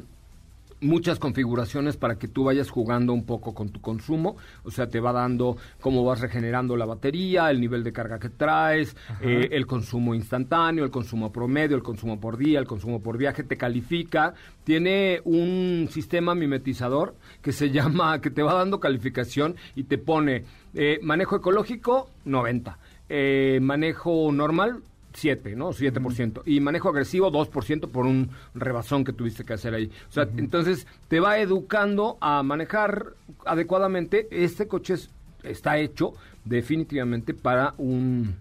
muchas 0.85 1.19
configuraciones 1.19 1.97
para 1.97 2.17
que 2.17 2.27
tú 2.27 2.45
vayas 2.45 2.69
jugando 2.69 3.13
un 3.13 3.25
poco 3.25 3.53
con 3.53 3.69
tu 3.69 3.81
consumo, 3.81 4.37
o 4.63 4.71
sea, 4.71 4.89
te 4.89 4.99
va 4.99 5.11
dando 5.11 5.57
cómo 5.81 6.03
vas 6.03 6.21
regenerando 6.21 6.77
la 6.77 6.85
batería, 6.85 7.49
el 7.49 7.59
nivel 7.59 7.83
de 7.83 7.91
carga 7.91 8.19
que 8.19 8.29
traes, 8.29 8.95
eh, 9.21 9.49
el 9.51 9.65
consumo 9.65 10.15
instantáneo, 10.15 10.83
el 10.83 10.91
consumo 10.91 11.31
promedio, 11.31 11.75
el 11.75 11.83
consumo 11.83 12.19
por 12.19 12.37
día, 12.37 12.59
el 12.59 12.67
consumo 12.67 13.01
por 13.01 13.17
viaje, 13.17 13.43
te 13.43 13.57
califica, 13.57 14.33
tiene 14.63 15.21
un 15.25 15.87
sistema 15.91 16.35
mimetizador 16.35 17.15
que 17.41 17.51
se 17.51 17.69
llama, 17.71 18.21
que 18.21 18.29
te 18.29 18.43
va 18.43 18.53
dando 18.53 18.79
calificación 18.79 19.55
y 19.75 19.83
te 19.83 19.97
pone 19.97 20.45
eh, 20.73 20.99
manejo 21.01 21.37
ecológico 21.37 22.09
90, 22.25 22.77
eh, 23.09 23.59
manejo 23.61 24.31
normal 24.31 24.81
7, 25.15 25.55
¿no? 25.55 25.69
7%. 25.73 26.41
Y 26.45 26.59
manejo 26.59 26.89
agresivo 26.89 27.31
2% 27.31 27.89
por 27.89 28.05
un 28.05 28.29
rebasón 28.53 29.03
que 29.03 29.13
tuviste 29.13 29.43
que 29.45 29.53
hacer 29.53 29.73
ahí. 29.73 29.89
O 30.09 30.11
sea, 30.11 30.27
entonces 30.37 30.85
te 31.07 31.19
va 31.19 31.39
educando 31.39 32.17
a 32.21 32.43
manejar 32.43 33.13
adecuadamente. 33.45 34.27
Este 34.31 34.67
coche 34.67 34.95
es- 34.95 35.09
está 35.43 35.77
hecho 35.77 36.13
definitivamente 36.43 37.33
para 37.33 37.73
un, 37.77 38.35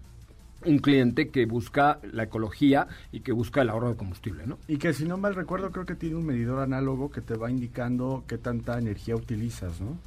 un 0.65 0.77
cliente 0.79 1.29
que 1.29 1.45
busca 1.45 1.99
la 2.11 2.23
ecología 2.23 2.87
y 3.11 3.19
que 3.21 3.31
busca 3.31 3.61
el 3.61 3.69
ahorro 3.69 3.89
de 3.89 3.95
combustible, 3.95 4.45
¿no? 4.47 4.57
Y 4.67 4.77
que 4.77 4.93
si 4.93 5.05
no 5.05 5.17
mal 5.17 5.35
recuerdo, 5.35 5.71
creo 5.71 5.85
que 5.85 5.95
tiene 5.95 6.15
un 6.15 6.25
medidor 6.25 6.59
análogo 6.59 7.11
que 7.11 7.21
te 7.21 7.35
va 7.35 7.49
indicando 7.51 8.23
qué 8.27 8.37
tanta 8.37 8.77
energía 8.79 9.15
utilizas, 9.15 9.79
¿no? 9.81 9.97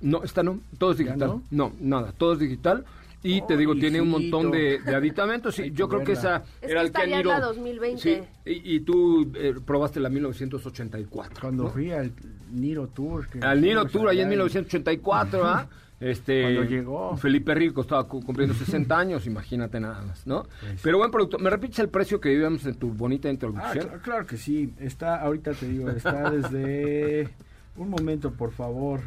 No, 0.00 0.24
esta 0.24 0.42
no, 0.42 0.58
todo 0.78 0.92
es 0.92 0.98
¿Ya 0.98 1.04
digital. 1.04 1.28
no? 1.28 1.42
No? 1.50 1.72
nada, 1.80 2.12
todo 2.12 2.32
es 2.34 2.38
digital. 2.40 2.84
Y 3.24 3.40
te 3.46 3.56
digo, 3.56 3.74
tiene 3.76 4.00
un 4.00 4.10
montón 4.10 4.50
de, 4.50 4.80
de 4.80 4.94
aditamentos. 4.96 5.54
Que 5.56 5.70
yo 5.70 5.88
creo 5.88 6.02
que 6.02 6.12
esa 6.12 6.42
Es 6.60 6.70
era 6.70 6.88
que 6.90 7.02
el 7.04 7.10
Niro. 7.10 7.30
la 7.30 7.40
2020. 7.40 8.00
Sí, 8.02 8.20
y, 8.44 8.76
y 8.76 8.80
tú 8.80 9.30
eh, 9.36 9.54
probaste 9.64 10.00
la 10.00 10.08
1984. 10.08 11.40
Cuando 11.40 11.64
¿no? 11.64 11.70
fui 11.70 11.90
al 11.92 12.12
Niro 12.50 12.88
Tour. 12.88 13.28
que 13.28 13.38
Al 13.40 13.60
Niro 13.60 13.84
Tour, 13.86 14.08
ahí 14.08 14.16
en 14.18 14.22
allá 14.22 14.30
1984, 14.30 15.46
¿ah? 15.46 15.68
Este, 16.00 16.42
Cuando 16.42 16.64
llegó. 16.64 17.16
Felipe 17.16 17.54
Rico 17.54 17.82
estaba 17.82 18.08
cu- 18.08 18.24
cumpliendo 18.24 18.56
60 18.56 18.98
años, 18.98 19.24
imagínate 19.24 19.78
nada 19.78 20.02
más, 20.02 20.26
¿no? 20.26 20.42
Pues. 20.60 20.80
Pero 20.82 20.98
buen 20.98 21.12
producto. 21.12 21.38
¿Me 21.38 21.48
repites 21.48 21.78
el 21.78 21.90
precio 21.90 22.20
que 22.20 22.30
vivimos 22.30 22.66
en 22.66 22.74
tu 22.74 22.88
bonita 22.92 23.28
Ah, 23.28 23.32
introducción? 23.32 23.88
cl- 23.88 24.00
claro 24.02 24.26
que 24.26 24.36
sí. 24.36 24.74
Está, 24.80 25.20
ahorita 25.20 25.52
te 25.52 25.68
digo, 25.68 25.88
está 25.90 26.28
desde... 26.32 27.28
Un 27.76 27.88
momento, 27.88 28.32
por 28.32 28.50
favor. 28.50 29.00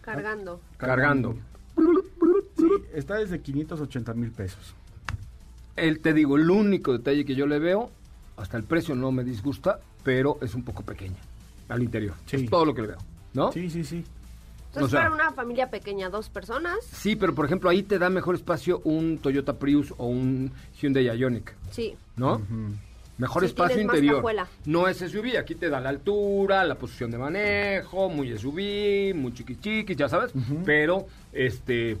Cargando. 0.00 0.60
Cargando. 0.76 1.36
Sí, 1.76 1.82
está 2.96 3.16
desde 3.16 3.40
580 3.40 4.14
mil 4.14 4.30
pesos. 4.32 4.74
El, 5.76 6.00
te 6.00 6.12
digo, 6.14 6.36
el 6.36 6.50
único 6.50 6.92
detalle 6.92 7.24
que 7.24 7.34
yo 7.34 7.46
le 7.46 7.58
veo, 7.58 7.90
hasta 8.36 8.56
el 8.56 8.64
precio 8.64 8.94
no 8.94 9.12
me 9.12 9.24
disgusta, 9.24 9.80
pero 10.02 10.38
es 10.40 10.54
un 10.54 10.62
poco 10.62 10.82
pequeña 10.82 11.16
al 11.68 11.82
interior. 11.82 12.14
Sí. 12.26 12.36
Es 12.36 12.50
todo 12.50 12.64
lo 12.64 12.74
que 12.74 12.82
le 12.82 12.88
veo, 12.88 12.98
¿no? 13.34 13.52
Sí, 13.52 13.68
sí, 13.70 13.84
sí. 13.84 14.04
Entonces, 14.68 14.82
O 14.84 14.88
sea- 14.88 15.02
para 15.10 15.14
una 15.14 15.32
familia 15.32 15.70
pequeña, 15.70 16.10
dos 16.10 16.28
personas, 16.28 16.76
Sí, 16.92 17.16
pero 17.16 17.34
por 17.34 17.46
ejemplo, 17.46 17.68
ahí 17.70 17.82
te 17.82 17.98
da 17.98 18.08
mejor 18.10 18.34
espacio 18.34 18.80
un 18.84 19.18
Toyota 19.18 19.54
Prius 19.58 19.92
o 19.96 20.06
un 20.06 20.50
Hyundai 20.80 21.04
Ioniq, 21.18 21.52
sí. 21.70 21.94
¿no? 22.16 22.40
Mejor 23.18 23.42
Sí, 23.42 23.46
espacio 23.46 23.80
interior. 23.80 24.22
No 24.66 24.86
es 24.88 24.98
SUV, 24.98 25.38
aquí 25.38 25.54
te 25.54 25.70
da 25.70 25.80
la 25.80 25.88
altura, 25.88 26.62
la 26.64 26.74
posición 26.74 27.10
de 27.10 27.16
manejo, 27.16 28.10
muy 28.10 28.36
SUV, 28.36 29.14
muy 29.14 29.32
chiqui 29.32 29.56
chiqui, 29.56 29.94
ya 29.96 30.08
sabes, 30.10 30.32
pero 30.66 31.06
este 31.32 31.96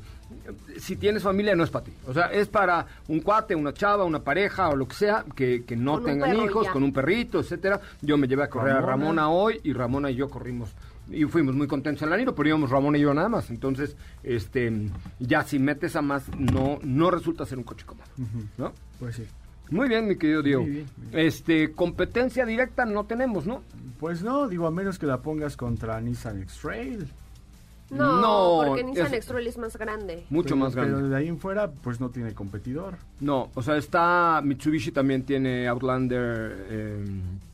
si 0.78 0.96
tienes 0.96 1.22
familia 1.22 1.54
no 1.54 1.64
es 1.64 1.70
para 1.70 1.84
ti. 1.84 1.92
O 2.06 2.12
sea, 2.12 2.26
es 2.26 2.48
para 2.48 2.86
un 3.08 3.20
cuate, 3.20 3.54
una 3.54 3.72
chava, 3.72 4.04
una 4.04 4.20
pareja 4.20 4.68
o 4.68 4.76
lo 4.76 4.86
que 4.86 4.94
sea 4.94 5.24
que, 5.34 5.64
que 5.64 5.76
no 5.76 5.94
Con 5.94 6.04
tengan 6.04 6.36
hijos, 6.36 6.66
ya. 6.66 6.72
con 6.72 6.82
un 6.82 6.92
perrito, 6.92 7.40
etcétera. 7.40 7.80
Yo 8.02 8.16
me 8.16 8.26
llevé 8.28 8.44
a 8.44 8.50
correr 8.50 8.76
a 8.76 8.80
Ramona. 8.80 9.28
Hoy 9.28 9.60
y 9.64 9.72
Ramona 9.72 10.10
y 10.10 10.16
yo 10.16 10.28
corrimos 10.28 10.70
y 11.08 11.24
fuimos 11.24 11.54
muy 11.54 11.68
contentos 11.68 12.02
en 12.02 12.10
la 12.10 12.16
Niro, 12.16 12.34
pero 12.34 12.48
íbamos 12.48 12.70
Ramona 12.70 12.98
y 12.98 13.02
yo 13.02 13.14
nada 13.14 13.28
más. 13.28 13.50
Entonces, 13.50 13.96
este 14.22 14.72
ya 15.20 15.44
si 15.44 15.58
metes 15.58 15.96
a 15.96 16.02
más 16.02 16.28
no 16.36 16.78
no 16.82 17.10
resulta 17.10 17.46
ser 17.46 17.58
un 17.58 17.64
coche 17.64 17.86
cómodo, 17.86 18.06
¿no? 18.58 18.72
Pues 18.98 19.16
sí. 19.16 19.24
Muy 19.70 19.88
bien, 19.88 20.06
mi 20.06 20.16
querido 20.16 20.42
Diego. 20.42 20.62
Muy 20.62 20.70
bien, 20.70 20.86
muy 20.96 21.10
bien. 21.10 21.26
Este, 21.26 21.72
competencia 21.72 22.46
directa 22.46 22.84
no 22.84 23.04
tenemos, 23.04 23.46
¿no? 23.46 23.62
Pues 23.98 24.22
no, 24.22 24.46
digo, 24.46 24.66
a 24.66 24.70
menos 24.70 24.98
que 24.98 25.06
la 25.06 25.22
pongas 25.22 25.56
contra 25.56 26.00
Nissan 26.00 26.42
X-Trail. 26.42 27.08
No, 27.90 28.20
No, 28.20 28.66
porque 28.66 28.82
Nissan 28.84 29.06
es- 29.06 29.12
X-Trail 29.14 29.46
es 29.46 29.58
más 29.58 29.76
grande. 29.76 30.24
Mucho 30.30 30.48
Pero- 30.50 30.56
más 30.56 30.74
grande. 30.74 30.94
Pero 30.96 31.08
de 31.08 31.16
ahí 31.16 31.28
en 31.28 31.38
fuera, 31.38 31.70
pues 31.70 32.00
no 32.00 32.10
tiene 32.10 32.34
competidor. 32.34 32.94
No, 33.20 33.50
o 33.54 33.62
sea, 33.62 33.76
está 33.76 34.40
Mitsubishi 34.44 34.90
también 34.90 35.22
tiene 35.24 35.68
Outlander 35.68 36.66
eh, 36.68 37.04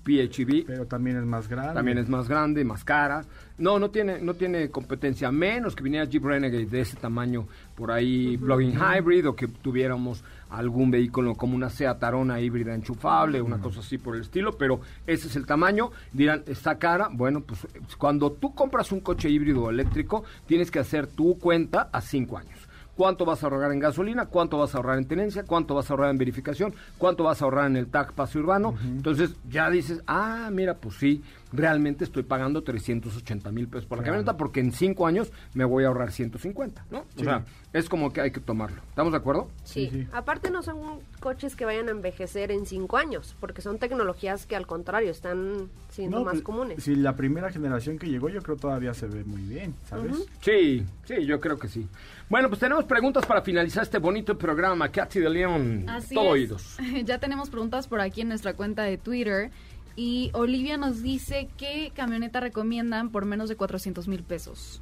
PHEV, 0.05 0.64
Pero 0.66 0.86
también 0.86 1.16
es 1.16 1.24
más 1.24 1.48
grande. 1.48 1.74
también 1.74 1.98
es 1.98 2.09
más 2.09 2.28
grande, 2.28 2.64
más 2.64 2.84
cara. 2.84 3.24
No, 3.59 3.78
no 3.78 3.90
tiene 3.90 4.20
no 4.20 4.34
tiene 4.34 4.70
competencia, 4.70 5.30
menos 5.30 5.76
que 5.76 5.84
viniera 5.84 6.05
Jeep 6.07 6.24
Renegade 6.24 6.66
de 6.66 6.80
ese 6.80 6.96
tamaño 6.96 7.46
por 7.76 7.90
ahí, 7.92 8.36
plug-in 8.36 8.72
hybrid 8.72 9.28
o 9.28 9.36
que 9.36 9.46
tuviéramos 9.46 10.24
algún 10.50 10.90
vehículo 10.90 11.34
como 11.34 11.55
una 11.55 11.70
Seat 11.70 12.03
Arona 12.03 12.40
híbrida 12.40 12.74
enchufable, 12.74 13.40
una 13.40 13.59
cosa 13.59 13.80
así 13.80 13.98
por 13.98 14.16
el 14.16 14.22
estilo, 14.22 14.53
pero 14.59 14.80
ese 15.07 15.28
es 15.28 15.36
el 15.36 15.46
tamaño. 15.46 15.90
Dirán, 16.12 16.42
¿está 16.46 16.78
cara? 16.78 17.09
Bueno, 17.12 17.42
pues 17.42 17.66
cuando 17.96 18.32
tú 18.32 18.55
compras 18.55 18.92
un 18.92 19.00
coche 19.00 19.30
híbrido 19.30 19.62
o 19.64 19.70
eléctrico, 19.70 20.24
tienes 20.46 20.70
que 20.70 20.78
hacer 20.80 21.07
tu 21.07 21.38
cuenta 21.38 21.88
a 21.92 22.00
cinco 22.00 22.36
años. 22.38 22.61
¿Cuánto 22.97 23.24
vas 23.24 23.43
a 23.43 23.47
ahorrar 23.47 23.72
en 23.72 23.78
gasolina? 23.78 24.26
¿Cuánto 24.26 24.59
vas 24.59 24.74
a 24.74 24.78
ahorrar 24.78 24.99
en 24.99 25.07
tenencia? 25.07 25.45
¿Cuánto 25.45 25.74
vas 25.74 25.90
a 25.90 25.95
ahorrar 25.95 26.11
en 26.11 26.18
verificación? 26.18 26.74
¿Cuánto 26.99 27.24
vas 27.24 27.40
a 27.40 27.47
ahorrar 27.47 27.66
en 27.66 27.76
el 27.76 27.86
TAC 27.86 28.12
pase 28.12 28.38
urbano? 28.38 28.74
Entonces 28.84 29.34
ya 29.49 29.70
dices, 29.70 30.03
ah, 30.07 30.51
mira, 30.53 30.74
pues 30.74 30.97
sí, 30.97 31.22
realmente 31.53 32.05
estoy 32.05 32.22
pagando 32.22 32.62
380 32.62 33.50
mil 33.53 33.68
pesos 33.68 33.86
por 33.86 33.98
la 33.98 34.03
Claro. 34.05 34.14
camioneta 34.16 34.36
porque 34.36 34.61
en 34.61 34.72
cinco 34.72 35.07
años 35.07 35.30
me 35.55 35.64
voy 35.64 35.84
a 35.84 35.88
ahorrar 35.88 36.11
150, 36.12 36.86
¿no? 36.90 37.05
Sí. 37.14 37.22
O 37.22 37.24
sea, 37.24 37.44
es 37.72 37.88
como 37.88 38.12
que 38.12 38.20
hay 38.20 38.30
que 38.30 38.40
tomarlo. 38.40 38.82
¿Estamos 38.88 39.12
de 39.12 39.18
acuerdo? 39.18 39.50
Sí. 39.64 39.88
Sí, 39.92 40.03
sí. 40.03 40.09
Aparte 40.12 40.50
no 40.50 40.62
son 40.62 41.00
coches 41.20 41.57
que 41.57 41.64
vayan 41.64 41.88
a 41.88 41.90
envejecer 41.92 42.50
en 42.50 42.66
cinco 42.66 42.96
años, 42.96 43.34
porque 43.40 43.62
son 43.62 43.78
tecnologías 43.78 44.46
que 44.46 44.57
al 44.57 44.66
contrario 44.66 45.11
están 45.11 45.68
siendo 45.90 46.18
No, 46.18 46.24
más 46.24 46.32
pues, 46.34 46.44
comunes. 46.44 46.82
Si 46.82 46.94
la 46.94 47.16
primera 47.16 47.50
generación 47.50 47.98
que 47.98 48.09
llegó, 48.09 48.28
yo 48.28 48.40
creo 48.42 48.57
todavía 48.57 48.94
se 48.94 49.07
ve 49.07 49.24
muy 49.24 49.42
bien, 49.42 49.74
¿sabes? 49.88 50.16
Sí, 50.40 50.84
sí, 51.05 51.24
yo 51.26 51.40
creo 51.40 51.59
que 51.59 51.68
sí. 51.68 51.86
Bueno, 52.28 52.48
pues 52.48 52.61
tenemos 52.61 52.84
preguntas 52.84 53.26
para 53.26 53.42
finalizar 53.42 53.82
este 53.82 53.98
bonito 53.98 54.38
programa. 54.38 54.88
Katy 54.90 55.20
de 55.20 55.28
León, 55.30 55.86
todo 56.14 56.24
es. 56.24 56.30
oídos. 56.32 56.76
Ya 57.05 57.18
tenemos 57.18 57.50
preguntas 57.50 57.88
por 57.88 58.00
aquí 58.00 58.20
en 58.22 58.28
nuestra 58.28 58.55
cuenta 58.55 58.82
de 58.84 58.96
Twitter. 58.98 59.50
Y 59.97 60.30
Olivia 60.34 60.76
nos 60.76 61.03
dice 61.03 61.49
qué 61.57 61.93
camioneta 61.95 62.40
recomiendan 62.40 63.11
por 63.11 63.24
menos 63.24 63.49
de 63.49 63.57
400 63.57 64.09
mil 64.09 64.22
pesos. 64.22 64.80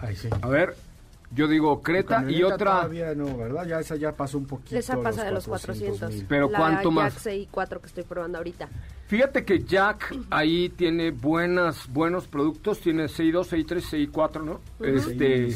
Ay, 0.00 0.16
sí. 0.16 0.28
A 0.40 0.48
ver, 0.48 0.76
yo 1.34 1.48
digo 1.48 1.82
Creta 1.82 2.24
y 2.28 2.42
otra... 2.42 2.82
Todavía 2.82 3.14
no, 3.14 3.36
¿verdad? 3.36 3.66
Ya 3.66 3.80
esa 3.80 3.96
ya 3.96 4.12
pasó 4.12 4.38
un 4.38 4.46
poquito. 4.46 4.76
Esa 4.76 5.00
pasa 5.00 5.24
de 5.24 5.32
los 5.32 5.46
400. 5.46 5.98
400,000. 5.98 6.26
Pero 6.28 6.50
la 6.50 6.58
¿cuánto 6.58 6.90
más? 6.90 7.22
Jack 7.22 7.34
CI4 7.34 7.80
que 7.80 7.86
estoy 7.86 8.04
probando 8.04 8.38
ahorita. 8.38 8.68
Fíjate 9.08 9.44
que 9.44 9.62
Jack 9.62 10.14
ahí 10.30 10.68
tiene 10.70 11.10
buenas, 11.10 11.88
buenos 11.92 12.26
productos, 12.26 12.80
tiene 12.80 13.04
CI2, 13.06 13.66
CI3, 13.66 14.10
CI4, 14.10 14.44
¿no? 14.44 14.60
Este 14.80 15.48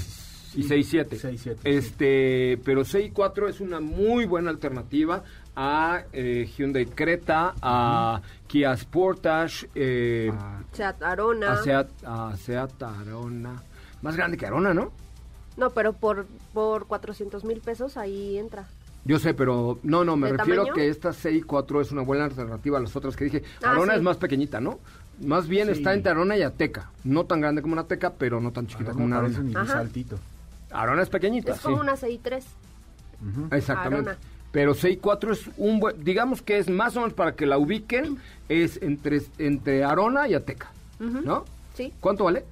y 0.55 0.63
CI7. 0.65 1.09
CI7, 1.09 1.37
sí. 1.37 1.51
Este, 1.65 2.61
pero 2.65 2.83
CI4 2.83 3.49
es 3.49 3.61
una 3.61 3.81
muy 3.81 4.27
buena 4.27 4.51
alternativa 4.51 5.23
a 5.57 6.03
eh, 6.13 6.49
Hyundai 6.57 6.87
Creta, 6.87 7.55
a 7.61 8.21
Kia 8.47 8.77
Sportage, 8.77 9.69
eh, 9.75 10.31
Ah, 10.33 10.61
Seat 10.73 11.03
Arona. 11.03 11.53
a, 11.53 11.63
Seat, 11.63 11.89
a 12.05 12.37
Seat 12.37 12.83
Arona. 12.83 13.63
Más 14.03 14.17
grande 14.17 14.37
que 14.37 14.47
Arona, 14.47 14.73
¿no? 14.73 14.93
No, 15.57 15.71
pero 15.71 15.93
por, 15.93 16.27
por 16.55 16.87
400 16.87 17.45
mil 17.45 17.61
pesos 17.61 17.97
ahí 17.97 18.39
entra. 18.39 18.67
Yo 19.05 19.19
sé, 19.19 19.33
pero 19.35 19.79
no, 19.83 20.05
no, 20.05 20.17
me 20.17 20.31
¿De 20.31 20.37
refiero 20.39 20.63
tamaño? 20.65 20.75
que 20.75 20.89
esta 20.89 21.11
CI4 21.11 21.81
es 21.81 21.91
una 21.93 22.03
buena 22.03 22.25
alternativa 22.25 22.79
a 22.79 22.81
las 22.83 22.95
otras 22.97 23.17
que 23.17 23.25
dije. 23.25 23.43
Ah, 23.63 23.71
Arona 23.73 23.93
sí. 23.95 23.99
es 23.99 24.03
más 24.05 24.17
pequeñita, 24.19 24.61
¿no? 24.61 24.79
Más 25.25 25.49
bien 25.49 25.67
Sí. 25.69 25.73
está 25.73 25.93
entre 25.95 26.13
Arona 26.13 26.37
y 26.37 26.43
Ateca. 26.43 26.91
No 27.05 27.25
tan 27.25 27.41
grande 27.41 27.61
como 27.63 27.73
una 27.73 27.83
Ateca, 27.83 28.13
pero 28.13 28.41
no 28.41 28.53
tan 28.53 28.67
chiquita 28.67 28.93
como 28.93 29.07
Arona 29.15 29.39
una 29.39 29.61
Arona. 29.61 29.67
saltito. 29.75 30.19
Arona 30.71 31.03
es 31.03 31.09
pequeñita, 31.11 31.53
Es 31.53 31.59
sí. 31.59 31.65
como 31.65 31.81
una 31.81 31.95
CI3. 31.97 32.43
Exactamente. 33.53 34.11
Arona. 34.11 34.19
Pero 34.53 34.75
CI4 34.75 35.31
es 35.33 35.51
un 35.57 35.79
buen, 35.81 36.03
digamos 36.03 36.43
que 36.43 36.59
es 36.59 36.69
más 36.69 36.97
o 36.97 37.01
menos 37.01 37.15
para 37.15 37.37
que 37.37 37.47
la 37.47 37.57
ubiquen, 37.59 38.19
es 38.49 38.83
entre, 38.83 39.23
entre 39.39 39.85
Arona 39.85 40.27
y 40.29 40.35
Ateca, 40.35 40.73
¿no? 40.99 41.45
Sí. 41.75 41.93
¿Cuánto 42.01 42.25
vale? 42.25 42.45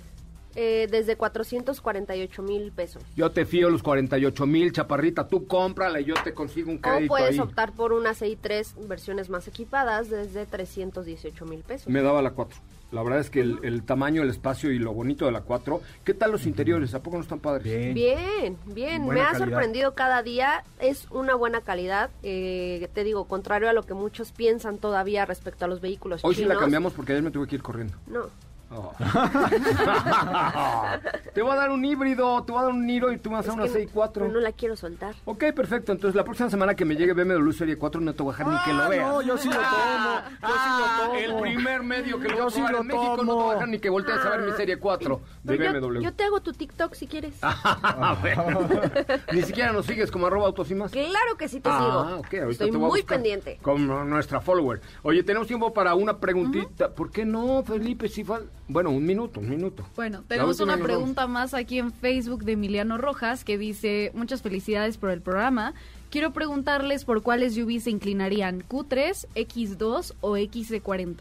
Eh, 0.54 0.88
desde 0.90 1.16
448 1.16 2.42
mil 2.42 2.72
pesos. 2.72 3.02
Yo 3.14 3.30
te 3.30 3.44
fío 3.44 3.68
los 3.70 3.82
48 3.82 4.46
mil, 4.46 4.72
chaparrita, 4.72 5.28
tú 5.28 5.46
cómprala 5.46 6.00
y 6.00 6.04
yo 6.06 6.14
te 6.24 6.34
consigo 6.34 6.70
un 6.70 6.78
O 6.78 6.80
crédito 6.80 7.08
puedes 7.08 7.30
ahí. 7.32 7.38
optar 7.40 7.72
por 7.72 7.92
una 7.92 8.10
CI3 8.12 8.88
versiones 8.88 9.28
más 9.28 9.46
equipadas 9.46 10.08
desde 10.10 10.46
318 10.46 11.44
mil 11.46 11.60
pesos. 11.60 11.88
Me 11.88 12.02
daba 12.02 12.22
la 12.22 12.30
4. 12.30 12.58
La 12.90 13.02
verdad 13.02 13.20
es 13.20 13.28
que 13.28 13.40
el, 13.40 13.58
el 13.64 13.82
tamaño, 13.82 14.22
el 14.22 14.30
espacio 14.30 14.70
y 14.72 14.78
lo 14.78 14.94
bonito 14.94 15.26
de 15.26 15.32
la 15.32 15.42
4. 15.42 15.80
¿Qué 16.04 16.14
tal 16.14 16.32
los 16.32 16.46
interiores? 16.46 16.94
¿A 16.94 17.02
poco 17.02 17.16
no 17.18 17.22
están 17.22 17.38
padres? 17.38 17.92
Bien. 17.94 18.56
Bien, 18.66 19.06
Me 19.06 19.20
ha 19.20 19.26
calidad. 19.32 19.38
sorprendido 19.46 19.94
cada 19.94 20.22
día. 20.22 20.64
Es 20.80 21.06
una 21.10 21.34
buena 21.34 21.60
calidad. 21.60 22.08
Eh, 22.22 22.88
te 22.94 23.04
digo, 23.04 23.26
contrario 23.26 23.68
a 23.68 23.74
lo 23.74 23.82
que 23.82 23.92
muchos 23.92 24.32
piensan 24.32 24.78
todavía 24.78 25.26
respecto 25.26 25.66
a 25.66 25.68
los 25.68 25.80
vehículos 25.82 26.24
Hoy 26.24 26.34
sí 26.34 26.44
la 26.46 26.56
cambiamos 26.56 26.94
porque 26.94 27.12
ayer 27.12 27.22
me 27.22 27.30
tuve 27.30 27.46
que 27.46 27.56
ir 27.56 27.62
corriendo. 27.62 27.94
No. 28.06 28.22
Oh. 28.70 28.92
te 31.34 31.42
voy 31.42 31.52
a 31.52 31.56
dar 31.56 31.70
un 31.70 31.84
híbrido, 31.84 32.42
te 32.44 32.52
voy 32.52 32.60
a 32.60 32.64
dar 32.64 32.72
un 32.72 32.86
Niro 32.86 33.12
y 33.12 33.18
tú 33.18 33.30
me 33.30 33.36
vas 33.36 33.46
a 33.46 33.50
dar 33.52 33.60
una 33.60 33.72
que 33.72 33.88
6.4. 33.92 34.30
No 34.30 34.40
la 34.40 34.52
quiero 34.52 34.76
soltar. 34.76 35.14
Ok, 35.24 35.44
perfecto. 35.54 35.92
Entonces 35.92 36.14
la 36.14 36.24
próxima 36.24 36.50
semana 36.50 36.74
que 36.74 36.84
me 36.84 36.94
llegue 36.96 37.12
BMW 37.14 37.50
Serie 37.52 37.76
4 37.78 38.00
no 38.00 38.14
te 38.14 38.22
voy 38.22 38.34
a 38.34 38.36
dejar 38.36 38.52
ni 38.52 38.58
que 38.64 38.72
lo 38.74 38.82
Ah, 38.82 38.88
veas. 38.88 39.08
no, 39.08 39.22
yo 39.22 39.38
sí 39.38 39.48
lo 39.48 39.54
tomo, 39.54 39.64
yo 39.64 40.40
sí 40.40 40.42
lo 40.42 40.48
Ah, 40.48 41.00
tomo. 41.04 41.14
El 41.14 41.34
primer 41.40 41.82
medio 41.82 42.18
que 42.20 42.28
lo 42.28 42.36
Yo 42.36 42.44
voy 42.44 42.46
a 42.46 42.50
sí 42.50 42.56
probar 42.56 42.72
lo 42.72 42.80
en 42.80 42.86
México 42.88 43.16
no 43.16 43.24
te 43.24 43.32
voy 43.42 43.50
a 43.50 43.54
dejar 43.54 43.68
ni 43.68 43.78
que 43.78 43.90
voltees 43.90 44.18
a 44.18 44.28
ver 44.30 44.40
mi 44.42 44.52
Serie 44.52 44.78
4 44.78 45.20
de 45.44 45.56
Pero 45.56 45.72
yo, 45.72 45.80
BMW. 45.80 46.00
yo 46.02 46.12
te 46.14 46.24
hago 46.24 46.40
tu 46.40 46.52
TikTok 46.52 46.94
si 46.94 47.06
quieres. 47.06 47.34
Ah. 47.42 48.16
Ni 49.32 49.42
siquiera 49.42 49.72
nos 49.72 49.86
sigues 49.86 50.10
como 50.10 50.26
arroba 50.26 50.46
autos 50.46 50.70
y 50.70 50.74
más. 50.74 50.90
Claro 50.92 51.36
que 51.38 51.48
sí 51.48 51.60
te 51.60 51.68
Ah, 51.70 51.78
sigo. 51.78 52.18
ok, 52.18 52.34
ahorita 52.34 52.50
Estoy 52.50 52.70
te 52.70 52.76
voy 52.76 52.88
muy 52.90 53.02
pendiente. 53.02 53.58
Como 53.62 54.04
nuestra 54.04 54.40
follower. 54.40 54.80
Oye, 55.02 55.22
tenemos 55.22 55.46
tiempo 55.48 55.72
para 55.72 55.94
una 55.94 56.18
preguntita. 56.18 56.90
¿Por 56.90 57.10
qué 57.10 57.24
no, 57.24 57.62
Felipe? 57.64 58.08
Si 58.08 58.24
fal- 58.24 58.48
Bueno, 58.68 58.90
un 58.90 59.04
minuto, 59.06 59.40
un 59.40 59.48
minuto. 59.48 59.86
Bueno, 59.96 60.22
tenemos 60.28 60.60
una 60.60 60.76
pregunta 60.76 61.26
más 61.26 61.54
aquí 61.54 61.78
en 61.78 61.90
Facebook 61.90 62.44
de 62.44 62.52
Emiliano 62.52 62.98
Rojas 62.98 63.42
que 63.42 63.56
dice, 63.56 64.12
muchas 64.14 64.42
felicidades 64.42 64.98
por 64.98 65.10
el 65.10 65.22
programa. 65.22 65.72
Quiero 66.10 66.32
preguntarles 66.32 67.06
por 67.06 67.22
cuáles 67.22 67.54
SUV 67.54 67.80
se 67.80 67.90
inclinarían, 67.90 68.62
Q3, 68.62 69.26
X2 69.34 70.14
o 70.20 70.36
XC40. 70.36 71.16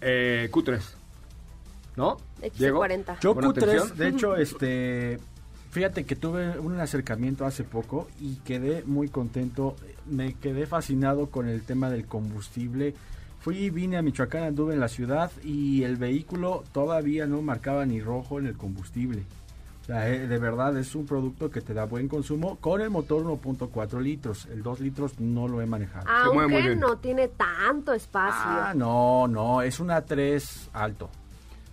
Eh, 0.00 0.48
Q3. 0.50 0.80
¿No? 1.96 2.16
Diego. 2.58 2.82
XC40. 2.82 3.20
Yo 3.20 3.34
Buena 3.34 3.48
Q3, 3.50 3.62
atención. 3.62 3.98
de 3.98 4.08
hecho, 4.08 4.36
este, 4.36 5.18
fíjate 5.70 6.04
que 6.04 6.16
tuve 6.16 6.58
un 6.58 6.80
acercamiento 6.80 7.44
hace 7.44 7.62
poco 7.62 8.08
y 8.20 8.36
quedé 8.36 8.84
muy 8.84 9.08
contento. 9.08 9.76
Me 10.06 10.32
quedé 10.32 10.66
fascinado 10.66 11.26
con 11.26 11.46
el 11.46 11.62
tema 11.62 11.90
del 11.90 12.06
combustible. 12.06 12.94
Fui, 13.40 13.70
vine 13.70 13.96
a 13.96 14.02
Michoacán, 14.02 14.42
anduve 14.44 14.74
en 14.74 14.80
la 14.80 14.88
ciudad 14.88 15.30
y 15.42 15.82
el 15.84 15.96
vehículo 15.96 16.62
todavía 16.72 17.26
no 17.26 17.40
marcaba 17.40 17.86
ni 17.86 18.00
rojo 18.00 18.38
en 18.38 18.46
el 18.46 18.56
combustible. 18.56 19.22
sea, 19.86 20.10
eh, 20.10 20.28
de 20.28 20.38
verdad 20.38 20.76
es 20.76 20.94
un 20.94 21.06
producto 21.06 21.50
que 21.50 21.62
te 21.62 21.72
da 21.72 21.86
buen 21.86 22.06
consumo 22.06 22.56
con 22.60 22.82
el 22.82 22.90
motor 22.90 23.24
1.4 23.24 23.98
litros. 24.02 24.46
El 24.52 24.62
2 24.62 24.80
litros 24.80 25.18
no 25.18 25.48
lo 25.48 25.62
he 25.62 25.66
manejado. 25.66 26.06
Aunque 26.06 26.46
bien. 26.60 26.80
no 26.80 26.98
tiene 26.98 27.28
tanto 27.28 27.94
espacio. 27.94 28.40
Ah, 28.44 28.74
no, 28.76 29.26
no, 29.26 29.62
es 29.62 29.80
una 29.80 30.02
3 30.02 30.68
alto. 30.74 31.08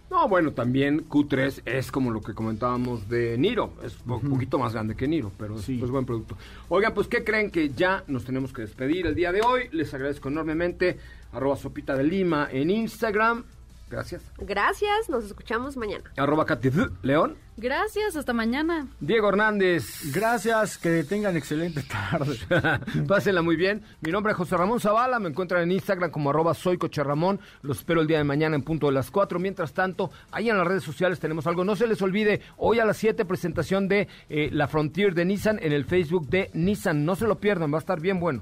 No, 0.09 0.29
bueno, 0.29 0.53
también 0.53 1.09
Q3 1.09 1.63
es 1.65 1.91
como 1.91 2.11
lo 2.11 2.21
que 2.21 2.33
comentábamos 2.33 3.09
de 3.09 3.37
Niro. 3.37 3.73
Es 3.83 3.97
un 4.05 4.21
poquito 4.29 4.57
más 4.57 4.71
grande 4.71 4.95
que 4.95 5.05
Niro, 5.05 5.33
pero 5.37 5.57
es 5.57 5.65
Sí. 5.65 5.77
pues, 5.79 5.91
buen 5.91 6.05
producto. 6.05 6.37
Oigan, 6.69 6.93
pues, 6.93 7.07
¿qué 7.09 7.25
creen 7.25 7.51
que 7.51 7.71
ya 7.71 8.05
nos 8.07 8.23
tenemos 8.23 8.53
que 8.53 8.61
despedir 8.61 9.05
el 9.05 9.15
día 9.15 9.33
de 9.33 9.41
hoy? 9.41 9.67
Les 9.73 9.93
agradezco 9.93 10.29
enormemente. 10.29 10.97
Arroba 11.37 11.55
Sopita 11.55 11.95
de 11.95 12.03
Lima 12.03 12.49
en 12.51 12.71
Instagram. 12.71 13.43
Gracias. 13.89 14.23
Gracias, 14.39 15.07
nos 15.07 15.23
escuchamos 15.23 15.77
mañana. 15.77 16.03
Arroba 16.17 16.45
Katy. 16.45 16.71
León. 17.03 17.37
Gracias, 17.55 18.17
hasta 18.17 18.33
mañana. 18.33 18.87
Diego 18.99 19.29
Hernández. 19.29 20.11
Gracias, 20.13 20.77
que 20.79 21.03
tengan 21.03 21.37
excelente 21.37 21.83
tarde. 21.83 22.37
Pásenla 23.07 23.43
muy 23.43 23.55
bien. 23.55 23.83
Mi 24.01 24.11
nombre 24.11 24.31
es 24.31 24.37
José 24.37 24.57
Ramón 24.57 24.79
Zavala. 24.79 25.19
Me 25.19 25.29
encuentran 25.29 25.61
en 25.61 25.71
Instagram 25.71 26.09
como 26.09 26.31
arroba 26.31 26.55
soy 26.55 26.77
Coche 26.77 27.03
Ramón. 27.03 27.39
Los 27.61 27.77
espero 27.77 28.01
el 28.01 28.07
día 28.07 28.17
de 28.17 28.23
mañana 28.25 28.55
en 28.55 28.63
punto 28.63 28.87
de 28.87 28.93
las 28.93 29.09
4. 29.11 29.39
Mientras 29.39 29.73
tanto, 29.73 30.09
ahí 30.31 30.49
en 30.49 30.57
las 30.57 30.67
redes 30.67 30.83
sociales 30.83 31.19
tenemos 31.19 31.45
algo. 31.47 31.63
No 31.63 31.75
se 31.75 31.87
les 31.87 32.01
olvide, 32.01 32.41
hoy 32.57 32.79
a 32.79 32.85
las 32.85 32.97
7 32.97 33.25
presentación 33.25 33.87
de 33.87 34.07
eh, 34.27 34.49
la 34.51 34.67
Frontier 34.67 35.13
de 35.13 35.23
Nissan 35.23 35.59
en 35.61 35.71
el 35.71 35.85
Facebook 35.85 36.27
de 36.27 36.49
Nissan. 36.53 37.05
No 37.05 37.15
se 37.15 37.27
lo 37.27 37.35
pierdan, 37.35 37.71
va 37.71 37.77
a 37.77 37.79
estar 37.79 38.01
bien 38.01 38.19
bueno. 38.19 38.41